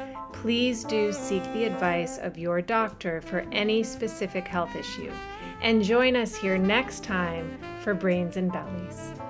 please 0.46 0.84
do 0.84 1.12
seek 1.12 1.41
the 1.54 1.64
advice 1.64 2.20
of 2.20 2.38
your 2.38 2.62
doctor 2.62 3.20
for 3.20 3.39
any 3.52 3.82
specific 3.82 4.48
health 4.48 4.76
issue. 4.76 5.12
And 5.64 5.84
join 5.84 6.16
us 6.16 6.36
here 6.36 6.60
next 6.60 7.04
time 7.04 7.58
for 7.82 7.96
Brains 7.96 8.38
and 8.38 8.52
Bellies. 8.52 9.25